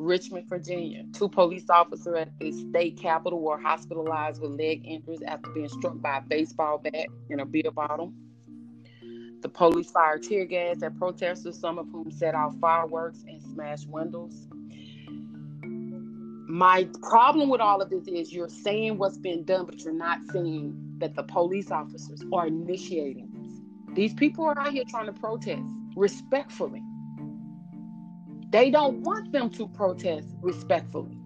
Richmond, 0.00 0.48
Virginia. 0.48 1.04
Two 1.12 1.28
police 1.28 1.68
officers 1.68 2.16
at 2.16 2.38
the 2.38 2.52
state 2.52 2.98
capitol 2.98 3.40
were 3.40 3.60
hospitalized 3.60 4.40
with 4.40 4.52
leg 4.52 4.82
injuries 4.86 5.20
after 5.26 5.50
being 5.50 5.68
struck 5.68 6.00
by 6.00 6.18
a 6.18 6.20
baseball 6.22 6.78
bat 6.78 7.06
and 7.28 7.40
a 7.40 7.44
beer 7.44 7.70
bottle. 7.70 8.12
The 9.42 9.48
police 9.50 9.90
fired 9.90 10.22
tear 10.22 10.46
gas 10.46 10.82
at 10.82 10.98
protesters, 10.98 11.58
some 11.58 11.78
of 11.78 11.86
whom 11.90 12.10
set 12.10 12.34
off 12.34 12.54
fireworks 12.60 13.24
and 13.28 13.42
smashed 13.42 13.88
windows. 13.88 14.48
My 16.48 16.88
problem 17.02 17.50
with 17.50 17.60
all 17.60 17.82
of 17.82 17.90
this 17.90 18.06
is 18.08 18.32
you're 18.32 18.48
saying 18.48 18.96
what's 18.96 19.18
been 19.18 19.44
done, 19.44 19.66
but 19.66 19.80
you're 19.80 19.92
not 19.92 20.20
saying 20.32 20.96
that 20.98 21.14
the 21.14 21.22
police 21.24 21.70
officers 21.70 22.22
are 22.32 22.46
initiating 22.46 23.28
this. 23.34 23.94
These 23.94 24.14
people 24.14 24.46
are 24.46 24.58
out 24.58 24.72
here 24.72 24.84
trying 24.88 25.06
to 25.06 25.12
protest 25.12 25.62
respectfully. 25.94 26.82
They 28.50 28.70
don't 28.70 29.02
want 29.02 29.32
them 29.32 29.50
to 29.50 29.68
protest 29.68 30.28
respectfully. 30.40 31.16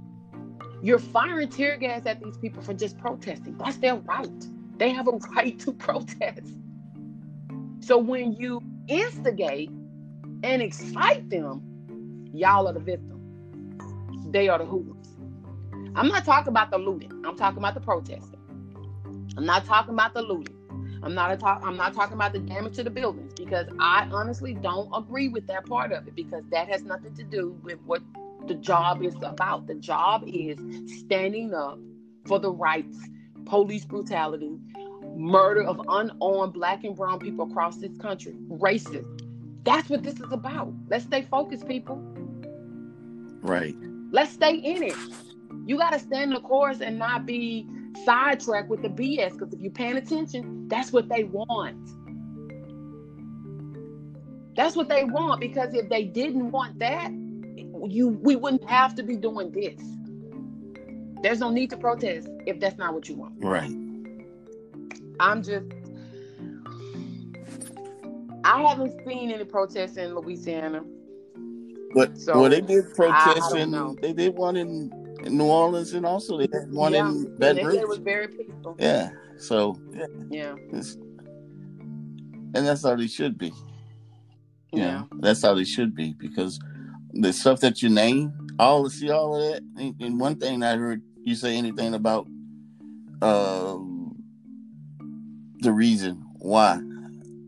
You're 0.83 0.99
firing 0.99 1.49
tear 1.49 1.79
gas 1.79 2.05
at 2.05 2.22
these 2.22 2.37
people 2.37 2.62
for 2.62 2.75
just 2.75 2.99
protesting. 2.99 3.57
That's 3.57 3.79
their 3.79 3.97
right. 3.97 4.47
They 4.77 4.91
have 4.91 5.09
a 5.09 5.12
right 5.35 5.59
to 5.61 5.72
protest. 5.72 6.53
So 7.81 7.99
when 7.99 8.35
you 8.35 8.61
instigate 8.89 9.70
and 10.43 10.61
excite 10.61 11.31
them, 11.31 12.29
y'all 12.35 12.68
are 12.68 12.75
the 12.75 12.81
victim. 12.81 13.20
They 14.31 14.49
are 14.49 14.59
the 14.59 14.66
hoodlums. 14.66 15.16
I'm 15.95 16.09
not 16.09 16.25
talking 16.25 16.49
about 16.49 16.70
the 16.70 16.79
looting. 16.79 17.12
I'm 17.25 17.37
talking 17.37 17.59
about 17.59 17.75
the 17.75 17.81
protesting. 17.81 18.41
I'm 19.37 19.47
not 19.47 19.64
talking 19.64 19.95
about 19.95 20.12
the 20.12 20.22
looting. 20.22 20.54
I'm 21.05 21.15
not 21.15 21.31
a 21.31 21.37
talk, 21.37 21.61
I'm 21.63 21.77
not 21.77 21.93
talking 21.95 22.15
about 22.15 22.33
the 22.33 22.39
damage 22.39 22.77
to 22.77 22.83
the 22.83 22.91
buildings 22.91 23.35
because 23.35 23.67
I 23.79 24.09
honestly 24.11 24.55
don't 24.55 24.91
agree 24.95 25.29
with 25.29 25.47
that 25.49 25.67
part 25.67 25.93
of 25.93 26.09
it 26.09 26.15
because 26.15 26.45
that 26.51 26.69
has 26.69 26.83
nothing 26.83 27.15
to 27.17 27.23
do 27.23 27.59
with 27.63 27.79
what 27.85 28.03
the 28.47 28.55
job 28.55 29.03
is 29.03 29.15
about. 29.23 29.67
The 29.67 29.75
job 29.75 30.25
is 30.27 30.59
standing 31.01 31.53
up 31.53 31.79
for 32.25 32.39
the 32.39 32.51
rights, 32.51 32.97
police 33.45 33.85
brutality, 33.85 34.57
murder 35.15 35.63
of 35.63 35.79
unarmed 35.89 36.55
black 36.55 36.85
and 36.85 36.97
brown 36.97 37.19
people 37.19 37.51
across 37.51 37.77
this 37.77 37.97
country, 37.99 38.35
racism, 38.49 39.05
That's 39.65 39.91
what 39.91 40.03
this 40.03 40.15
is 40.15 40.33
about. 40.33 40.73
Let's 40.89 41.05
stay 41.05 41.23
focused, 41.23 41.69
people. 41.69 42.03
Right. 43.43 43.77
Let's 44.11 44.33
stay 44.33 44.55
in 44.55 44.83
it. 44.83 44.97
You 45.67 45.77
got 45.77 45.93
to 45.93 45.99
stand 45.99 46.33
the 46.33 46.41
course 46.41 46.81
and 46.81 46.99
not 46.99 47.27
be 47.27 47.67
sidetracked 48.05 48.68
with 48.68 48.82
the 48.82 48.88
BS. 48.88 49.32
Because 49.32 49.53
if 49.53 49.61
you're 49.61 49.72
paying 49.72 49.97
attention, 49.97 50.68
that's 50.68 50.92
what 50.92 51.09
they 51.09 51.24
want. 51.24 51.90
That's 54.57 54.76
what 54.76 54.88
they 54.88 55.05
want. 55.05 55.40
Because 55.40 55.74
if 55.74 55.88
they 55.88 56.05
didn't 56.05 56.51
want 56.51 56.78
that, 56.78 57.11
you 57.11 58.09
we 58.22 58.36
wouldn't 58.36 58.68
have 58.68 58.95
to 58.97 59.03
be 59.03 59.16
doing 59.16 59.51
this. 59.51 59.80
There's 61.22 61.40
no 61.40 61.51
need 61.51 61.70
to 61.70 61.76
protest 61.76 62.28
if 62.47 62.61
that's 62.61 62.78
not 62.78 62.95
what 62.95 63.09
you 63.09 63.16
want. 63.16 63.34
Right. 63.38 63.70
I'm 65.20 65.42
just 65.42 65.66
I 68.45 68.62
haven't 68.62 68.95
seen 69.07 69.30
any 69.30 69.45
protests 69.45 69.97
in 69.97 70.14
Louisiana. 70.14 70.84
But 71.95 72.18
So, 72.18 72.40
well, 72.40 72.51
they 72.51 72.61
did 72.61 72.92
protests 72.95 73.53
don't 73.53 73.74
in 73.74 73.97
they 74.03 74.12
did 74.12 74.34
one 74.34 74.57
in, 74.57 74.90
in 75.25 75.39
New 75.39 75.47
Orleans 75.47 75.93
and 75.95 76.07
also 76.07 76.39
they 76.39 76.49
had 76.53 76.70
one 76.72 76.93
yeah, 76.93 77.09
in 77.11 77.27
and 77.39 77.39
Baton 77.39 77.57
they 77.57 77.62
said 77.70 77.75
it 77.83 77.89
was 77.89 77.99
Rouge. 77.99 78.05
very 78.05 78.29
peaceful. 78.29 78.77
Yeah. 78.79 79.11
So 79.39 79.79
yeah, 79.93 80.07
Yeah, 80.31 80.55
and 82.55 82.66
that's 82.66 82.83
how 82.85 82.97
they 82.97 83.07
should 83.09 83.39
be. 83.39 83.49
You 84.72 84.83
yeah, 84.83 84.93
know, 84.93 85.09
that's 85.20 85.43
how 85.43 85.55
they 85.55 85.64
should 85.64 85.95
be 85.95 86.14
because 86.18 86.59
the 87.12 87.33
stuff 87.33 87.61
that 87.61 87.83
you 87.83 87.89
name, 87.89 88.33
all 88.59 88.83
the 88.85 88.91
see 88.91 89.11
all 89.11 89.35
of 89.37 89.43
that. 89.53 89.62
And, 89.79 89.95
and 90.01 90.20
one 90.20 90.37
thing 90.37 90.62
I 90.62 90.77
heard 90.77 91.03
you 91.22 91.35
say 91.35 91.57
anything 91.57 91.95
about 91.95 92.27
um, 93.22 94.16
the 95.61 95.72
reason 95.72 96.25
why, 96.39 96.77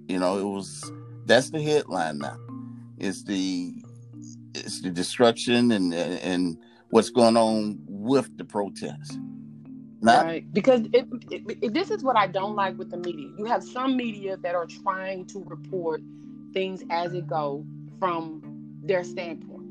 you 0.09 0.19
know, 0.19 0.39
it 0.39 0.45
was 0.45 0.91
that's 1.27 1.51
the 1.51 1.63
headline 1.63 2.19
now. 2.19 2.37
It's 2.99 3.25
the 3.25 3.75
it's 4.55 4.81
the 4.83 4.91
destruction 4.91 5.73
and 5.73 5.93
and 5.95 6.57
what's 6.91 7.11
going 7.11 7.37
on 7.37 7.81
with 7.87 8.37
the 8.39 8.45
protests. 8.45 9.19
Not 10.03 10.25
right. 10.25 10.53
Because 10.53 10.83
it, 10.93 11.07
it, 11.31 11.59
it- 11.63 11.75
this 11.75 11.91
is 11.91 12.03
what 12.05 12.17
I 12.17 12.27
don't 12.27 12.55
like 12.55 12.79
with 12.79 12.91
the 12.91 12.99
media. 12.99 13.29
You 13.39 13.45
have 13.47 13.65
some 13.65 13.97
media 13.97 14.37
that 14.39 14.55
are 14.55 14.67
trying 14.67 15.27
to 15.27 15.45
report 15.47 16.01
things 16.53 16.83
as 16.91 17.13
it 17.15 17.27
go 17.27 17.65
from 17.99 18.43
their 18.85 19.03
standpoint, 19.05 19.67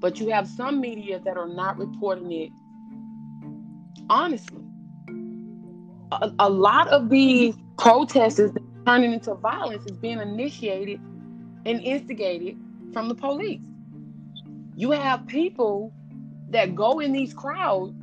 but 0.00 0.18
you 0.20 0.30
have 0.30 0.48
some 0.48 0.80
media 0.80 1.20
that 1.24 1.36
are 1.36 1.48
not 1.48 1.78
reporting 1.78 2.32
it 2.32 2.50
honestly. 4.10 4.62
A, 6.12 6.32
a 6.40 6.50
lot 6.50 6.88
of 6.88 7.08
these 7.08 7.54
protests 7.78 8.40
turning 8.86 9.12
into 9.12 9.34
violence 9.34 9.84
is 9.86 9.96
being 9.96 10.20
initiated 10.20 11.00
and 11.66 11.80
instigated 11.80 12.58
from 12.92 13.08
the 13.08 13.14
police. 13.14 13.62
You 14.76 14.90
have 14.92 15.26
people 15.26 15.92
that 16.50 16.74
go 16.74 17.00
in 17.00 17.12
these 17.12 17.34
crowds 17.34 17.94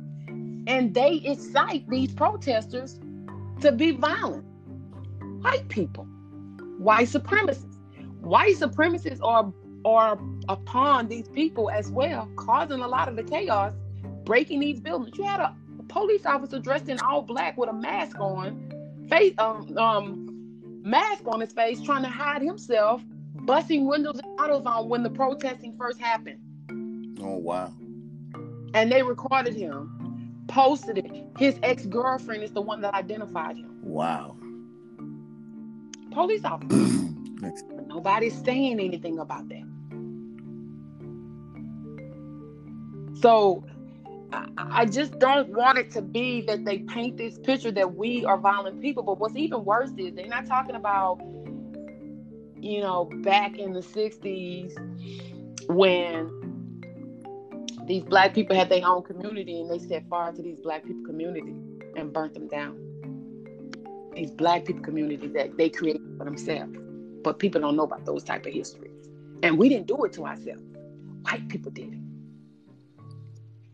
and 0.66 0.94
they 0.94 1.20
incite 1.24 1.88
these 1.88 2.12
protesters 2.14 3.00
to 3.60 3.72
be 3.72 3.92
violent. 3.92 4.44
White 5.40 5.68
people, 5.68 6.04
white 6.78 7.08
supremacists. 7.08 7.78
White 8.20 8.56
supremacists 8.56 9.20
are 9.22 9.52
are 9.84 10.16
upon 10.48 11.08
these 11.08 11.26
people 11.28 11.68
as 11.68 11.90
well, 11.90 12.28
causing 12.36 12.80
a 12.80 12.86
lot 12.86 13.08
of 13.08 13.16
the 13.16 13.22
chaos, 13.24 13.72
breaking 14.24 14.60
these 14.60 14.78
buildings. 14.78 15.18
You 15.18 15.24
had 15.24 15.40
a, 15.40 15.56
a 15.80 15.82
police 15.84 16.24
officer 16.24 16.60
dressed 16.60 16.88
in 16.88 17.00
all 17.00 17.22
black 17.22 17.56
with 17.56 17.68
a 17.68 17.72
mask 17.72 18.20
on, 18.20 18.72
face 19.08 19.34
um 19.38 19.76
um 19.76 20.28
mask 20.84 21.24
on 21.26 21.40
his 21.40 21.52
face, 21.52 21.80
trying 21.80 22.02
to 22.02 22.08
hide 22.08 22.42
himself, 22.42 23.02
busting 23.34 23.86
windows 23.86 24.20
and 24.22 24.40
autos 24.40 24.66
on 24.66 24.88
when 24.88 25.02
the 25.02 25.10
protesting 25.10 25.76
first 25.76 26.00
happened 26.00 26.38
oh 27.22 27.36
wow. 27.36 27.72
And 28.74 28.90
they 28.90 29.02
recorded 29.02 29.54
him, 29.54 30.44
posted 30.48 30.98
it. 30.98 31.26
His 31.38 31.58
ex 31.62 31.86
girlfriend 31.86 32.42
is 32.42 32.52
the 32.52 32.60
one 32.60 32.80
that 32.82 32.94
identified 32.94 33.56
him. 33.56 33.78
Wow. 33.82 34.36
Police 36.12 36.44
officer. 36.44 37.08
Nobody's 37.86 38.36
saying 38.44 38.80
anything 38.80 39.18
about 39.18 39.48
that. 39.48 39.64
So 43.20 43.64
I, 44.32 44.46
I 44.56 44.86
just 44.86 45.18
don't 45.18 45.50
want 45.50 45.78
it 45.78 45.90
to 45.92 46.02
be 46.02 46.42
that 46.42 46.64
they 46.64 46.78
paint 46.78 47.16
this 47.16 47.38
picture 47.38 47.70
that 47.72 47.96
we 47.96 48.24
are 48.24 48.38
violent 48.38 48.80
people. 48.80 49.02
But 49.02 49.18
what's 49.18 49.36
even 49.36 49.64
worse 49.64 49.90
is 49.96 50.14
they're 50.14 50.26
not 50.26 50.46
talking 50.46 50.74
about, 50.74 51.20
you 52.60 52.80
know, 52.80 53.10
back 53.22 53.58
in 53.58 53.72
the 53.72 53.80
60s 53.80 54.74
when 55.68 56.41
these 57.86 58.02
black 58.04 58.34
people 58.34 58.54
had 58.54 58.68
their 58.68 58.86
own 58.86 59.02
community 59.02 59.60
and 59.60 59.70
they 59.70 59.78
set 59.78 60.08
fire 60.08 60.32
to 60.32 60.42
these 60.42 60.60
black 60.60 60.84
people 60.84 61.04
community 61.04 61.54
and 61.96 62.12
burnt 62.12 62.34
them 62.34 62.48
down. 62.48 62.78
These 64.14 64.30
black 64.30 64.64
people 64.64 64.82
communities 64.82 65.32
that 65.32 65.56
they 65.56 65.68
created 65.68 66.02
for 66.16 66.24
themselves. 66.24 66.76
But 67.22 67.38
people 67.38 67.60
don't 67.60 67.76
know 67.76 67.84
about 67.84 68.04
those 68.04 68.24
type 68.24 68.46
of 68.46 68.52
histories. 68.52 69.08
And 69.42 69.58
we 69.58 69.68
didn't 69.68 69.86
do 69.86 70.04
it 70.04 70.12
to 70.14 70.26
ourselves. 70.26 70.62
White 71.22 71.48
people 71.48 71.70
did 71.70 71.92
it. 71.92 71.98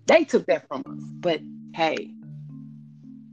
They 0.07 0.25
took 0.25 0.47
that 0.47 0.67
from 0.69 0.83
us. 0.87 1.03
But 1.21 1.41
hey, 1.75 2.11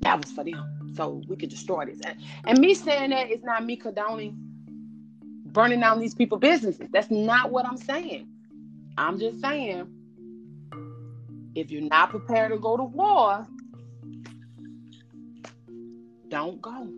that 0.01 0.17
was 0.21 0.31
for 0.31 0.43
them. 0.43 0.93
So 0.95 1.21
we 1.27 1.35
could 1.35 1.49
destroy 1.49 1.85
this. 1.85 1.99
And, 2.01 2.19
and 2.45 2.59
me 2.59 2.73
saying 2.73 3.11
that 3.11 3.29
is 3.29 3.43
not 3.43 3.65
me 3.65 3.75
condoning 3.75 4.35
burning 5.45 5.79
down 5.79 5.99
these 5.99 6.13
people's 6.13 6.41
businesses. 6.41 6.89
That's 6.91 7.09
not 7.09 7.51
what 7.51 7.65
I'm 7.65 7.77
saying. 7.77 8.27
I'm 8.97 9.19
just 9.19 9.41
saying 9.41 9.87
if 11.55 11.71
you're 11.71 11.81
not 11.81 12.09
prepared 12.09 12.51
to 12.51 12.59
go 12.59 12.77
to 12.77 12.83
war, 12.83 13.47
don't 16.27 16.61
go. 16.61 16.89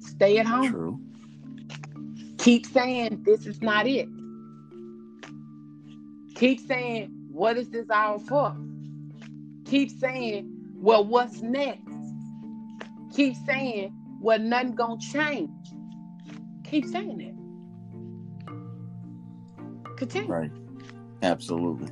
Stay 0.00 0.38
at 0.38 0.46
home. 0.46 0.70
True. 0.70 1.00
Keep 2.38 2.66
saying 2.66 3.22
this 3.24 3.46
is 3.46 3.60
not 3.60 3.86
it. 3.86 4.08
Keep 6.34 6.60
saying, 6.66 7.10
what 7.30 7.56
is 7.56 7.68
this 7.68 7.90
hour 7.90 8.18
for? 8.18 8.56
Keep 9.66 9.90
saying, 9.90 10.50
well, 10.76 11.04
what's 11.04 11.42
next? 11.42 11.82
Keep 13.14 13.36
saying, 13.44 13.92
well, 14.20 14.38
nothing 14.38 14.74
gonna 14.74 15.00
change. 15.00 15.50
Keep 16.64 16.86
saying 16.86 17.20
it. 17.20 17.34
Continue. 19.96 20.28
Right. 20.28 20.50
Absolutely. 21.22 21.88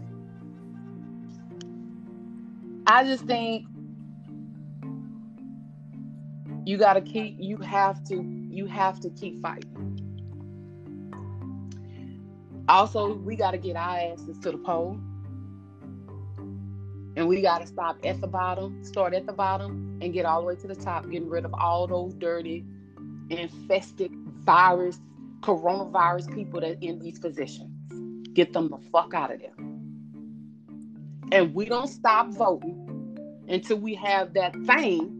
I 2.86 3.02
just 3.04 3.24
think 3.24 3.66
you 6.64 6.76
gotta 6.76 7.00
keep 7.00 7.36
you 7.38 7.56
have 7.58 8.04
to 8.04 8.22
you 8.50 8.66
have 8.66 9.00
to 9.00 9.10
keep 9.10 9.40
fighting. 9.42 9.72
Also, 12.68 13.14
we 13.14 13.36
gotta 13.36 13.58
get 13.58 13.76
our 13.76 13.96
asses 13.96 14.38
to 14.38 14.52
the 14.52 14.58
pole. 14.58 14.98
And 17.16 17.26
we 17.28 17.40
gotta 17.40 17.66
stop 17.66 17.98
at 18.04 18.20
the 18.20 18.26
bottom, 18.26 18.84
start 18.84 19.14
at 19.14 19.26
the 19.26 19.32
bottom, 19.32 19.98
and 20.02 20.12
get 20.12 20.26
all 20.26 20.40
the 20.40 20.46
way 20.46 20.56
to 20.56 20.66
the 20.66 20.74
top, 20.74 21.08
getting 21.08 21.28
rid 21.28 21.44
of 21.44 21.54
all 21.54 21.86
those 21.86 22.14
dirty, 22.14 22.64
infested 23.30 24.12
virus, 24.44 25.00
coronavirus 25.40 26.34
people 26.34 26.60
that 26.60 26.82
in 26.82 26.98
these 26.98 27.18
positions. 27.18 27.72
Get 28.34 28.52
them 28.52 28.68
the 28.68 28.78
fuck 28.92 29.14
out 29.14 29.32
of 29.32 29.40
there. 29.40 29.54
And 31.32 31.54
we 31.54 31.64
don't 31.64 31.88
stop 31.88 32.28
voting 32.28 33.18
until 33.48 33.78
we 33.78 33.94
have 33.94 34.34
that 34.34 34.54
thing, 34.66 35.12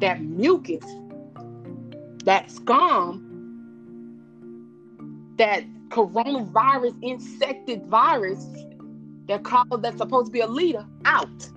that 0.00 0.22
mucus, 0.22 0.84
that 2.24 2.50
scum, 2.50 3.28
that 5.38 5.64
coronavirus 5.88 6.96
infected 7.02 7.86
virus 7.86 8.46
that 9.28 9.44
called 9.44 9.82
that's 9.82 9.98
supposed 9.98 10.26
to 10.26 10.32
be 10.32 10.40
a 10.40 10.46
leader 10.46 10.86
out. 11.04 11.50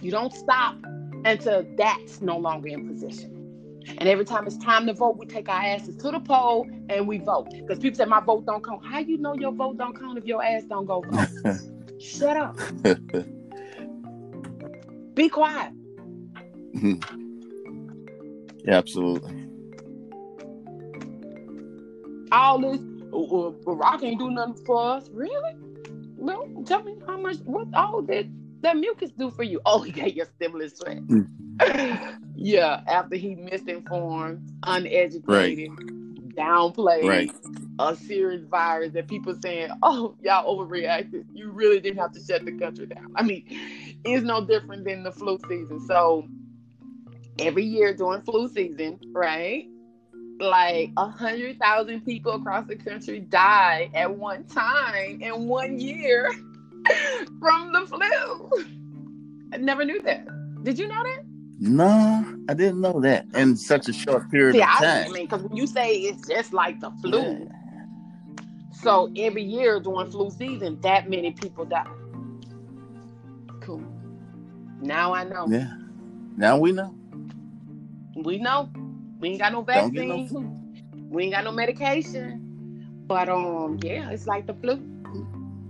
You 0.00 0.10
don't 0.10 0.32
stop 0.32 0.76
until 1.24 1.66
that's 1.76 2.20
no 2.20 2.38
longer 2.38 2.68
in 2.68 2.88
position. 2.88 3.37
And 3.96 4.08
every 4.08 4.24
time 4.24 4.46
it's 4.46 4.58
time 4.58 4.86
to 4.86 4.92
vote, 4.92 5.16
we 5.16 5.26
take 5.26 5.48
our 5.48 5.60
asses 5.60 5.96
to 5.96 6.10
the 6.10 6.20
poll 6.20 6.68
and 6.88 7.08
we 7.08 7.18
vote. 7.18 7.50
Because 7.50 7.78
people 7.78 7.96
say 7.96 8.04
my 8.04 8.20
vote 8.20 8.46
don't 8.46 8.64
count. 8.64 8.86
How 8.86 8.98
you 8.98 9.18
know 9.18 9.34
your 9.34 9.52
vote 9.52 9.78
don't 9.78 9.98
count 9.98 10.18
if 10.18 10.24
your 10.24 10.44
ass 10.44 10.64
don't 10.64 10.86
go 10.86 11.00
vote? 11.00 11.58
Shut 12.00 12.36
up. 12.36 12.56
Be 15.14 15.28
quiet. 15.28 15.72
yeah, 16.74 16.94
Absolutely. 18.68 19.46
All 22.30 22.58
this, 22.58 22.78
uh, 22.78 23.52
Barack 23.64 24.04
ain't 24.04 24.18
do 24.18 24.30
nothing 24.30 24.62
for 24.66 24.92
us. 24.92 25.08
Really? 25.12 25.54
Well, 26.16 26.46
tell 26.66 26.82
me 26.82 26.96
how 27.06 27.16
much, 27.16 27.38
what 27.38 27.68
all 27.74 28.02
that, 28.02 28.26
that 28.60 28.76
mucus 28.76 29.10
do 29.12 29.30
for 29.30 29.44
you? 29.44 29.60
Oh, 29.64 29.80
he 29.80 29.92
got 29.92 30.14
your 30.14 30.26
stimulus 30.36 30.78
check. 30.78 30.98
Yeah, 32.40 32.82
after 32.86 33.16
he 33.16 33.34
misinformed, 33.34 34.48
uneducated, 34.62 35.70
downplayed 36.36 37.08
Right. 37.08 37.32
a 37.80 37.96
serious 37.96 38.44
virus 38.44 38.92
that 38.92 39.08
people 39.08 39.34
saying, 39.42 39.70
"Oh, 39.82 40.14
y'all 40.22 40.46
overreacted. 40.56 41.24
You 41.34 41.50
really 41.50 41.80
didn't 41.80 41.98
have 41.98 42.12
to 42.12 42.20
shut 42.20 42.44
the 42.44 42.52
country 42.52 42.86
down." 42.86 43.12
I 43.16 43.24
mean, 43.24 43.44
it's 44.04 44.24
no 44.24 44.44
different 44.44 44.84
than 44.84 45.02
the 45.02 45.10
flu 45.10 45.38
season. 45.48 45.80
So 45.88 46.28
every 47.40 47.64
year 47.64 47.92
during 47.92 48.22
flu 48.22 48.48
season, 48.48 49.00
right? 49.12 49.66
Like 50.38 50.92
a 50.96 51.08
hundred 51.08 51.58
thousand 51.58 52.02
people 52.04 52.32
across 52.34 52.68
the 52.68 52.76
country 52.76 53.18
die 53.18 53.90
at 53.94 54.16
one 54.16 54.44
time 54.44 55.20
in 55.20 55.48
one 55.48 55.80
year 55.80 56.30
from 57.40 57.72
the 57.72 57.84
flu. 57.88 58.64
I 59.52 59.56
never 59.56 59.84
knew 59.84 60.00
that. 60.02 60.24
Did 60.62 60.78
you 60.78 60.86
know 60.86 61.02
that? 61.02 61.24
No, 61.60 62.24
I 62.48 62.54
didn't 62.54 62.80
know 62.80 63.00
that 63.00 63.26
in 63.34 63.56
such 63.56 63.88
a 63.88 63.92
short 63.92 64.30
period 64.30 64.54
See, 64.54 64.62
of 64.62 64.68
time. 64.68 64.82
Yeah, 64.82 65.04
I 65.08 65.12
mean, 65.12 65.24
because 65.24 65.42
when 65.42 65.56
you 65.56 65.66
say 65.66 65.96
it's 65.96 66.26
just 66.28 66.52
like 66.52 66.78
the 66.80 66.90
flu, 67.02 67.20
Yeah. 67.20 68.44
so 68.72 69.10
every 69.16 69.42
year 69.42 69.80
during 69.80 70.10
flu 70.10 70.30
season, 70.30 70.80
that 70.82 71.10
many 71.10 71.32
people 71.32 71.64
die. 71.64 71.86
Cool. 73.60 73.82
Now 74.80 75.12
I 75.12 75.24
know. 75.24 75.46
yeah. 75.48 75.72
Now 76.36 76.56
we 76.58 76.70
know. 76.70 76.94
We 78.14 78.38
know. 78.38 78.70
We 79.18 79.30
ain't 79.30 79.40
got 79.40 79.52
no 79.52 79.62
Don't 79.64 79.92
no 79.92 80.22
vaccine. 80.22 81.08
we 81.10 81.24
ain't 81.24 81.32
got 81.32 81.42
no 81.42 81.50
medication. 81.50 82.44
But 83.08 83.28
um, 83.28 83.78
yeah, 83.82 84.10
it's 84.10 84.26
like 84.28 84.46
the 84.46 84.54
flu. 84.54 84.80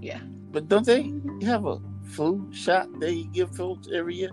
Yeah. 0.02 0.20
But 0.50 0.68
don't 0.68 0.84
they 0.84 1.12
have 1.46 1.64
a 1.64 1.80
flu 2.04 2.46
shot 2.52 2.88
they 3.00 3.22
give 3.32 3.54
folks 3.56 3.88
every 3.94 4.16
year? 4.16 4.30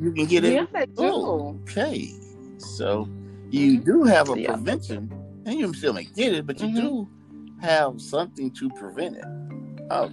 You 0.00 0.12
can 0.12 0.26
get 0.26 0.44
it. 0.44 0.52
Yeah, 0.52 0.66
they 0.72 0.86
do. 0.86 0.92
Oh. 0.98 1.58
Okay. 1.62 2.10
So 2.58 3.08
you 3.50 3.78
do 3.80 4.04
have 4.04 4.28
a 4.30 4.40
Yeah. 4.40 4.52
prevention, 4.54 5.10
and 5.46 5.58
you 5.58 5.72
still 5.74 5.92
may 5.92 6.04
get 6.04 6.32
it, 6.34 6.46
but 6.46 6.60
you 6.60 6.68
Mhm. 6.68 6.74
do 6.80 7.08
have 7.60 8.00
something 8.00 8.50
to 8.52 8.70
prevent 8.70 9.16
it. 9.16 9.24
Oh, 9.90 10.10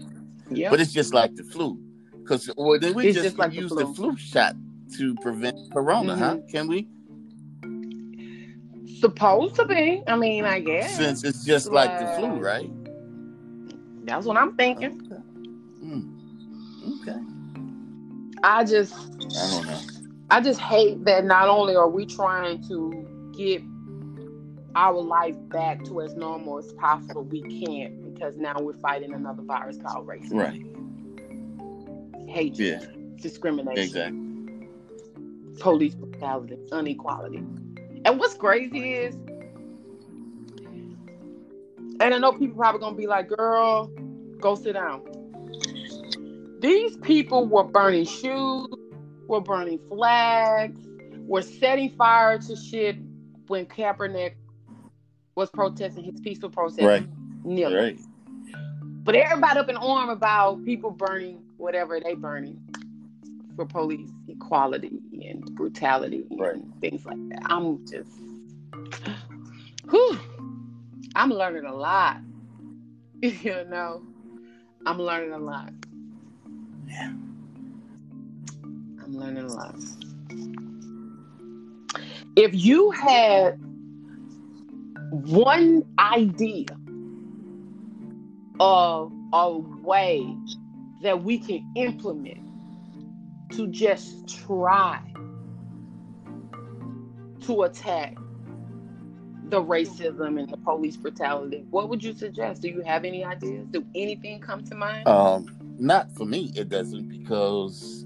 Yeah. 0.49 0.69
but 0.69 0.79
it's 0.79 0.91
just 0.93 1.13
like 1.13 1.36
the 1.36 1.43
flu, 1.43 1.77
because 2.23 2.49
well, 2.57 2.79
then 2.79 2.93
we 2.95 3.07
It's 3.07 3.15
just, 3.15 3.25
just 3.25 3.38
like 3.38 3.53
use 3.53 3.69
the 3.71 3.86
flu. 3.86 3.93
flu 3.93 4.17
shot 4.17 4.55
to 4.97 5.15
prevent 5.15 5.57
corona, 5.71 6.15
huh? 6.15 6.36
Mm-hmm. 6.38 6.47
Can 6.47 6.67
we? 6.67 6.88
Supposed 8.99 9.55
to 9.55 9.65
be. 9.65 10.01
I 10.07 10.15
mean, 10.15 10.45
I 10.45 10.59
guess. 10.59 10.95
Since 10.95 11.23
it's 11.23 11.43
just 11.43 11.71
like 11.71 11.99
the 11.99 12.07
flu, 12.17 12.27
Right. 12.39 12.41
right? 12.41 12.71
That's 14.05 14.25
what 14.25 14.38
I'm 14.38 14.55
thinking. 14.55 15.01
Okay. 15.11 15.21
I 18.46 18.64
just 18.64 18.93
I 18.93 19.50
don't 19.50 19.66
know. 19.66 19.80
I 20.30 20.39
just 20.39 20.60
hate 20.60 21.04
that 21.06 21.26
not 21.26 21.48
only 21.50 21.76
are 21.76 21.89
we 21.89 22.06
trying 22.06 22.62
to 22.68 23.32
get 23.36 23.64
our 24.76 25.02
life 25.02 25.36
back 25.50 25.84
to 25.86 26.02
as 26.02 26.16
normal 26.16 26.60
as 26.60 26.72
possible, 26.74 27.24
we 27.24 27.41
can't 27.41 28.14
because 28.14 28.38
now 28.38 28.60
we're 28.62 28.78
fighting 28.78 29.14
another 29.14 29.41
virus 29.41 29.78
called 29.84 30.06
racism, 30.06 30.34
Right. 30.34 30.62
hate, 32.30 32.60
Yeah. 32.60 32.82
discrimination, 33.20 33.82
Exactly. 33.82 34.22
police 35.60 35.96
brutality, 35.96 36.58
inequality. 36.72 37.43
And 38.06 38.20
what's 38.20 38.36
crazy 38.36 38.93
is, 38.93 39.16
and 42.00 42.14
I 42.14 42.18
know 42.20 42.32
people 42.32 42.58
probably 42.58 42.80
gonna 42.80 42.96
be 42.96 43.08
like, 43.08 43.28
"Girl, 43.30 43.88
go 44.39 44.54
sit 44.54 44.74
down." 44.74 45.02
These 46.60 46.97
people 46.97 47.45
were 47.45 47.64
burning 47.64 48.06
shoes, 48.06 48.68
were 49.28 49.41
burning 49.41 49.80
flags, 49.89 50.80
were 51.28 51.41
setting 51.41 51.89
fire 51.97 52.38
to 52.39 52.56
shit 52.56 52.97
when 53.47 53.66
Kaepernick 53.66 54.36
was 55.36 55.49
protesting 55.49 56.03
his 56.03 56.20
peaceful 56.22 56.49
protest. 56.49 56.82
Right. 56.82 57.08
kneeling. 57.43 57.76
Right. 57.76 57.99
But 59.03 59.16
everybody 59.16 59.60
up 59.60 59.70
in 59.70 59.76
arm 59.78 60.10
about 60.10 60.64
people 60.66 60.89
burning 60.91 61.43
whatever 61.58 61.99
they 61.99 62.16
burning 62.16 62.60
for 63.56 63.66
police 63.66 64.10
equality 64.28 64.99
and 65.24 65.43
brutality 65.56 66.26
Right. 66.32 66.56
and 66.56 66.74
things 66.82 67.06
like 67.06 67.18
that. 67.30 67.41
I'm 67.45 67.86
just, 67.86 68.10
whew, 69.89 70.20
I'm 71.16 71.30
learning 71.30 71.66
a 71.66 71.74
lot. 71.76 72.18
you 73.22 73.64
know, 73.70 74.01
I'm 74.86 74.99
learning 74.99 75.34
a 75.34 75.38
lot. 75.38 75.72
Yeah. 76.88 77.13
I'm 79.03 79.17
learning 79.17 79.45
a 79.45 79.53
lot. 79.53 79.75
If 82.36 82.53
you 82.53 82.91
had 82.91 83.57
one 85.09 85.83
idea 85.97 86.65
of 88.59 89.11
a 89.33 89.57
way 89.57 90.36
that 91.01 91.23
we 91.23 91.38
can 91.38 91.71
implement 91.75 92.39
to 93.51 93.67
just 93.67 94.27
try 94.45 95.01
to 97.41 97.63
attack 97.63 98.15
the 99.49 99.61
racism 99.61 100.39
and 100.39 100.49
the 100.49 100.57
police 100.57 100.97
brutality, 100.97 101.63
what 101.69 101.89
would 101.89 102.03
you 102.03 102.13
suggest? 102.13 102.61
Do 102.61 102.69
you 102.69 102.81
have 102.81 103.05
any 103.05 103.23
ideas? 103.23 103.67
Do 103.69 103.86
anything 103.93 104.39
come 104.39 104.63
to 104.65 104.75
mind? 104.75 105.07
Um, 105.07 105.55
not 105.78 106.11
for 106.15 106.26
me. 106.26 106.51
It 106.55 106.69
doesn't 106.69 107.07
because 107.09 108.05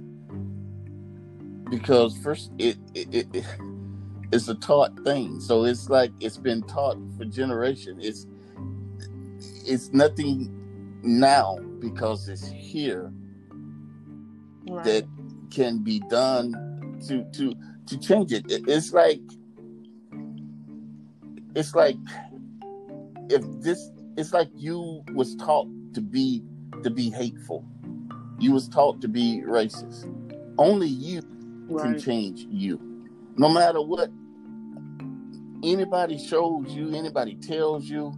because 1.70 2.17
first 2.20 2.51
it 2.57 2.78
it, 2.93 3.07
it, 3.13 3.28
it 3.34 3.45
it's 4.32 4.47
a 4.47 4.55
taught 4.55 4.97
thing. 5.03 5.39
So 5.39 5.65
it's 5.65 5.89
like 5.89 6.11
it's 6.20 6.38
been 6.38 6.63
taught 6.63 6.97
for 7.17 7.26
generation. 7.26 7.97
It's 8.01 8.26
it's 9.65 9.91
nothing 9.93 10.51
now 11.03 11.57
because 11.80 12.28
it's 12.30 12.47
here 12.47 13.11
Right. 14.67 14.84
that 14.86 15.07
can 15.51 15.80
be 15.84 15.99
done 16.09 16.53
to 17.07 17.24
to 17.34 17.55
to 17.88 17.97
change 17.99 18.32
it. 18.34 18.51
It- 18.51 18.67
It's 18.67 18.93
like 18.93 19.22
it's 21.55 21.74
like 21.74 21.97
if 23.30 23.43
this 23.61 23.91
it's 24.17 24.34
like 24.34 24.49
you 24.55 25.03
was 25.13 25.36
taught 25.38 25.67
to 25.93 26.01
be 26.01 26.43
to 26.84 26.89
be 26.89 27.09
hateful. 27.09 27.65
You 28.39 28.53
was 28.53 28.67
taught 28.69 29.01
to 29.01 29.07
be 29.07 29.41
racist. 29.45 30.05
Only 30.57 30.88
you 30.88 31.21
can 31.77 31.99
change 31.99 32.45
you. 32.49 32.80
No 33.38 33.49
matter 33.49 33.82
what 33.82 34.09
anybody 35.63 36.17
shows 36.17 36.71
you, 36.73 36.93
anybody 36.93 37.36
tells 37.36 37.86
you, 37.86 38.13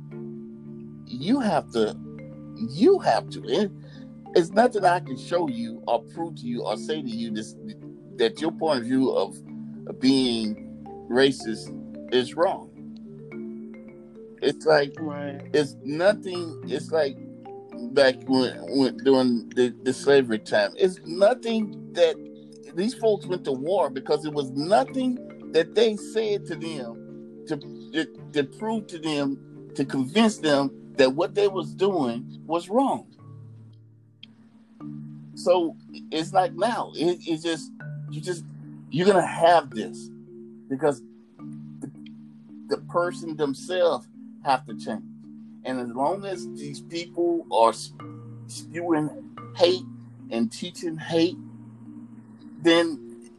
you 1.05 1.39
have 1.39 1.71
to 1.71 1.95
you 2.69 2.99
have 2.99 3.29
to. 3.29 3.43
It- 3.45 3.71
it's 4.33 4.51
nothing 4.51 4.85
I 4.85 5.01
can 5.01 5.17
show 5.17 5.49
you 5.49 5.83
or 5.87 6.03
prove 6.03 6.35
to 6.35 6.43
you 6.47 6.63
or 6.63 6.77
say 6.77 7.01
to 7.01 7.09
you 7.09 7.31
this 7.31 7.53
that 8.15 8.39
your 8.39 8.51
point 8.53 8.79
of 8.79 8.85
view 8.85 9.11
of, 9.11 9.35
of 9.87 9.99
being 9.99 10.55
racist 11.09 11.67
is 12.13 12.33
wrong. 12.35 12.69
It's 14.41 14.65
like 14.65 14.93
Right. 14.99 15.41
it's 15.53 15.75
nothing. 15.83 16.63
It's 16.67 16.91
like 16.91 17.17
back 17.91 18.15
when, 18.27 18.55
when 18.77 18.97
during 18.97 19.49
the, 19.49 19.73
the 19.83 19.93
slavery 19.93 20.39
time. 20.39 20.73
It's 20.77 20.99
nothing 21.05 21.93
that 21.93 22.15
these 22.75 22.93
folks 22.93 23.25
went 23.25 23.43
to 23.45 23.51
war 23.51 23.89
because 23.89 24.25
it 24.25 24.33
was 24.33 24.49
nothing 24.51 25.17
that 25.51 25.75
they 25.75 25.95
said 25.97 26.45
to 26.47 26.55
them 26.55 27.43
to 27.47 27.57
to, 27.93 28.05
to 28.33 28.43
prove 28.43 28.87
to 28.87 28.99
them 28.99 29.71
to 29.75 29.85
convince 29.85 30.37
them 30.37 30.71
that 30.97 31.13
what 31.13 31.35
they 31.35 31.47
was 31.47 31.73
doing 31.73 32.39
was 32.45 32.69
wrong. 32.69 33.07
So 35.35 35.75
it's 36.11 36.33
like 36.33 36.53
now 36.53 36.91
it, 36.95 37.19
it's 37.25 37.43
just 37.43 37.71
you 38.09 38.21
just 38.21 38.45
you're 38.89 39.07
gonna 39.07 39.25
have 39.25 39.69
this 39.71 40.09
because 40.69 41.01
the, 41.79 41.91
the 42.67 42.77
person 42.89 43.35
themselves 43.35 44.07
have 44.43 44.65
to 44.65 44.77
change. 44.77 45.03
And 45.63 45.79
as 45.79 45.89
long 45.89 46.25
as 46.25 46.47
these 46.53 46.81
people 46.81 47.45
are 47.51 47.73
spewing 48.47 49.09
hate 49.55 49.83
and 50.29 50.51
teaching 50.51 50.97
hate, 50.97 51.37
then 52.61 53.29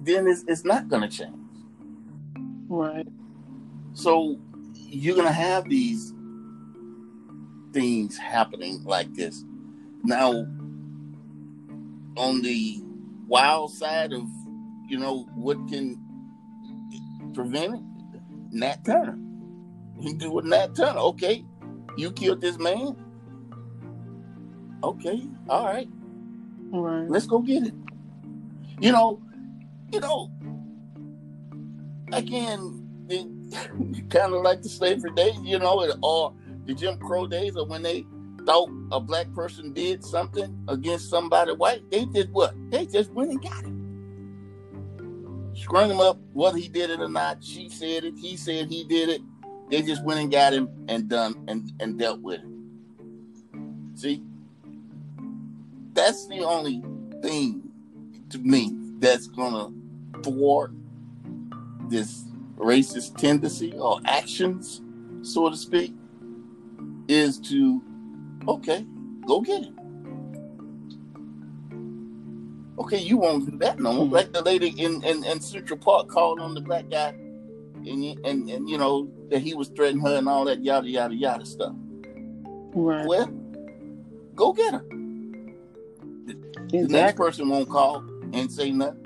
then 0.00 0.26
it's, 0.26 0.44
it's 0.48 0.64
not 0.64 0.88
going 0.88 1.02
to 1.02 1.08
change. 1.08 1.36
Right. 2.68 3.06
So 3.92 4.38
you're 4.74 5.14
going 5.14 5.26
to 5.26 5.32
have 5.32 5.68
these 5.68 6.14
things 7.72 8.16
happening 8.16 8.82
like 8.84 9.12
this. 9.14 9.44
Now, 10.02 10.46
on 12.16 12.42
the 12.42 12.80
wild 13.26 13.72
side 13.72 14.12
of, 14.12 14.26
you 14.88 14.98
know, 14.98 15.28
what 15.34 15.56
can 15.68 16.00
prevent 17.34 17.74
it, 17.74 17.80
Nat 18.52 18.84
Turner. 18.84 19.18
He 20.00 20.14
do 20.14 20.30
with 20.30 20.46
Nat 20.46 20.74
Turner. 20.74 20.98
Okay, 20.98 21.44
you 21.96 22.10
killed 22.12 22.40
this 22.40 22.58
man. 22.58 22.96
Okay, 24.82 25.22
all 25.48 25.66
right, 25.66 25.88
Right. 26.72 27.08
let's 27.10 27.26
go 27.26 27.40
get 27.40 27.64
it. 27.64 27.74
You 28.80 28.92
know, 28.92 29.20
you 29.92 30.00
know, 30.00 30.30
again, 32.12 32.86
kind 34.08 34.32
of 34.34 34.42
like 34.42 34.62
the 34.62 34.68
slavery 34.68 35.10
days, 35.12 35.36
you 35.42 35.58
know, 35.58 35.86
or 36.02 36.34
the 36.64 36.74
Jim 36.74 36.98
Crow 36.98 37.26
days, 37.26 37.56
or 37.56 37.66
when 37.66 37.82
they 37.82 38.06
thought 38.46 38.70
a 38.90 39.00
black 39.00 39.30
person 39.34 39.72
did 39.74 40.02
something 40.02 40.64
against 40.68 41.10
somebody 41.10 41.52
white, 41.52 41.82
they 41.90 42.06
did 42.06 42.32
what? 42.32 42.54
They 42.70 42.86
just 42.86 43.10
went 43.12 43.30
and 43.32 43.42
got 43.42 43.64
him. 43.64 43.76
Screwing 45.54 45.90
him 45.90 46.00
up, 46.00 46.18
whether 46.32 46.56
he 46.56 46.68
did 46.68 46.90
it 46.90 47.00
or 47.00 47.08
not. 47.08 47.44
She 47.44 47.68
said 47.68 48.04
it, 48.04 48.14
he 48.16 48.36
said 48.36 48.70
he 48.70 48.84
did 48.84 49.08
it. 49.10 49.20
They 49.70 49.82
just 49.82 50.02
went 50.04 50.18
and 50.18 50.30
got 50.30 50.52
him 50.52 50.68
and 50.88 51.08
done 51.08 51.44
and, 51.46 51.72
and 51.78 51.98
dealt 51.98 52.20
with 52.20 52.40
him. 52.40 53.92
See? 53.94 54.22
That's 55.92 56.26
the 56.26 56.40
only 56.40 56.82
thing 57.22 57.70
to 58.30 58.38
me 58.38 58.72
that's 58.98 59.28
gonna 59.28 59.72
thwart 60.22 60.72
this 61.88 62.24
racist 62.56 63.16
tendency 63.16 63.72
or 63.72 64.00
actions, 64.04 64.82
so 65.22 65.48
to 65.48 65.56
speak, 65.56 65.94
is 67.08 67.38
to 67.38 67.82
okay, 68.48 68.86
go 69.26 69.40
get 69.40 69.62
it. 69.62 69.72
Okay, 72.78 72.98
you 72.98 73.18
won't 73.18 73.50
do 73.50 73.56
that 73.58 73.78
no 73.78 73.92
more. 73.92 74.06
Hmm. 74.06 74.12
Like 74.12 74.32
the 74.32 74.42
lady 74.42 74.68
in, 74.68 75.04
in, 75.04 75.24
in 75.24 75.40
Central 75.40 75.78
Park 75.78 76.08
called 76.08 76.40
on 76.40 76.54
the 76.54 76.60
black 76.60 76.88
guy 76.88 77.14
and, 77.86 78.26
and 78.26 78.48
and 78.50 78.68
you 78.68 78.78
know 78.78 79.10
that 79.28 79.40
he 79.40 79.54
was 79.54 79.68
threatening 79.68 80.04
her 80.04 80.16
and 80.16 80.28
all 80.28 80.44
that 80.44 80.62
yada 80.62 80.88
yada 80.88 81.14
yada 81.14 81.44
stuff. 81.46 81.74
Right. 82.72 83.06
Well, 83.06 83.26
go 84.34 84.52
get 84.52 84.74
her. 84.74 84.84
The 86.70 86.86
next 86.88 87.16
person 87.16 87.48
won't 87.48 87.68
call 87.68 88.04
and 88.32 88.50
say 88.50 88.70
nothing. 88.70 89.04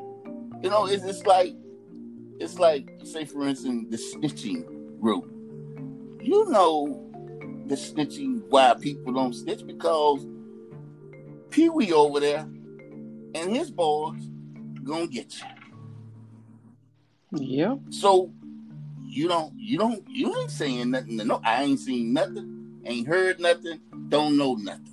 You 0.62 0.70
know, 0.70 0.86
it's, 0.86 1.04
it's 1.04 1.24
like 1.24 1.54
it's 2.40 2.58
like 2.58 2.88
say 3.04 3.24
for 3.24 3.46
instance 3.46 3.88
the 3.90 3.96
snitching 3.96 5.00
group. 5.00 5.30
You 6.20 6.50
know 6.50 7.00
the 7.66 7.74
snitching 7.74 8.42
why 8.48 8.74
people 8.80 9.12
don't 9.12 9.34
snitch 9.34 9.66
because 9.66 10.26
Pee 11.50 11.68
Wee 11.68 11.92
over 11.92 12.20
there 12.20 12.40
and 13.34 13.56
his 13.56 13.70
boys 13.70 14.28
gonna 14.82 15.06
get 15.06 15.34
you. 15.38 15.46
Yeah. 17.40 17.76
So 17.90 18.32
you 19.14 19.28
don't 19.28 19.54
you 19.58 19.78
don't 19.78 20.04
you 20.08 20.34
ain't 20.38 20.50
saying 20.50 20.90
nothing 20.92 21.18
to 21.18 21.24
no 21.24 21.40
I 21.44 21.64
ain't 21.64 21.80
seen 21.80 22.14
nothing, 22.14 22.80
ain't 22.84 23.08
heard 23.08 23.40
nothing, 23.40 23.80
don't 24.08 24.38
know 24.38 24.56
nothing. 24.56 24.86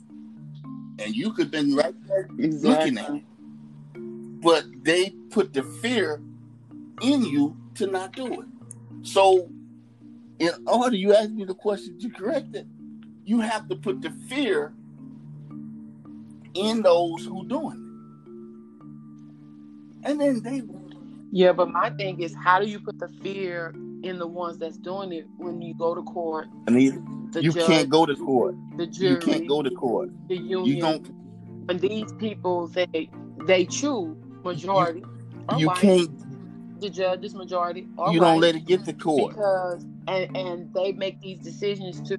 And 0.99 1.15
you 1.15 1.33
could 1.33 1.51
been 1.51 1.75
right 1.75 1.95
there 2.07 2.29
Exactly. 2.39 2.69
looking 2.69 2.99
at 2.99 3.15
it. 3.15 3.23
But 4.25 4.65
they 4.83 5.11
put 5.31 5.53
the 5.53 5.63
fear 5.63 6.21
in 7.01 7.23
you 7.25 7.57
to 7.75 7.87
not 7.87 8.15
do 8.15 8.41
it. 8.41 8.47
So 9.03 9.49
in 10.39 10.51
order 10.67 10.95
you 10.95 11.15
ask 11.15 11.29
me 11.31 11.45
the 11.45 11.55
question 11.55 11.99
to 11.99 12.09
correct 12.09 12.55
it, 12.55 12.67
you 13.25 13.39
have 13.41 13.67
to 13.69 13.75
put 13.75 14.01
the 14.01 14.11
fear 14.29 14.73
in 16.55 16.83
those 16.83 17.25
who 17.25 17.47
doing 17.47 17.77
it. 17.77 17.97
And 20.09 20.21
then 20.21 20.43
they 20.43 20.63
Yeah, 21.31 21.53
but 21.53 21.69
my 21.69 21.89
thing 21.91 22.21
is, 22.21 22.33
how 22.35 22.59
do 22.59 22.67
you 22.67 22.79
put 22.79 22.99
the 22.99 23.07
fear 23.23 23.73
in 24.03 24.17
the 24.19 24.27
ones 24.27 24.57
that's 24.57 24.77
doing 24.77 25.11
it 25.13 25.25
when 25.37 25.61
you 25.61 25.73
go 25.75 25.93
to 25.95 26.01
court? 26.03 26.47
I 26.67 26.71
mean 26.71 27.29
The 27.31 27.43
you 27.43 27.51
judge, 27.53 27.65
can't 27.67 27.89
go 27.89 28.05
to 28.05 28.15
court. 28.15 28.55
the 28.77 28.87
jury, 28.87 29.11
You 29.11 29.17
can't 29.17 29.47
go 29.47 29.61
to 29.61 29.69
court. 29.71 30.09
the 30.27 30.35
union. 30.37 30.65
You 30.65 30.81
don't 30.81 31.07
And 31.69 31.79
these 31.79 32.11
people 32.13 32.67
they 32.67 33.09
they 33.45 33.65
choose 33.65 34.15
majority, 34.43 35.03
or 35.49 35.59
you 35.59 35.67
white, 35.67 35.77
can't 35.77 36.81
the 36.81 36.89
judges 36.89 37.35
majority, 37.35 37.87
or 37.97 38.11
you 38.11 38.19
don't 38.19 38.39
let 38.41 38.55
it 38.55 38.65
get 38.65 38.83
to 38.85 38.93
court. 38.93 39.33
because 39.35 39.83
and 40.07 40.35
and 40.35 40.73
they 40.73 40.91
make 40.93 41.19
these 41.21 41.37
decisions 41.39 42.01
to 42.09 42.17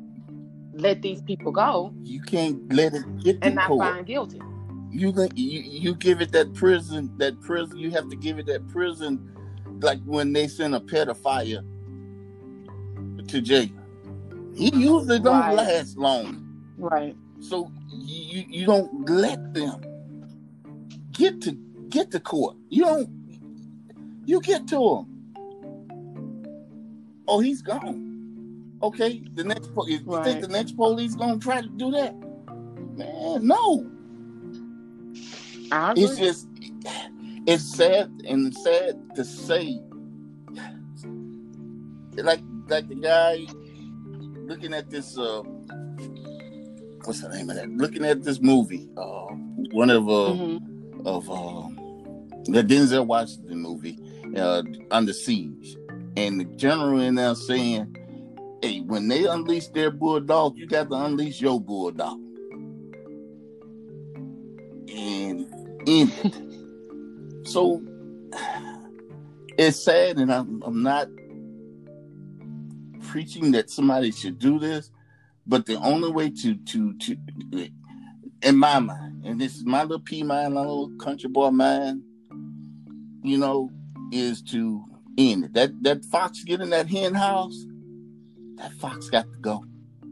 let 0.75 1.03
these 1.03 1.21
people 1.23 1.53
go 1.53 1.93
You 2.03 2.23
can't 2.23 2.73
let 2.73 2.95
it 2.95 3.05
get 3.19 3.35
to 3.35 3.41
court. 3.41 3.45
and 3.47 3.55
not 3.57 3.69
court. 3.69 3.87
find 3.87 4.07
guilty. 4.07 4.41
you, 4.91 5.13
you 5.35 5.61
you 5.85 5.95
give 5.97 6.21
it 6.23 6.33
that 6.33 6.55
prison 6.55 7.11
that 7.19 7.39
prison 7.41 7.77
you 7.77 7.91
have 7.91 8.09
to 8.09 8.17
give 8.17 8.39
it 8.39 8.47
that 8.47 8.67
prison 8.69 9.29
like 9.81 9.99
when 10.05 10.33
they 10.33 10.47
send 10.49 10.75
a 10.75 10.81
pedophile 10.81 11.63
to 13.33 13.43
jail 13.43 13.71
he 14.55 14.71
usually 14.75 15.21
don't 15.21 15.49
Right. 15.49 15.55
last 15.55 15.99
long 15.99 16.57
Right. 16.79 17.17
so 17.41 17.73
you 17.91 18.45
you 18.49 18.67
don't 18.67 19.09
let 19.09 19.55
them 19.55 19.81
get 21.13 21.41
to 21.43 21.59
get 21.91 22.11
to 22.13 22.21
court 22.21 22.57
you 22.71 22.85
don't 22.85 23.11
you 24.27 24.41
get 24.43 24.67
to 24.69 24.77
him 24.77 25.07
oh 27.29 27.41
he's 27.41 27.63
gone 27.63 28.15
okay 28.83 29.23
the 29.35 29.45
next 29.45 29.75
po- 29.75 29.87
you 29.89 30.01
Right. 30.05 30.23
think 30.23 30.43
the 30.43 30.49
next 30.49 30.73
police 30.77 31.15
gonna 31.17 31.39
try 31.39 31.63
to 31.63 31.69
do 31.69 31.93
that 31.93 32.15
man 32.97 33.47
no 33.47 33.91
I 35.73 35.93
agree. 35.93 36.05
it's 36.05 36.17
just 36.19 36.49
it's 37.47 37.65
sad 37.77 38.11
and 38.29 38.55
sad 38.57 38.97
to 39.17 39.25
say 39.25 39.81
like 42.17 42.43
like 42.73 42.89
the 42.89 42.95
guy 42.95 43.47
looking 44.47 44.73
at 44.73 44.89
this 44.91 45.19
uh 45.19 45.43
what's 47.05 47.21
the 47.21 47.29
name 47.29 47.51
of 47.51 47.57
that 47.57 47.69
looking 47.71 48.03
at 48.05 48.23
this 48.23 48.41
movie 48.41 48.89
uh 48.97 49.27
one 49.73 49.91
of 49.91 50.09
uh 50.09 50.33
Mhm. 50.33 51.07
of 51.07 51.31
uh 51.31 51.69
the 52.45 52.63
denzel 52.65 53.07
washington 53.07 53.59
movie 53.61 53.99
uh 54.37 54.63
under 54.91 55.13
siege 55.13 55.77
and 56.17 56.41
the 56.41 56.45
general 56.57 56.99
in 57.01 57.17
there 57.17 57.35
saying 57.35 57.95
hey 58.63 58.81
when 58.81 59.07
they 59.09 59.27
unleash 59.27 59.67
their 59.69 59.91
bulldog 59.91 60.57
you 60.57 60.67
got 60.67 60.89
to 60.89 60.95
unleash 60.95 61.41
your 61.43 61.61
bulldog 61.61 62.19
and 64.95 65.47
end 65.87 66.13
it. 66.25 66.35
So 67.45 67.83
it's 69.59 69.77
sad, 69.85 70.17
and 70.19 70.33
I'm, 70.33 70.63
I'm 70.65 70.83
not 70.83 71.09
preaching 73.13 73.51
that 73.53 73.69
somebody 73.69 74.11
should 74.11 74.39
do 74.39 74.59
this, 74.59 74.91
but 75.47 75.67
the 75.67 75.75
only 75.75 76.11
way 76.11 76.31
to 76.31 76.55
to 76.55 76.95
to, 76.95 77.15
in 78.41 78.57
my 78.57 78.79
mind, 78.79 79.23
and 79.27 79.39
this 79.39 79.55
is 79.55 79.67
my 79.67 79.83
little 79.83 80.01
pea 80.01 80.23
mind, 80.23 80.55
my 80.55 80.63
little 80.63 80.91
country 80.97 81.29
boy 81.29 81.51
mind, 81.51 82.03
you 83.23 83.37
know, 83.37 83.71
is 84.13 84.41
to 84.41 84.83
end 85.19 85.45
it. 85.45 85.53
That 85.53 85.83
that 85.83 86.07
fox 86.07 86.43
get 86.43 86.63
in 86.63 86.71
that 86.71 86.89
hen 86.89 87.13
house, 87.13 87.67
that 88.57 88.73
fox 88.81 89.11
got 89.11 89.31
to 89.31 89.39
go. 89.41 89.63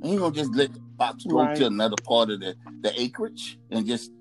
Ain't 0.05 0.19
gonna 0.21 0.35
just 0.35 0.55
let 0.55 0.75
the 0.75 0.81
fox 0.99 1.25
go 1.25 1.39
Right. 1.39 1.57
to 1.57 1.69
another 1.69 1.97
part 2.05 2.29
of 2.29 2.41
the, 2.41 2.55
the 2.83 3.01
acreage 3.01 3.59
and 3.71 3.87
just 3.87 4.13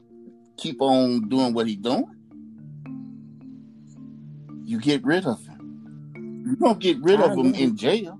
keep 0.56 0.82
on 0.82 1.28
doing 1.28 1.54
what 1.54 1.68
he's 1.68 1.76
doing. 1.76 2.06
You 4.64 4.80
get 4.80 5.04
rid 5.04 5.26
of 5.26 5.46
him. 5.46 6.46
You 6.48 6.56
don't 6.56 6.80
get 6.80 7.02
rid 7.02 7.20
I 7.20 7.26
of 7.26 7.38
him 7.38 7.54
in 7.54 7.76
jail 7.76 8.18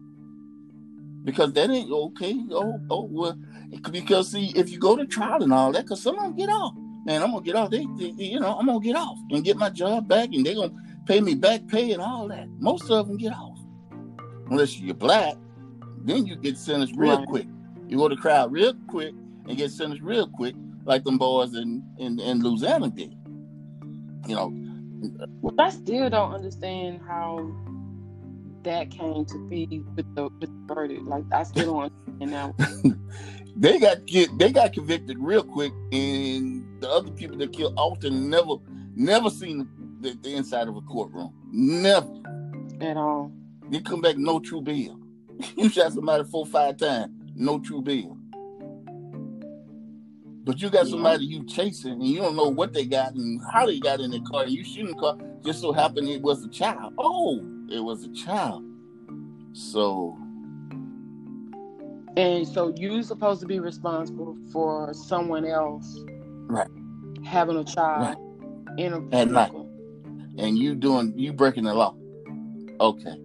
because 1.24 1.54
that 1.54 1.70
ain't 1.70 1.92
okay. 1.92 2.36
Oh, 2.52 2.80
oh 2.90 3.08
well, 3.12 3.38
because 3.92 4.32
see, 4.32 4.52
if 4.56 4.70
you 4.70 4.80
go 4.80 4.96
to 4.96 5.06
trial 5.06 5.44
and 5.44 5.54
all 5.54 5.72
that, 5.72 5.84
because 5.84 6.02
some 6.02 6.18
of 6.18 6.24
them 6.24 6.36
get 6.36 6.50
off. 6.50 6.74
Man, 7.06 7.24
I'm 7.24 7.32
gonna 7.32 7.44
get 7.44 7.56
off. 7.56 7.70
They, 7.72 7.86
they- 7.98 8.14
you 8.18 8.40
know, 8.40 8.58
I'm 8.58 8.66
gonna 8.66 8.80
get 8.80 8.96
off 8.96 9.18
and 9.32 9.44
get 9.44 9.58
my 9.58 9.70
job 9.70 10.08
back, 10.08 10.30
and 10.34 10.46
they 10.46 10.54
gonna 10.56 10.74
pay 11.06 11.22
me 11.22 11.36
back 11.36 11.68
pay 11.68 11.92
and 11.94 12.02
all 12.02 12.28
that. 12.28 12.48
Most 12.60 12.90
of 12.90 13.08
them 13.08 13.18
get 13.18 13.34
off, 13.34 13.58
unless 14.50 14.80
you're 14.80 14.96
black. 14.96 15.36
Then 16.04 16.26
you 16.26 16.36
get 16.38 16.58
sentenced 16.58 16.96
real 16.96 17.18
Right. 17.18 17.28
quick. 17.28 17.48
You 17.88 17.98
go 17.98 18.08
to 18.08 18.16
trial 18.16 18.50
real 18.50 18.74
quick 18.88 19.14
and 19.48 19.58
get 19.58 19.72
sentenced 19.72 20.04
real 20.04 20.28
quick, 20.28 20.56
like 20.86 21.04
them 21.04 21.18
boys 21.18 21.54
in 21.56 21.84
in, 21.98 22.20
in 22.20 22.42
Louisiana 22.42 22.90
did. 22.90 23.16
You 24.28 24.36
know, 24.36 24.54
Well, 25.42 25.56
I 25.58 25.70
still 25.70 26.10
don't 26.10 26.34
understand 26.34 27.02
how 27.08 27.40
that 28.64 28.92
came 28.92 29.26
to 29.26 29.48
be 29.50 29.84
with 29.96 30.14
the, 30.16 30.24
with 30.40 30.42
the 30.68 30.74
verdict. 30.74 31.04
Like, 31.04 31.24
I 31.32 31.44
still 31.44 31.74
don't 31.74 31.92
understand 32.20 32.56
that. 32.58 33.00
they 33.56 33.80
got 33.80 34.06
get 34.06 34.38
they 34.38 34.52
got 34.52 34.74
convicted 34.74 35.18
real 35.20 35.44
quick, 35.44 35.72
and 35.92 36.66
the 36.82 36.90
other 36.90 37.12
people 37.12 37.38
that 37.38 37.54
killed 37.54 37.74
Alton 37.78 38.30
never 38.30 38.56
never 38.96 39.30
seen 39.30 39.68
the, 40.02 40.18
the 40.22 40.36
inside 40.36 40.68
of 40.68 40.76
a 40.76 40.82
courtroom. 40.82 41.34
Never. 41.52 42.08
at 42.82 42.98
all. 42.98 43.32
They 43.70 43.80
come 43.82 44.02
back 44.02 44.18
no 44.18 44.40
true 44.40 44.62
bill. 44.62 45.00
you 45.56 45.70
shot 45.70 45.94
somebody 45.94 46.24
four 46.26 46.46
five 46.46 46.78
times, 46.78 47.12
no 47.36 47.60
true 47.60 47.82
bill. 47.82 48.18
But 50.44 50.62
you 50.62 50.70
got 50.70 50.86
Yeah. 50.86 50.92
somebody 50.92 51.26
you 51.26 51.44
chasing, 51.46 51.94
and 51.94 52.06
you 52.08 52.20
don't 52.20 52.36
know 52.36 52.50
what 52.50 52.74
they 52.74 52.86
got 52.86 53.14
and 53.14 53.40
how 53.54 53.66
they 53.68 53.80
got 53.80 54.00
in 54.00 54.12
the 54.12 54.20
car. 54.22 54.48
You 54.48 54.64
shooting 54.64 54.88
the 54.88 54.96
car 54.96 55.18
just 55.46 55.62
so 55.62 55.72
happened 55.72 56.08
it 56.10 56.22
was 56.22 56.44
a 56.44 56.50
child. 56.50 56.94
Oh, 56.98 57.46
it 57.72 57.80
was 57.80 58.04
a 58.04 58.10
child. 58.14 58.64
So 59.54 60.18
And 62.18 62.48
so 62.48 62.74
you're 62.78 63.02
supposed 63.04 63.42
to 63.42 63.48
be 63.48 63.60
responsible 63.60 64.36
for 64.52 64.94
someone 64.94 65.46
else 65.46 66.00
Right. 66.48 66.68
having 67.24 67.58
a 67.58 67.64
child 67.64 68.18
in 68.78 68.94
a 68.94 69.16
At 69.16 69.30
night. 69.30 69.52
and 70.38 70.58
you 70.58 70.76
doing 70.76 71.14
you 71.18 71.34
breaking 71.34 71.64
the 71.66 71.74
law. 71.74 71.96
Okay. 72.80 73.16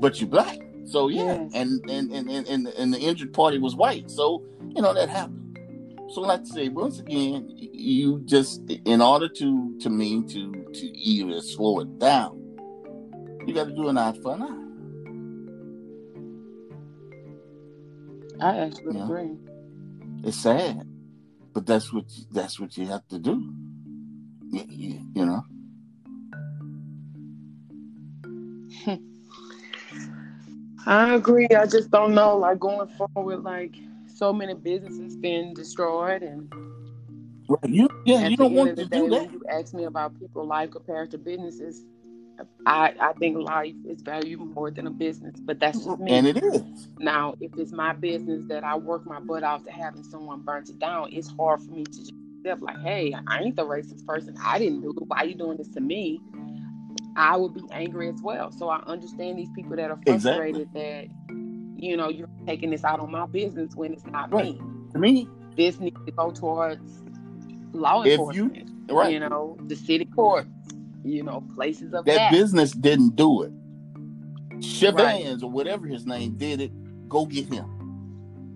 but 0.00 0.20
you're 0.20 0.28
black. 0.30 0.58
So 0.84 1.08
yeah, 1.08 1.24
Yes. 1.42 1.52
and, 1.54 1.90
and, 1.90 2.10
and, 2.12 2.28
and, 2.48 2.66
and 2.66 2.92
the 2.92 2.98
injured 2.98 3.32
party 3.32 3.58
was 3.58 3.76
white. 3.76 4.10
So, 4.10 4.42
you 4.74 4.82
know, 4.82 4.92
that 4.92 5.08
happened. 5.08 5.41
So 6.12 6.20
like 6.20 6.40
I 6.40 6.44
say, 6.44 6.68
once 6.68 6.98
again, 6.98 7.46
you 7.48 8.20
just 8.26 8.60
in 8.84 9.00
order 9.00 9.28
to 9.30 9.78
to 9.80 9.88
me 9.88 10.22
to 10.28 10.66
to 10.74 10.86
even 10.98 11.40
slow 11.40 11.80
it 11.80 11.98
down, 11.98 12.38
you 13.46 13.54
gotta 13.54 13.72
do 13.72 13.88
an 13.88 13.96
eye 13.96 14.12
for 14.22 14.34
an 14.34 14.42
eye. 14.42 14.58
I 18.46 18.58
actually 18.58 18.96
Yeah. 18.96 19.04
agree. 19.04 19.38
It's 20.22 20.36
sad, 20.36 20.86
but 21.54 21.64
that's 21.64 21.90
what 21.94 22.04
that's 22.30 22.60
what 22.60 22.76
you 22.76 22.86
have 22.88 23.08
to 23.08 23.18
do. 23.18 23.42
You, 24.50 24.64
you, 24.68 25.00
you 25.14 25.24
know. 25.24 25.44
I 30.86 31.14
agree. 31.14 31.48
I 31.56 31.64
just 31.64 31.90
don't 31.90 32.14
know, 32.14 32.36
like 32.36 32.58
going 32.58 32.88
forward, 32.88 33.44
like 33.44 33.74
so 34.22 34.32
many 34.32 34.54
businesses 34.54 35.16
being 35.16 35.52
destroyed, 35.52 36.22
and 36.22 36.48
Right. 37.48 37.68
You 37.68 37.88
yeah, 38.06 38.20
at 38.20 38.30
you 38.30 38.36
the 38.36 38.44
don't 38.44 38.52
end 38.52 38.56
want 38.56 38.70
of 38.70 38.76
the 38.76 38.84
to 38.84 38.90
day, 38.90 38.98
do 38.98 39.08
when 39.08 39.10
that. 39.10 39.32
you 39.32 39.42
ask 39.50 39.74
me 39.74 39.82
about 39.82 40.16
people 40.20 40.46
life 40.46 40.70
compared 40.70 41.10
to 41.10 41.18
businesses, 41.18 41.84
I 42.64 42.94
I 43.00 43.14
think 43.14 43.36
life 43.36 43.74
is 43.84 44.00
valued 44.02 44.38
more 44.38 44.70
than 44.70 44.86
a 44.86 44.90
business. 44.90 45.34
But 45.40 45.58
that's 45.58 45.84
just 45.84 45.98
me. 45.98 46.12
And 46.12 46.28
it 46.28 46.36
is. 46.40 46.62
Now, 47.00 47.34
if 47.40 47.50
it's 47.58 47.72
my 47.72 47.94
business 47.94 48.44
that 48.48 48.62
I 48.62 48.76
work 48.76 49.04
my 49.06 49.18
butt 49.18 49.42
off 49.42 49.64
to 49.64 49.72
having 49.72 50.04
someone 50.04 50.42
burn 50.42 50.62
it 50.68 50.78
down, 50.78 51.08
it's 51.10 51.28
hard 51.36 51.60
for 51.60 51.72
me 51.72 51.82
to 51.82 51.90
just 51.90 52.12
accept, 52.44 52.62
like, 52.62 52.80
hey, 52.80 53.12
I 53.26 53.40
ain't 53.40 53.56
the 53.56 53.66
racist 53.66 54.06
person. 54.06 54.36
I 54.40 54.60
didn't 54.60 54.82
do 54.82 54.90
it. 54.90 55.02
Why 55.08 55.24
you 55.24 55.34
doing 55.34 55.56
this 55.58 55.68
to 55.70 55.80
me? 55.80 56.20
I 57.16 57.36
would 57.36 57.54
be 57.54 57.64
angry 57.72 58.08
as 58.08 58.22
well. 58.22 58.52
So 58.52 58.68
I 58.68 58.84
understand 58.86 59.36
these 59.38 59.50
people 59.50 59.74
that 59.76 59.90
are 59.90 59.98
Exactly. 60.06 60.64
frustrated 60.64 60.72
that, 60.74 61.06
you 61.82 61.96
know, 61.96 62.08
you're 62.08 62.28
taking 62.46 62.70
this 62.70 62.84
out 62.84 63.00
on 63.00 63.10
my 63.10 63.26
business 63.26 63.74
when 63.74 63.92
it's 63.92 64.06
not 64.06 64.32
Right. 64.32 64.54
me. 64.94 65.00
Me, 65.00 65.28
This 65.56 65.80
needs 65.80 66.00
to 66.06 66.12
go 66.12 66.30
towards 66.30 67.02
law 67.72 68.02
If 68.02 68.06
you- 68.06 68.12
enforcement. 68.44 68.70
right. 68.90 69.12
You 69.12 69.20
know, 69.20 69.56
the 69.66 69.74
city 69.76 70.04
court, 70.06 70.46
you 71.04 71.22
know, 71.24 71.42
places 71.56 71.92
of 71.92 72.04
that 72.04 72.14
that. 72.14 72.30
business 72.32 72.70
didn't 72.72 73.16
do 73.16 73.42
it. 73.42 73.52
Chevans 74.60 75.42
or 75.42 75.50
whatever 75.50 75.86
his 75.86 76.06
name 76.06 76.36
did 76.36 76.60
it. 76.60 76.72
Go 77.08 77.26
get 77.26 77.46
him. 77.52 77.66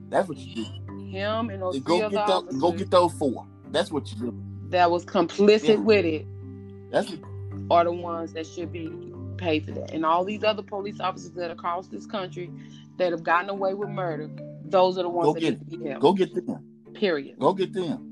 That's 0.08 0.28
what 0.28 0.38
you 0.38 0.64
do. 0.64 1.04
Him 1.08 1.50
and 1.50 1.60
those 1.60 1.80
Go 1.80 2.08
get 2.08 2.26
those. 2.26 2.56
Go 2.60 2.72
get 2.72 2.90
those 2.90 3.12
four. 3.14 3.44
That's 3.72 3.90
what 3.90 4.10
you 4.12 4.30
do. 4.30 4.42
that 4.70 4.90
was 4.90 5.04
complicit 5.04 5.68
Yeah. 5.68 5.74
with 5.76 6.04
it 6.04 6.26
That's 6.90 7.08
what, 7.10 7.20
are 7.70 7.84
the 7.84 7.92
ones 7.92 8.32
that 8.32 8.46
should 8.46 8.72
be 8.72 8.88
paid 9.36 9.64
for 9.64 9.72
that. 9.72 9.92
And 9.92 10.04
all 10.06 10.24
these 10.24 10.42
other 10.44 10.62
police 10.62 10.98
officers 11.00 11.30
that 11.32 11.50
across 11.52 11.86
this 11.88 12.04
country 12.06 12.50
that 12.96 13.12
have 13.12 13.22
gotten 13.22 13.50
away 13.50 13.74
with 13.74 13.88
murder, 13.88 14.30
those 14.64 14.98
are 14.98 15.02
the 15.02 15.08
ones 15.08 15.26
Go 15.26 15.34
that 15.34 15.40
get 15.40 15.50
need 15.60 15.70
to 15.70 15.78
be 15.78 15.88
held. 15.88 16.00
go 16.02 16.12
get 16.12 16.34
them. 16.34 16.64
Period. 16.94 17.38
Go 17.38 17.52
get 17.52 17.72
them. 17.72 18.02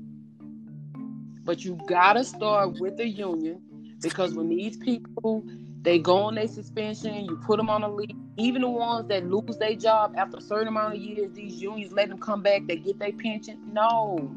But 1.43 1.63
you 1.63 1.79
gotta 1.87 2.23
start 2.23 2.79
with 2.79 2.97
the 2.97 3.07
union 3.07 3.61
because 4.01 4.33
when 4.33 4.49
these 4.49 4.77
people 4.77 5.43
they 5.81 5.99
go 5.99 6.17
on 6.17 6.33
their 6.35 6.47
suspension, 6.47 7.25
you 7.25 7.35
put 7.45 7.57
them 7.57 7.69
on 7.69 7.83
a 7.83 7.89
leave. 7.89 8.09
Even 8.37 8.63
the 8.63 8.69
ones 8.69 9.07
that 9.09 9.23
lose 9.27 9.57
their 9.57 9.75
job 9.75 10.15
after 10.17 10.37
a 10.37 10.41
certain 10.41 10.67
amount 10.67 10.95
of 10.95 10.99
years, 10.99 11.31
these 11.33 11.61
unions 11.61 11.91
let 11.93 12.09
them 12.09 12.17
come 12.17 12.41
back. 12.41 12.63
They 12.67 12.77
get 12.77 12.97
their 12.97 13.13
pension. 13.13 13.59
No, 13.71 14.35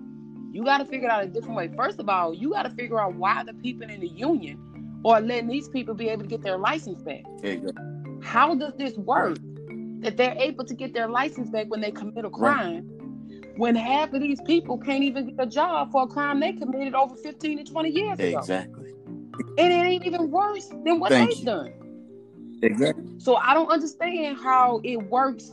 you 0.53 0.63
got 0.63 0.79
to 0.79 0.85
figure 0.85 1.09
it 1.09 1.11
out 1.11 1.25
a 1.25 1.27
different 1.27 1.57
way. 1.57 1.71
First 1.75 1.99
of 2.01 2.09
all, 2.09 2.35
you 2.35 2.51
got 2.51 2.65
to 2.65 2.71
figure 2.71 3.01
out 3.01 3.15
why 3.15 3.45
the 3.45 3.55
people 3.55 3.89
in 3.89 4.01
the 4.01 4.09
union 4.09 5.01
are 5.07 5.21
letting 5.23 5.49
these 5.49 5.69
people 5.71 5.95
be 5.95 6.09
able 6.11 6.23
to 6.23 6.29
get 6.29 6.43
their 6.43 6.59
license 6.59 7.03
back. 7.03 7.23
How 8.23 8.55
does 8.55 8.75
this 8.77 8.97
work? 8.99 9.39
That 10.01 10.17
they're 10.17 10.37
able 10.39 10.65
to 10.65 10.75
get 10.75 10.95
their 10.95 11.09
license 11.09 11.51
back 11.51 11.67
when 11.69 11.81
they 11.81 11.91
commit 11.91 12.25
a 12.25 12.31
crime, 12.31 12.85
when 13.57 13.75
half 13.75 14.13
of 14.13 14.21
these 14.21 14.41
people 14.43 14.79
can't 14.79 15.03
even 15.03 15.35
get 15.35 15.47
a 15.47 15.47
job 15.47 15.91
for 15.91 16.05
a 16.05 16.07
crime 16.07 16.39
they 16.41 16.53
committed 16.53 16.95
over 16.95 17.17
15 17.17 17.59
to 17.59 17.65
20 17.65 17.91
years 17.91 18.19
ago. 18.19 18.39
Exactly. 18.39 18.93
And 19.59 19.73
it 19.73 19.87
ain't 19.87 20.07
even 20.07 20.31
worse 20.31 20.69
than 20.69 21.01
what 21.01 21.11
Thank 21.11 21.31
they've 21.31 21.39
you. 21.41 21.45
done. 21.45 21.73
Exactly. 22.63 23.05
So 23.19 23.37
I 23.37 23.55
don't 23.55 23.71
understand 23.71 24.37
how 24.39 24.81
it 24.85 24.97
works 24.97 25.53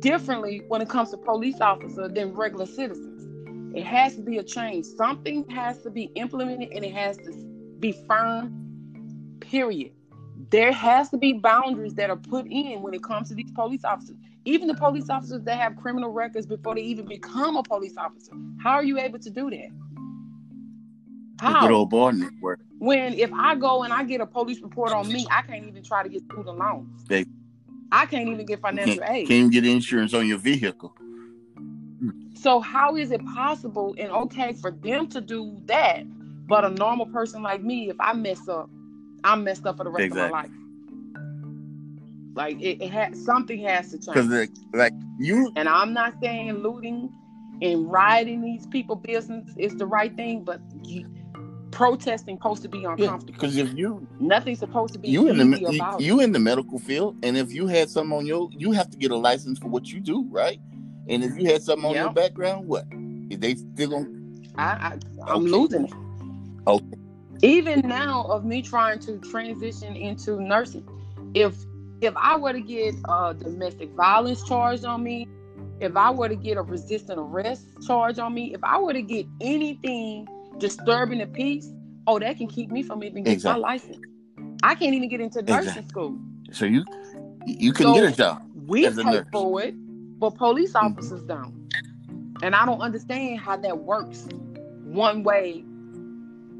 differently 0.00 0.62
when 0.68 0.80
it 0.80 0.88
comes 0.88 1.10
to 1.10 1.16
police 1.16 1.60
officers 1.60 2.12
than 2.12 2.34
regular 2.34 2.66
citizens. 2.66 3.76
It 3.76 3.84
has 3.84 4.16
to 4.16 4.22
be 4.22 4.38
a 4.38 4.42
change. 4.42 4.84
Something 4.84 5.48
has 5.48 5.82
to 5.82 5.90
be 5.90 6.04
implemented 6.14 6.70
and 6.72 6.84
it 6.84 6.92
has 6.92 7.16
to 7.18 7.32
be 7.78 7.92
firm, 8.06 9.38
period. 9.40 9.92
There 10.52 10.70
has 10.70 11.08
to 11.08 11.16
be 11.16 11.32
boundaries 11.32 11.94
that 11.94 12.10
are 12.10 12.16
put 12.16 12.46
in 12.46 12.82
when 12.82 12.92
it 12.92 13.02
comes 13.02 13.28
to 13.30 13.34
these 13.34 13.50
police 13.52 13.84
officers. 13.84 14.16
Even 14.44 14.68
the 14.68 14.74
police 14.74 15.08
officers 15.08 15.42
that 15.44 15.58
have 15.58 15.76
criminal 15.76 16.10
records 16.10 16.44
before 16.44 16.74
they 16.74 16.82
even 16.82 17.06
become 17.06 17.56
a 17.56 17.62
police 17.62 17.96
officer. 17.96 18.32
How 18.62 18.72
are 18.72 18.84
you 18.84 18.98
able 18.98 19.18
to 19.18 19.30
do 19.30 19.48
that? 19.48 19.70
The 21.38 21.58
good 21.58 21.70
old 21.70 21.88
boy 21.88 22.10
network. 22.10 22.60
when 22.78 23.14
if 23.14 23.32
I 23.32 23.54
go 23.54 23.82
and 23.82 23.94
I 23.94 24.04
get 24.04 24.20
a 24.20 24.26
police 24.26 24.60
report 24.60 24.92
on 24.92 25.08
me, 25.08 25.26
I 25.30 25.40
can't 25.40 25.64
even 25.66 25.82
try 25.82 26.02
to 26.02 26.08
get 26.10 26.22
student 26.24 26.58
loans. 26.58 27.04
They- 27.06 27.24
I 27.90 28.04
can't 28.04 28.28
even 28.28 28.44
get 28.44 28.60
financial 28.60 29.00
Can't, 29.02 29.10
aid. 29.10 29.28
can't 29.28 29.38
even 29.38 29.50
get 29.50 29.64
insurance 29.64 30.12
on 30.12 30.26
your 30.28 30.38
vehicle. 30.38 30.94
So 32.34 32.60
how 32.60 32.96
is 32.96 33.10
it 33.10 33.24
possible 33.24 33.94
and 33.98 34.10
okay 34.10 34.52
for 34.52 34.70
them 34.70 35.06
to 35.08 35.20
do 35.22 35.62
that, 35.66 36.02
but 36.46 36.64
a 36.64 36.70
normal 36.70 37.06
person 37.06 37.42
like 37.42 37.62
me, 37.62 37.88
if 37.88 37.96
I 38.00 38.12
mess 38.12 38.48
up, 38.48 38.68
I'm 39.24 39.44
messed 39.44 39.66
up 39.66 39.76
for 39.76 39.84
the 39.84 39.90
rest 39.90 40.10
of 40.10 40.16
my 40.18 40.30
life. 40.30 40.50
Like 42.34 42.60
it, 42.60 42.82
it 42.82 42.90
has 42.90 43.24
something 43.24 43.62
has 43.64 43.90
to 43.90 43.98
change. 43.98 44.28
like, 44.28 44.50
like 44.72 44.92
you, 45.18 45.52
And 45.56 45.68
I'm 45.68 45.92
not 45.92 46.14
saying 46.22 46.54
looting 46.54 47.10
and 47.60 47.90
rioting 47.90 48.42
these 48.42 48.66
people 48.66 48.96
business 48.96 49.48
is 49.56 49.76
the 49.76 49.86
right 49.86 50.14
thing, 50.16 50.42
but 50.44 50.60
you, 50.84 51.06
protesting 51.70 52.36
supposed 52.36 52.62
to 52.62 52.68
be 52.68 52.84
uncomfortable. 52.84 53.32
Because 53.32 53.56
if 53.56 53.74
you 53.74 54.06
Nothing's 54.20 54.60
supposed 54.60 54.92
to 54.94 54.98
be 54.98 55.08
you 55.08 55.28
in 55.28 55.38
the 55.38 55.66
about 55.66 56.00
you, 56.00 56.16
you 56.16 56.20
in 56.20 56.32
the 56.32 56.38
medical 56.38 56.78
field, 56.78 57.16
and 57.22 57.36
if 57.36 57.52
you 57.52 57.66
had 57.66 57.90
something 57.90 58.16
on 58.16 58.26
your, 58.26 58.48
you 58.52 58.72
have 58.72 58.90
to 58.90 58.96
get 58.96 59.10
a 59.10 59.16
license 59.16 59.58
for 59.58 59.68
what 59.68 59.92
you 59.92 60.00
do, 60.00 60.26
right? 60.30 60.58
And 61.08 61.24
if 61.24 61.36
you 61.36 61.46
had 61.46 61.62
something 61.62 61.84
on 61.84 61.94
your 61.94 62.12
background, 62.12 62.66
what? 62.66 62.86
Is 63.30 63.38
they 63.40 63.54
still 63.56 63.90
gonna? 63.90 64.08
I, 64.56 64.64
I 64.64 64.98
I'm 65.26 65.42
Okay. 65.42 65.50
losing 65.50 65.84
it. 65.86 65.92
Okay. 66.66 66.86
Even 67.42 67.80
now, 67.80 68.22
of 68.24 68.44
me 68.44 68.62
trying 68.62 69.00
to 69.00 69.18
transition 69.18 69.96
into 69.96 70.40
nursing, 70.40 70.86
if 71.34 71.54
if 72.00 72.14
I 72.16 72.36
were 72.36 72.52
to 72.52 72.60
get 72.60 72.94
a 73.08 73.34
domestic 73.34 73.90
violence 73.90 74.42
charge 74.44 74.84
on 74.84 75.02
me, 75.04 75.26
if 75.80 75.96
I 75.96 76.10
were 76.10 76.28
to 76.28 76.34
get 76.36 76.56
a 76.56 76.62
resistant 76.62 77.18
arrest 77.18 77.66
charge 77.86 78.18
on 78.18 78.34
me, 78.34 78.52
if 78.54 78.62
I 78.64 78.78
were 78.80 78.92
to 78.92 79.02
get 79.02 79.26
anything 79.40 80.26
disturbing 80.58 81.18
the 81.18 81.26
peace, 81.26 81.68
oh, 82.06 82.18
that 82.18 82.38
can 82.38 82.48
keep 82.48 82.70
me 82.70 82.82
from 82.82 83.02
even 83.04 83.22
getting 83.24 83.34
Exactly. 83.34 83.62
my 83.62 83.68
license. 83.68 83.98
I 84.62 84.74
can't 84.76 84.94
even 84.94 85.08
get 85.08 85.20
into 85.20 85.42
nursing 85.42 85.68
Exactly. 85.68 85.88
school. 85.88 86.18
So 86.52 86.64
you 86.66 86.84
you 87.46 87.72
can 87.72 87.86
So- 87.88 87.94
get 87.94 88.12
a 88.12 88.16
job. 88.16 88.42
We 88.66 88.86
As 88.86 88.98
a 88.98 89.02
pay 89.04 89.10
nurse. 89.10 89.26
for 89.32 89.62
it, 89.62 89.74
but 90.20 90.36
police 90.36 90.72
Mhm. 90.74 90.92
officers 90.92 91.22
don't. 91.24 91.54
And 92.42 92.54
I 92.54 92.64
don't 92.66 92.80
understand 92.80 93.38
how 93.40 93.56
that 93.56 93.78
works 93.84 94.28
one 94.84 95.22
way 95.24 95.64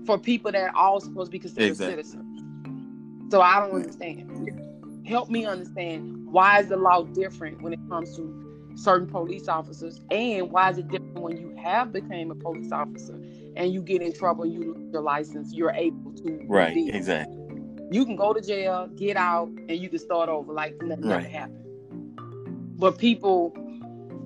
for 0.07 0.19
people 0.19 0.53
that 0.53 0.63
are 0.63 0.77
all 0.77 1.01
supposed 1.01 1.29
to 1.29 1.33
be 1.33 1.39
considered 1.39 1.69
Exactly. 1.69 2.03
citizens. 2.03 3.31
So 3.31 3.41
I 3.41 3.61
don't 3.61 3.77
understand. 3.77 4.51
Help 5.07 5.31
me 5.31 5.45
understand 5.47 6.27
why 6.27 6.61
is 6.61 6.69
the 6.69 6.77
law 6.77 7.03
different 7.05 7.63
when 7.63 7.73
it 7.73 7.81
comes 7.89 8.15
to 8.17 8.39
certain 8.77 9.07
police 9.07 9.49
officers, 9.49 10.01
and 10.11 10.51
why 10.51 10.71
is 10.71 10.79
it 10.79 10.89
different 10.89 11.21
when 11.21 11.37
you 11.37 11.55
have 11.63 11.93
became 11.93 12.31
a 12.31 12.35
police 12.35 12.73
officer 12.73 13.15
and 13.57 13.73
you 13.73 13.83
get 13.83 14.01
in 14.01 14.13
trouble 14.13 14.45
and 14.45 14.53
you 14.55 14.61
lose 14.75 14.93
your 14.93 15.03
license? 15.03 15.53
You're 15.53 15.73
able 15.73 16.13
to 16.13 16.45
Right. 16.47 16.77
Exactly. 16.95 17.37
You 17.91 18.07
can 18.07 18.17
go 18.17 18.33
to 18.33 18.41
jail, 18.41 18.89
get 18.97 19.17
out, 19.17 19.49
and 19.49 19.73
you 19.73 19.91
can 19.91 19.99
start 19.99 20.31
over 20.31 20.53
like 20.53 20.81
nothing 20.83 21.05
ever 21.05 21.17
Right. 21.17 21.27
happened. 21.27 21.59
But 22.79 22.97
people 22.97 23.55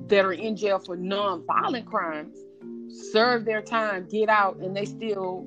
that 0.07 0.25
are 0.25 0.33
in 0.33 0.57
jail 0.57 0.79
for 0.79 0.97
non-violent 0.97 1.87
crimes 1.87 2.37
serve 3.13 3.45
their 3.45 3.61
time, 3.63 4.07
get 4.09 4.29
out, 4.29 4.59
and 4.59 4.77
they 4.77 4.85
still 4.85 5.45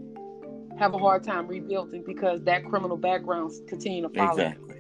have 0.80 0.94
a 0.94 0.98
hard 0.98 1.24
time 1.26 1.46
rebuilding 1.46 2.04
because 2.06 2.42
that 2.44 2.64
criminal 2.66 2.96
background 2.96 3.52
continue 3.68 4.02
to 4.02 4.10
follow. 4.10 4.38
them. 4.38 4.54
Exactly. 4.54 4.76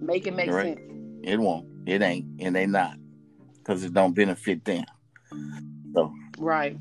Make 0.00 0.26
it 0.26 0.34
make 0.34 0.50
right. 0.50 0.78
sense. 0.78 0.90
It 1.22 1.38
won't. 1.38 1.66
It 1.86 2.00
ain't, 2.02 2.26
and 2.40 2.56
they 2.56 2.66
not, 2.66 2.96
because 3.58 3.84
it 3.84 3.92
don't 3.92 4.14
benefit 4.14 4.64
them. 4.64 4.84
So, 5.94 6.12
Right. 6.38 6.78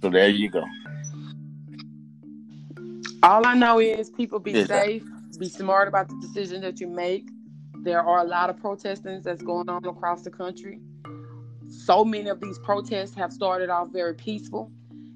so 0.00 0.08
there 0.08 0.28
you 0.28 0.50
go. 0.50 0.62
All 3.24 3.46
I 3.46 3.54
know 3.54 3.80
is 3.80 4.10
people 4.10 4.38
be 4.38 4.64
safe, 4.66 5.02
be 5.38 5.48
smart 5.48 5.88
about 5.88 6.08
the 6.08 6.16
decision 6.20 6.60
that 6.60 6.80
you 6.80 6.86
make. 6.86 7.28
There 7.82 8.02
are 8.02 8.20
a 8.20 8.24
lot 8.24 8.50
of 8.50 8.56
protesting 8.58 9.20
that's 9.22 9.42
going 9.42 9.68
on 9.68 9.84
across 9.84 10.22
the 10.22 10.30
country. 10.30 10.80
So 11.68 12.04
many 12.04 12.28
of 12.28 12.40
these 12.40 12.58
protests 12.60 13.14
have 13.14 13.32
started 13.32 13.68
off 13.70 13.88
very 13.92 14.14
peaceful. 14.14 14.70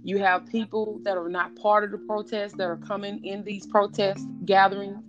You 0.05 0.19
have 0.19 0.47
people 0.47 1.01
that 1.05 1.17
are 1.17 1.29
not 1.29 1.57
part 1.57 1.85
of 1.85 1.91
the 1.91 1.99
protest 1.99 2.57
that 2.59 2.65
are 2.65 2.77
coming 2.77 3.25
in 3.25 3.45
these 3.45 3.67
protest 3.67 4.27
gatherings 4.45 5.03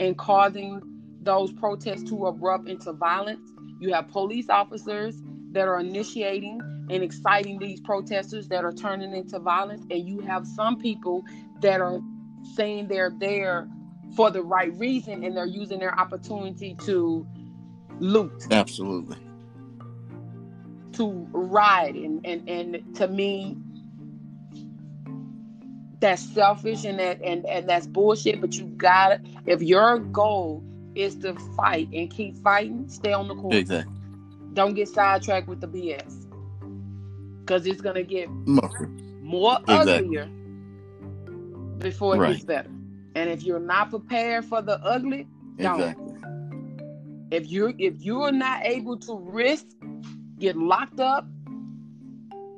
and 0.00 0.16
causing 0.16 0.80
those 1.22 1.52
protests 1.52 2.04
to 2.04 2.26
erupt 2.26 2.68
into 2.68 2.92
violence. 2.92 3.50
You 3.80 3.92
have 3.92 4.08
police 4.08 4.48
officers 4.48 5.16
that 5.52 5.68
are 5.68 5.80
initiating 5.80 6.60
and 6.88 7.02
exciting 7.02 7.58
these 7.58 7.80
protesters 7.80 8.48
that 8.48 8.64
are 8.64 8.72
turning 8.72 9.12
into 9.14 9.38
violence. 9.38 9.84
And 9.90 10.08
you 10.08 10.20
have 10.20 10.46
some 10.46 10.78
people 10.78 11.24
that 11.60 11.80
are 11.80 12.00
saying 12.54 12.88
they're 12.88 13.12
there 13.18 13.68
for 14.14 14.30
the 14.30 14.42
right 14.42 14.72
reason 14.78 15.24
and 15.24 15.36
they're 15.36 15.46
using 15.46 15.80
their 15.80 15.98
opportunity 15.98 16.76
to 16.84 17.26
loot. 17.98 18.46
Absolutely. 18.50 19.16
To 20.92 21.28
riot. 21.32 21.96
And, 21.96 22.24
and, 22.24 22.48
and 22.48 22.96
to 22.96 23.08
me, 23.08 23.58
that's 26.00 26.22
selfish 26.34 26.84
and 26.84 26.98
that 26.98 27.20
and, 27.22 27.46
and 27.46 27.68
that's 27.68 27.86
bullshit. 27.86 28.40
But 28.40 28.54
you 28.54 28.66
gotta 28.66 29.20
if 29.46 29.62
your 29.62 29.98
goal 29.98 30.62
is 30.94 31.14
to 31.16 31.34
fight 31.56 31.88
and 31.92 32.10
keep 32.10 32.36
fighting, 32.38 32.88
stay 32.88 33.12
on 33.12 33.28
the 33.28 33.34
course. 33.34 33.54
Exactly. 33.56 33.92
Don't 34.54 34.74
get 34.74 34.88
sidetracked 34.88 35.48
with 35.48 35.60
the 35.60 35.68
BS. 35.68 36.24
Cause 37.46 37.66
it's 37.66 37.80
gonna 37.80 38.02
get 38.02 38.28
More. 38.30 38.88
more 39.22 39.58
Exactly. 39.68 39.94
uglier 40.18 40.26
before 41.78 42.16
it 42.16 42.18
Right. 42.18 42.32
gets 42.32 42.44
better. 42.44 42.70
And 43.14 43.30
if 43.30 43.44
you're 43.44 43.60
not 43.60 43.90
prepared 43.90 44.44
for 44.44 44.62
the 44.62 44.82
ugly, 44.84 45.26
don't. 45.58 45.80
Exactly. 45.80 46.14
If 47.30 47.50
you're 47.50 47.72
if 47.78 48.02
you're 48.02 48.32
not 48.32 48.64
able 48.64 48.96
to 48.98 49.14
risk 49.18 49.66
get 50.38 50.56
locked 50.56 51.00
up, 51.00 51.26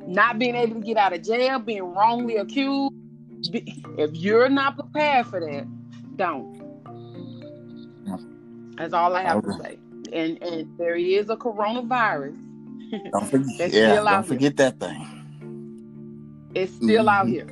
not 0.06 0.38
being 0.38 0.54
able 0.56 0.76
to 0.80 0.86
get 0.86 0.96
out 0.96 1.12
of 1.12 1.22
jail, 1.22 1.58
being 1.58 1.82
wrongly 1.82 2.36
accused, 2.36 2.94
be- 3.50 3.84
if 3.96 4.10
you're 4.14 4.48
not 4.48 4.76
prepared 4.76 5.26
for 5.26 5.40
that, 5.40 5.66
don't. 6.16 6.58
That's 8.76 8.92
all 8.92 9.14
I 9.14 9.22
have 9.22 9.42
to 9.44 9.52
say. 9.54 9.78
And 10.12 10.42
and 10.42 10.78
there 10.78 10.96
is 10.96 11.28
a 11.30 11.36
coronavirus. 11.36 12.36
Don't 13.12 13.28
forget, 13.30 13.70
yeah, 13.70 13.92
still 13.92 14.08
out 14.08 14.12
don't 14.12 14.26
forget 14.26 14.56
that 14.56 14.80
thing. 14.80 16.48
It's 16.54 16.72
still 16.72 17.10
out 17.10 17.26
Mhm. 17.26 17.30
here. 17.30 17.46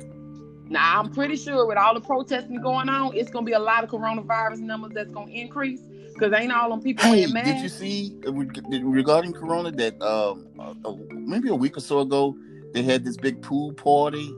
Now 0.67 0.99
I'm 0.99 1.11
pretty 1.11 1.35
sure 1.35 1.67
with 1.67 1.77
all 1.77 1.93
the 1.93 2.01
protesting 2.01 2.59
going 2.59 2.89
on, 2.89 3.15
it's 3.15 3.29
gonna 3.29 3.45
be 3.45 3.51
a 3.51 3.59
lot 3.59 3.83
of 3.83 3.89
coronavirus 3.91 4.61
numbers 4.61 4.93
that's 4.95 5.11
gonna 5.11 5.29
increase 5.31 5.79
because 6.13 6.33
ain't 6.33 6.51
all 6.51 6.71
them 6.71 6.81
people 6.81 7.05
Hey, 7.05 7.27
did 7.27 7.59
you 7.59 7.69
see 7.69 8.15
uh, 8.25 8.31
regarding 8.33 9.31
Corona 9.33 9.69
that 9.73 10.01
um 10.01 10.47
uh, 10.59 10.73
uh, 10.83 10.95
maybe 11.11 11.49
a 11.49 11.55
week 11.55 11.77
or 11.77 11.81
so 11.81 11.99
ago 11.99 12.35
they 12.73 12.81
had 12.81 13.05
this 13.05 13.15
big 13.17 13.39
pool 13.43 13.73
party 13.73 14.33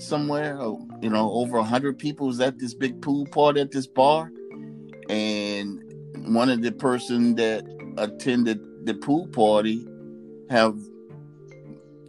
somewhere? 0.00 0.60
uh, 0.60 0.74
You 1.02 1.10
know, 1.10 1.30
over 1.32 1.58
a 1.58 1.64
hundred 1.64 1.98
people 1.98 2.26
was 2.28 2.40
at 2.40 2.58
this 2.58 2.74
big 2.74 3.00
pool 3.02 3.26
party 3.26 3.60
at 3.60 3.70
this 3.70 3.86
bar, 3.86 4.30
and 5.08 5.80
one 6.34 6.48
of 6.50 6.62
the 6.62 6.72
person 6.72 7.34
that 7.36 7.64
attended 7.96 8.60
the 8.86 8.94
pool 8.94 9.26
party 9.28 9.86
have 10.48 10.76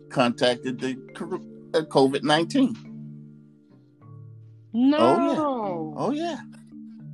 contacted 0.09 0.79
the 0.79 0.95
COVID 1.73 2.23
nineteen. 2.23 2.75
no. 4.73 5.93
Oh 5.97 6.11
yeah, 6.11 6.39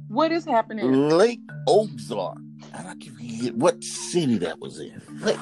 What 0.10 0.32
is 0.32 0.46
happening? 0.46 1.10
Lake 1.10 1.40
Ozark. 1.68 2.38
And 2.74 2.88
I 2.88 2.96
can 2.96 3.14
forget 3.16 3.56
what 3.56 3.84
city 3.84 4.38
that 4.40 4.60
was 4.60 4.80
in. 4.80 5.02
Lake 5.22 5.38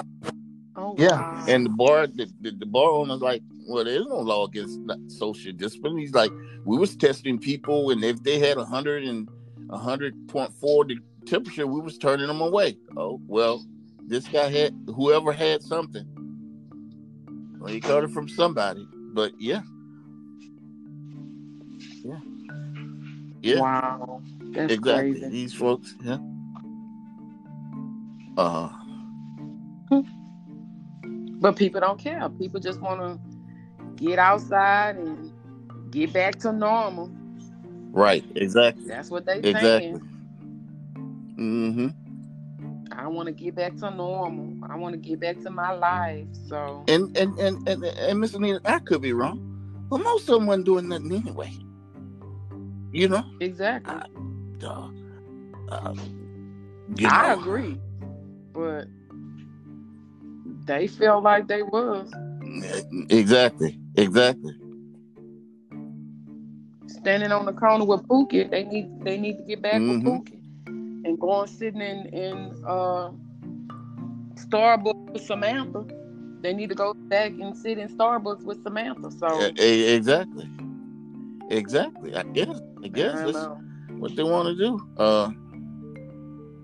Oh 0.75 0.95
Yeah, 0.97 1.19
wow. 1.21 1.45
and 1.47 1.65
the 1.65 1.69
bar, 1.69 2.07
the, 2.07 2.27
the, 2.41 2.51
the 2.51 2.65
bar 2.65 2.89
owner's 2.89 3.21
like, 3.21 3.41
well, 3.67 3.83
there's 3.83 4.05
no 4.05 4.19
law 4.19 4.45
against 4.45 4.79
social 5.07 5.51
discipline. 5.53 5.97
He's 5.97 6.13
like, 6.13 6.31
we 6.65 6.77
was 6.77 6.95
testing 6.95 7.39
people, 7.39 7.91
and 7.91 8.03
if 8.03 8.23
they 8.23 8.39
had 8.39 8.57
a 8.57 8.65
hundred 8.65 9.03
and 9.03 9.29
a 9.69 9.77
hundred 9.77 10.15
point 10.27 10.53
four 10.53 10.85
the 10.85 10.97
temperature, 11.25 11.67
we 11.67 11.81
was 11.81 11.97
turning 11.97 12.27
them 12.27 12.41
away. 12.41 12.77
Oh 12.97 13.19
well, 13.27 13.63
this 14.07 14.27
guy 14.27 14.49
had 14.49 14.73
whoever 14.95 15.31
had 15.31 15.63
something. 15.63 16.05
Well, 17.59 17.73
he 17.73 17.79
got 17.79 18.03
it 18.03 18.11
from 18.11 18.29
somebody, 18.29 18.87
but 19.13 19.33
yeah, 19.39 19.61
yeah, 22.03 22.19
yeah, 23.41 23.59
Wow. 23.59 24.21
That's 24.53 24.73
exactly. 24.73 25.19
crazy. 25.19 25.29
These 25.29 25.53
folks, 25.53 25.95
yeah. 26.03 26.17
Uh 28.37 28.69
huh. 28.69 30.01
But 31.41 31.55
people 31.57 31.81
don't 31.81 31.99
care. 31.99 32.27
People 32.29 32.59
just 32.59 32.81
want 32.81 33.01
to 33.01 33.34
get 33.97 34.19
outside 34.19 34.97
and 34.97 35.31
get 35.91 36.13
back 36.13 36.39
to 36.39 36.51
normal. 36.51 37.11
right, 37.91 38.25
exactly, 38.35 38.83
That's 38.85 39.09
what 39.09 39.25
they 39.25 39.41
exactly. 39.43 39.99
saying. 39.99 40.01
Mm-hmm. 41.37 41.87
I 42.91 43.07
want 43.07 43.27
to 43.27 43.33
get 43.33 43.55
back 43.55 43.75
to 43.77 43.91
normal. 43.91 44.57
I 44.69 44.75
want 44.77 44.93
to 44.93 44.99
get 44.99 45.19
back 45.19 45.39
to 45.41 45.49
my 45.49 45.71
life. 45.73 46.27
So 46.47 46.85
And 46.87 47.15
and 47.17 47.37
and 47.39 47.67
and, 47.67 47.83
and 47.83 48.19
Miss 48.19 48.33
Anita, 48.33 48.61
I 48.65 48.79
could 48.79 49.01
be 49.01 49.13
wrong, 49.13 49.39
but 49.89 49.99
most 49.99 50.29
of 50.29 50.35
them 50.35 50.47
wasn't 50.47 50.65
doing 50.65 50.87
nothing 50.89 51.11
anyway. 51.13 51.51
You 52.91 53.09
know, 53.09 53.23
exactly, 53.39 54.03
uh, 54.63 54.89
uh, 55.69 55.95
you 56.95 57.07
I 57.07 57.21
know, 57.21 57.33
agree. 57.33 57.79
But 58.53 58.87
they 60.65 60.87
feel 60.87 61.21
like 61.21 61.47
they 61.47 61.63
was 61.63 62.11
Exactly, 63.09 63.79
exactly. 63.95 64.55
standing 67.05 67.31
on 67.31 67.45
the 67.45 67.53
corner 67.53 67.85
with 67.85 68.01
Pookie. 68.07 68.49
They 68.49 68.63
need 68.63 68.87
they 69.03 69.17
need 69.17 69.37
to 69.37 69.43
get 69.43 69.61
back 69.61 69.79
Mhm. 69.79 70.03
with 70.03 70.03
Pookie 70.03 70.39
and 71.05 71.19
going 71.19 71.47
sitting 71.47 71.81
in 71.81 72.07
in 72.07 72.51
uh, 72.65 73.11
Starbucks 74.35 75.13
with 75.13 75.21
Samantha. 75.21 75.85
They 76.41 76.53
need 76.53 76.69
to 76.69 76.75
go 76.75 76.93
back 76.93 77.31
and 77.31 77.55
sit 77.55 77.77
in 77.77 77.89
Starbucks 77.89 78.43
with 78.43 78.63
Samantha. 78.63 79.11
So 79.11 79.39
exactly, 79.57 80.49
exactly. 81.49 82.15
I 82.15 82.23
guess, 82.23 82.59
I 82.83 82.87
guess 82.87 83.13
I 83.13 83.25
that's 83.25 83.49
what 83.99 84.15
they 84.15 84.23
want 84.23 84.47
to 84.47 84.55
do. 84.55 84.81
Uh, 84.97 85.29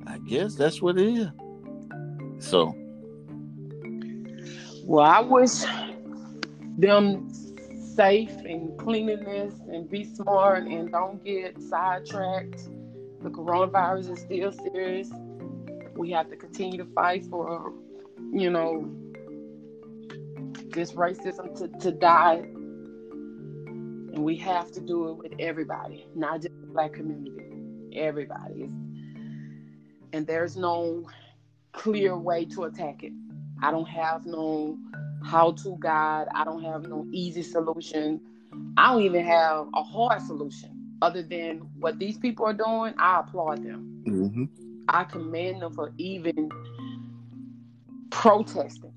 I 0.07 0.17
guess 0.19 0.55
that's 0.55 0.81
what 0.81 0.97
it 0.97 1.07
is. 1.07 1.27
So, 2.39 2.73
Well, 4.83 5.05
I 5.05 5.19
wish 5.21 5.63
them 6.77 7.29
safe 7.95 8.35
and 8.45 8.77
cleanliness 8.79 9.53
and 9.69 9.89
be 9.89 10.03
smart 10.03 10.63
and 10.63 10.91
don't 10.91 11.23
get 11.23 11.61
sidetracked. 11.61 12.69
The 13.21 13.29
coronavirus 13.29 14.13
is 14.13 14.19
still 14.21 14.51
serious. 14.51 15.09
We 15.95 16.09
have 16.11 16.29
to 16.29 16.35
continue 16.35 16.77
to 16.79 16.85
fight 16.93 17.25
for, 17.25 17.73
you 18.33 18.49
know, 18.49 18.89
this 20.69 20.93
racism 20.93 21.55
to, 21.57 21.67
to 21.79 21.91
die. 21.91 22.37
And 24.13 24.23
we 24.23 24.35
have 24.37 24.71
to 24.71 24.81
do 24.81 25.09
it 25.09 25.17
with 25.17 25.33
everybody, 25.39 26.07
not 26.15 26.41
just 26.41 26.59
the 26.59 26.67
black 26.67 26.93
community. 26.93 27.45
Everybody. 27.95 28.69
And 30.13 30.25
there's 30.25 30.57
no 30.57 31.07
clear 31.71 32.17
way 32.17 32.45
to 32.45 32.63
attack 32.63 33.03
it. 33.03 33.13
I 33.61 33.71
don't 33.71 33.87
have 33.89 34.25
no 34.25 34.77
how 35.23 35.51
to 35.53 35.77
guide. 35.79 36.27
I 36.35 36.43
don't 36.45 36.63
have 36.63 36.83
no 36.83 37.05
easy 37.11 37.43
solution. 37.43 38.21
I 38.77 38.93
don't 38.93 39.03
even 39.03 39.25
have 39.25 39.67
a 39.75 39.83
hard 39.83 40.21
solution 40.21 40.71
other 41.01 41.23
than 41.23 41.59
what 41.79 41.99
these 41.99 42.17
people 42.17 42.45
are 42.45 42.53
doing. 42.53 42.93
I 42.97 43.21
applaud 43.21 43.63
them. 43.63 44.03
mhm. 44.07 44.49
I 44.89 45.03
commend 45.05 45.61
them 45.61 45.73
for 45.73 45.93
even 45.97 46.49
protesting, 48.11 48.93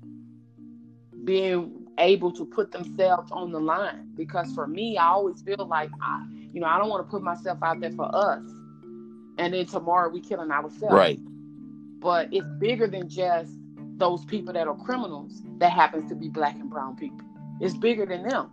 being 1.23 1.87
able 1.99 2.31
to 2.33 2.45
put 2.45 2.71
themselves 2.71 3.31
on 3.31 3.51
the 3.51 3.59
line. 3.59 4.11
Because 4.15 4.51
for 4.53 4.67
me, 4.67 4.97
I 4.97 5.07
always 5.07 5.41
feel 5.41 5.65
like 5.67 5.91
I, 6.01 6.25
you 6.53 6.61
know, 6.61 6.67
I 6.67 6.79
don't 6.79 6.89
want 6.89 7.05
to 7.05 7.11
put 7.11 7.23
myself 7.23 7.59
out 7.63 7.79
there 7.81 7.91
for 7.91 8.09
us, 8.13 8.43
and 9.37 9.53
then 9.53 9.65
tomorrow 9.65 10.09
we 10.09 10.21
killing 10.21 10.51
ourselves 10.51 10.83
right, 10.93 11.19
but 11.99 12.29
it's 12.33 12.47
bigger 12.59 12.87
than 12.87 13.09
just 13.09 13.51
those 13.97 14.25
people 14.25 14.53
that 14.53 14.67
are 14.67 14.75
criminals 14.75 15.41
that 15.57 15.71
happens 15.71 16.09
to 16.09 16.15
be 16.15 16.29
black 16.29 16.55
and 16.55 16.69
brown 16.69 16.95
people. 16.95 17.25
It's 17.61 17.75
bigger 17.75 18.05
than 18.05 18.27
them. 18.27 18.49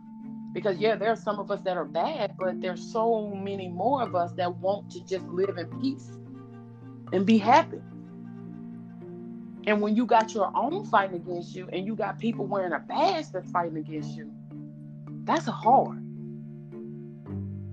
Because 0.53 0.79
yeah 0.79 0.97
there 0.97 1.11
are 1.11 1.17
some 1.17 1.39
of 1.39 1.51
us 1.51 1.61
that 1.63 1.77
are 1.79 1.85
bad 1.85 2.35
but 2.39 2.61
there's 2.61 2.93
so 2.93 3.29
many 3.29 3.69
more 3.69 4.03
of 4.03 4.15
us 4.15 4.33
that 4.33 4.55
want 4.57 4.91
to 4.91 5.05
just 5.07 5.25
live 5.29 5.57
in 5.57 5.67
peace 5.81 6.11
and 7.13 7.25
be 7.25 7.39
happy. 7.39 7.81
And 9.67 9.81
when 9.81 9.97
you 9.97 10.05
got 10.07 10.35
your 10.35 10.51
own 10.55 10.85
fighting 10.87 11.17
against 11.17 11.55
you 11.55 11.69
and 11.73 11.87
you 11.87 11.95
got 11.95 12.19
people 12.19 12.47
wearing 12.47 12.73
a 12.73 12.81
badge 12.81 13.31
that's 13.33 13.51
fighting 13.51 13.79
against 13.79 14.17
you 14.17 14.31
that's 15.25 15.47
hard. 15.47 16.03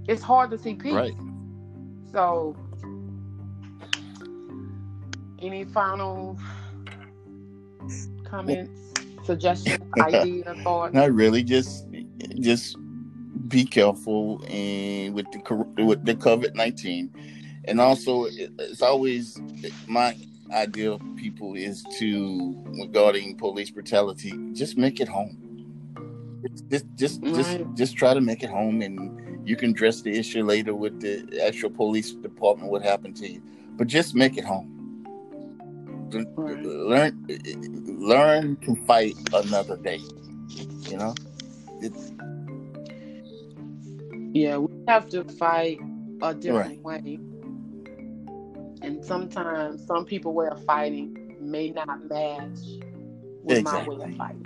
It's 0.08 0.22
hard 0.22 0.52
to 0.52 0.58
see 0.58 0.76
peace. 0.76 0.94
Right. 0.94 1.14
so, 2.12 2.56
any 5.42 5.64
final 5.66 6.38
comments, 8.24 8.94
suggestions, 9.24 9.84
ideas, 10.00 10.46
thoughts? 10.64 10.94
Not 10.94 11.14
really. 11.14 11.44
Just, 11.44 11.88
just 12.40 12.78
be 13.48 13.66
careful 13.66 14.44
and 14.50 15.14
with 15.14 15.26
the 15.32 15.84
with 15.84 16.06
the 16.06 16.16
COVID 16.16 16.56
nineteen, 16.56 17.12
and 17.66 17.82
also 17.82 18.26
it's 18.28 18.82
always 18.82 19.42
my 19.88 20.16
idea 20.52 20.92
of 20.92 21.02
people 21.16 21.56
is 21.56 21.84
to 22.00 22.56
regarding 22.80 23.38
police 23.38 23.70
brutality 23.70 24.34
just 24.54 24.78
make 24.78 25.00
it 25.00 25.08
home 25.08 25.38
just 26.72 26.86
just 26.96 27.22
right. 27.22 27.36
just 27.36 27.60
just 27.76 27.96
try 27.96 28.16
to 28.16 28.22
make 28.22 28.42
it 28.42 28.50
home 28.50 28.82
and 28.82 29.48
you 29.48 29.56
can 29.56 29.70
address 29.70 30.02
the 30.02 30.12
issue 30.12 30.44
later 30.44 30.74
with 30.74 31.00
the 31.02 31.40
actual 31.46 31.70
police 31.70 32.14
department 32.14 32.72
what 32.72 32.82
happened 32.82 33.16
to 33.16 33.28
you 33.28 33.44
but 33.80 33.88
just 33.88 34.14
make 34.14 34.38
it 34.38 34.44
home. 34.44 34.79
Learn 36.18 37.28
learn 38.00 38.56
to 38.58 38.76
fight 38.86 39.16
another 39.34 39.78
day 39.78 40.00
you 40.90 40.98
know 40.98 41.14
it, 41.82 41.94
yeah 44.34 44.58
we 44.58 44.68
have 44.88 45.10
to 45.10 45.24
fight 45.24 45.80
a 46.22 46.34
different 46.34 46.84
right. 46.84 47.04
way 47.04 47.20
and 48.82 49.04
sometimes 49.04 49.86
some 49.86 50.06
people 50.06 50.34
way 50.34 50.48
of 50.48 50.64
fighting 50.66 51.36
may 51.40 51.70
not 51.70 52.08
match 52.10 52.60
with 53.44 53.60
exactly. 53.60 53.98
my 53.98 54.06
way 54.06 54.12
of 54.12 54.18
fighting. 54.18 54.46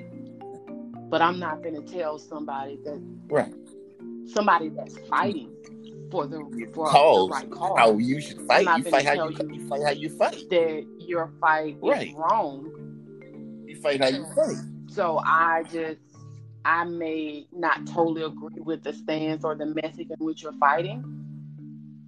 But 1.10 1.22
I'm 1.22 1.40
not 1.40 1.62
going 1.62 1.76
to 1.76 1.94
tell 1.94 2.18
somebody 2.18 2.80
that 2.86 3.02
right 3.30 3.54
somebody 4.26 4.70
that's 4.70 4.98
fighting 5.10 5.53
for 6.14 6.28
the 6.28 6.70
for 6.76 6.88
cause, 6.88 7.28
the 7.28 7.34
right 7.34 7.52
cause 7.52 7.80
how 7.80 7.98
you 7.98 8.22
should 8.22 8.40
fight. 8.42 8.68
You 8.78 8.84
fight 8.84 9.06
how 9.06 9.30
you, 9.30 9.36
you, 9.52 9.68
fight 9.68 9.82
how 9.82 9.90
you 9.90 10.10
fight. 10.10 10.44
That 10.52 10.86
your 11.00 11.32
fight 11.42 11.78
right. 11.82 12.10
is 12.10 12.14
wrong. 12.14 12.70
You 13.66 13.76
fight 13.82 14.00
how 14.00 14.10
you 14.10 14.24
fight. 14.36 14.58
So 14.90 15.20
I 15.26 15.64
just 15.72 16.00
I 16.66 16.84
may 16.84 17.48
not 17.52 17.88
totally 17.88 18.22
agree 18.22 18.62
with 18.62 18.84
the 18.84 18.94
stance 18.94 19.44
or 19.44 19.56
the 19.56 19.66
message 19.66 20.08
in 20.12 20.18
which 20.20 20.44
you're 20.44 20.54
fighting, 20.54 21.04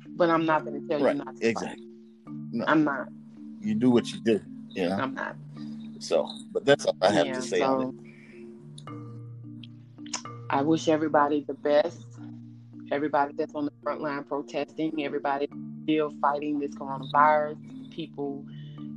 but 0.10 0.30
I'm 0.30 0.46
not 0.46 0.66
going 0.66 0.80
to 0.80 0.88
tell 0.88 1.04
right. 1.04 1.16
you 1.16 1.24
not 1.24 1.36
to 1.38 1.48
exactly. 1.48 1.84
fight. 1.84 2.34
No. 2.52 2.66
I'm 2.68 2.84
not. 2.84 3.08
You 3.60 3.74
do 3.74 3.90
what 3.90 4.14
you 4.14 4.20
do. 4.20 4.40
You 4.70 4.90
know? 4.90 4.98
I'm 4.98 5.16
not. 5.16 5.36
So, 5.98 6.30
but 6.52 6.64
that's 6.64 6.86
all 6.86 6.96
I 7.02 7.12
have 7.12 7.26
yeah, 7.26 7.34
to 7.34 7.42
say 7.42 7.60
so 7.60 7.66
on 7.66 7.82
it. 7.88 7.96
I 10.52 10.62
wish 10.62 10.88
everybody 10.88 11.44
the 11.48 11.56
best. 11.56 12.05
Everybody 12.92 13.34
that's 13.36 13.56
on 13.56 13.66
the 13.66 13.72
front 13.82 14.02
line 14.02 14.24
protesting, 14.24 15.04
everybody 15.04 15.48
still 15.84 16.14
fighting 16.22 16.60
this 16.60 16.76
coronavirus, 16.76 17.58
people 17.92 18.46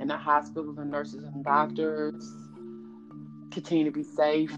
in 0.01 0.09
the 0.09 0.17
hospitals 0.17 0.79
and 0.79 0.91
nurses 0.91 1.25
and 1.25 1.45
doctors 1.45 2.35
continue 3.51 3.85
to 3.85 3.91
be 3.91 4.03
safe. 4.03 4.53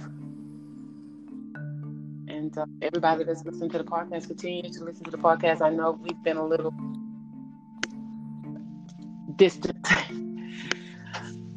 And 2.28 2.56
uh, 2.56 2.66
everybody 2.82 3.24
that's 3.24 3.44
listening 3.44 3.70
to 3.70 3.78
the 3.78 3.84
podcast, 3.84 4.26
continue 4.26 4.70
to 4.70 4.84
listen 4.84 5.04
to 5.04 5.10
the 5.10 5.18
podcast. 5.18 5.62
I 5.62 5.70
know 5.70 5.92
we've 5.92 6.22
been 6.22 6.36
a 6.36 6.46
little 6.46 6.72
distant. 9.36 9.86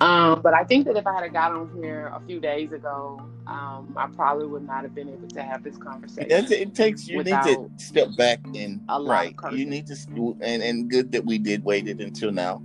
um, 0.03 0.41
but 0.41 0.53
I 0.53 0.65
think 0.65 0.85
that 0.85 0.97
if 0.97 1.07
I 1.07 1.13
had 1.21 1.31
got 1.31 1.53
on 1.53 1.71
here 1.81 2.11
a 2.13 2.19
few 2.27 2.39
days 2.41 2.73
ago, 2.73 3.21
um, 3.47 3.93
I 3.95 4.07
probably 4.07 4.47
would 4.47 4.67
not 4.67 4.83
have 4.83 4.93
been 4.93 5.07
able 5.07 5.29
to 5.29 5.41
have 5.41 5.63
this 5.63 5.77
conversation. 5.77 6.29
It, 6.29 6.51
it 6.51 6.75
takes 6.75 7.07
you 7.07 7.23
need 7.23 7.41
to 7.43 7.69
step 7.77 8.09
back 8.17 8.39
and 8.53 8.81
right. 8.89 9.33
You 9.53 9.65
need 9.65 9.87
to 9.87 10.37
and 10.41 10.61
and 10.61 10.89
good 10.89 11.11
that 11.13 11.25
we 11.25 11.37
did 11.37 11.63
waited 11.63 12.01
until 12.01 12.31
now 12.31 12.61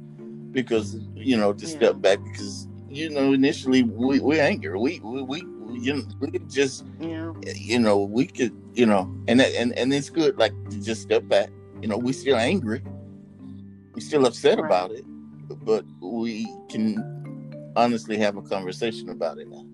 because 0.50 0.96
you 1.14 1.36
know 1.36 1.52
to 1.52 1.64
yeah. 1.64 1.76
step 1.76 2.00
back 2.00 2.18
because 2.24 2.66
you 2.88 3.08
know 3.08 3.32
initially 3.32 3.84
we 3.84 4.18
we 4.18 4.40
angry 4.40 4.76
we 4.78 4.98
we, 5.00 5.22
we 5.22 5.38
you 5.78 5.94
know, 5.94 6.02
we 6.18 6.30
could 6.30 6.50
just 6.50 6.84
yeah. 6.98 7.32
you 7.54 7.78
know 7.78 7.98
we 7.98 8.26
could 8.26 8.52
you 8.74 8.86
know 8.86 9.12
and 9.28 9.40
and 9.40 9.72
and 9.78 9.92
it's 9.92 10.10
good 10.10 10.36
like 10.38 10.52
to 10.70 10.82
just 10.82 11.02
step 11.02 11.28
back 11.28 11.50
you 11.82 11.86
know 11.86 11.98
we 11.98 12.12
still 12.12 12.36
angry 12.36 12.82
we 13.92 14.00
still 14.00 14.26
upset 14.26 14.58
right. 14.58 14.66
about 14.66 14.90
it 14.90 15.04
but 15.64 15.84
we 16.00 16.46
can 16.68 17.17
honestly 17.78 18.18
have 18.18 18.36
a 18.36 18.42
conversation 18.42 19.08
about 19.10 19.38
it 19.38 19.48
now. 19.48 19.64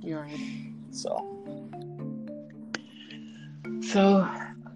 You're 0.00 0.22
right. 0.22 0.72
So. 0.90 1.28
So 3.82 4.26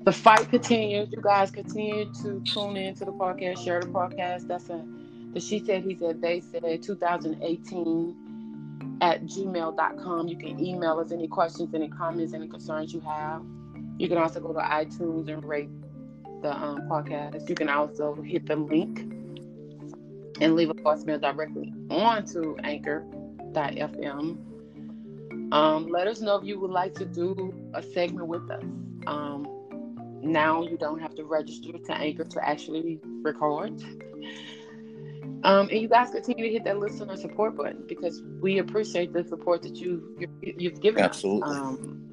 the 0.02 0.12
fight 0.12 0.50
continues. 0.50 1.08
You 1.10 1.22
guys 1.22 1.50
continue 1.50 2.12
to 2.22 2.40
tune 2.40 2.76
in 2.76 2.94
to 2.96 3.06
the 3.06 3.12
podcast, 3.12 3.64
share 3.64 3.80
the 3.80 3.88
podcast. 3.88 4.46
That's 4.46 4.68
a 4.68 4.84
the 5.32 5.40
she 5.40 5.64
said, 5.64 5.84
he 5.84 5.96
said, 5.96 6.20
they 6.22 6.40
said 6.40 6.82
2018 6.82 8.16
at 9.02 9.24
gmail.com. 9.24 10.28
You 10.28 10.36
can 10.36 10.64
email 10.64 10.98
us 10.98 11.12
any 11.12 11.28
questions, 11.28 11.74
any 11.74 11.88
comments, 11.88 12.32
any 12.32 12.48
concerns 12.48 12.94
you 12.94 13.00
have. 13.00 13.42
You 13.98 14.08
can 14.08 14.16
also 14.18 14.40
go 14.40 14.52
to 14.52 14.60
iTunes 14.60 15.28
and 15.28 15.44
rate 15.44 15.68
the 16.42 16.56
um, 16.56 16.88
podcast. 16.88 17.48
You 17.48 17.54
can 17.54 17.68
also 17.68 18.14
hit 18.22 18.46
the 18.46 18.56
link 18.56 19.15
and 20.40 20.54
leave 20.54 20.70
a 20.70 20.74
voicemail 20.74 21.20
directly 21.20 21.72
onto 21.90 22.56
anchor.fm. 22.62 24.38
Um, 25.52 25.88
let 25.88 26.06
us 26.06 26.20
know 26.20 26.36
if 26.36 26.44
you 26.44 26.58
would 26.60 26.70
like 26.70 26.94
to 26.94 27.04
do 27.04 27.54
a 27.74 27.82
segment 27.82 28.26
with 28.26 28.50
us. 28.50 28.64
Um, 29.06 29.46
now 30.22 30.62
you 30.62 30.76
don't 30.76 31.00
have 31.00 31.14
to 31.14 31.24
register 31.24 31.72
to 31.72 31.94
Anchor 31.94 32.24
to 32.24 32.48
actually 32.48 33.00
record. 33.22 33.80
Um, 35.44 35.68
and 35.68 35.80
you 35.80 35.88
guys 35.88 36.10
continue 36.10 36.44
to 36.44 36.50
hit 36.50 36.64
that 36.64 36.78
listener 36.78 37.16
support 37.16 37.56
button 37.56 37.84
because 37.86 38.22
we 38.40 38.58
appreciate 38.58 39.12
the 39.12 39.22
support 39.22 39.62
that 39.62 39.76
you, 39.76 40.16
you 40.42 40.70
have 40.70 40.80
given 40.80 41.04
Absolutely. 41.04 41.48
us. 41.50 41.56
Um, 41.56 42.05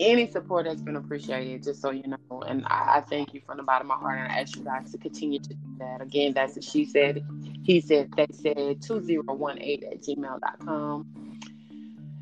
any 0.00 0.30
support 0.30 0.66
has 0.66 0.80
been 0.80 0.96
appreciated, 0.96 1.62
just 1.62 1.80
so 1.80 1.90
you 1.90 2.04
know. 2.06 2.42
And 2.42 2.64
I, 2.66 2.96
I, 2.96 3.00
thank 3.00 3.34
you 3.34 3.40
from 3.44 3.56
the 3.56 3.62
bottom 3.62 3.90
of 3.90 4.00
my 4.00 4.02
heart. 4.02 4.18
And 4.20 4.32
I 4.32 4.40
ask 4.40 4.56
you 4.56 4.64
guys 4.64 4.90
to 4.92 4.98
continue 4.98 5.38
to 5.40 5.48
do 5.48 5.76
that. 5.78 6.00
Again, 6.00 6.32
that's 6.34 6.54
what 6.54 6.64
she 6.64 6.84
said, 6.84 7.24
he 7.62 7.80
said, 7.80 8.10
they 8.16 8.26
said 8.32 8.82
2018 8.82 9.84
at 9.84 10.02
gmail.com. 10.02 11.06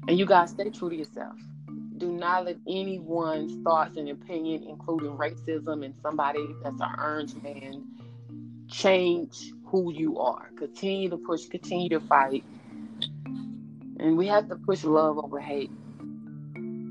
And 0.09 0.19
you 0.19 0.27
guys 0.27 0.51
stay 0.51 0.71
true 0.71 0.91
to 0.91 0.97
yourself. 0.97 1.37
Do 1.99 2.13
not 2.13 2.45
let 2.45 2.59
anyone's 2.69 3.63
thoughts 3.65 3.97
and 3.97 4.09
opinion, 4.09 4.65
including 4.69 5.17
racism 5.17 5.85
and 5.85 5.95
somebody 6.03 6.47
that's 6.63 6.81
an 6.81 6.95
orange 6.99 7.35
man, 7.43 7.85
change 8.69 9.53
who 9.65 9.93
you 9.93 10.19
are. 10.19 10.51
Continue 10.57 11.09
to 11.11 11.17
push, 11.17 11.47
continue 11.47 11.89
to 11.89 12.01
fight. 12.01 12.45
And 13.99 14.17
we 14.17 14.27
have 14.27 14.49
to 14.49 14.57
push 14.57 14.85
love 14.85 15.19
over 15.19 15.41
hate 15.41 15.71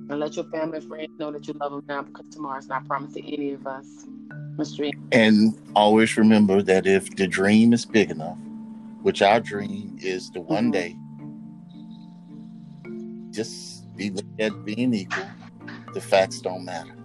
and 0.09 0.19
let 0.19 0.35
your 0.35 0.45
family 0.45 0.77
and 0.77 0.87
friends 0.87 1.11
know 1.17 1.31
that 1.31 1.47
you 1.47 1.53
love 1.53 1.71
them 1.71 1.83
now 1.87 2.01
because 2.03 2.27
tomorrow's 2.29 2.67
not 2.67 2.87
promised 2.87 3.15
to 3.15 3.33
any 3.33 3.53
of 3.53 3.65
us. 3.65 4.05
Mr. 4.55 4.91
And 5.11 5.57
always 5.75 6.15
remember 6.17 6.61
that 6.61 6.85
if 6.85 7.15
the 7.15 7.27
dream 7.27 7.73
is 7.73 7.85
big 7.85 8.11
enough, 8.11 8.37
which 9.01 9.21
our 9.21 9.39
dream 9.39 9.97
is 10.01 10.29
to 10.31 10.41
one 10.41 10.71
mm-hmm. 10.71 10.71
day 10.71 10.95
just 13.31 13.95
be 13.97 14.09
looked 14.09 14.39
at 14.39 14.63
being 14.63 14.93
equal, 14.93 15.25
the 15.93 16.01
facts 16.01 16.39
don't 16.39 16.63
matter. 16.63 16.95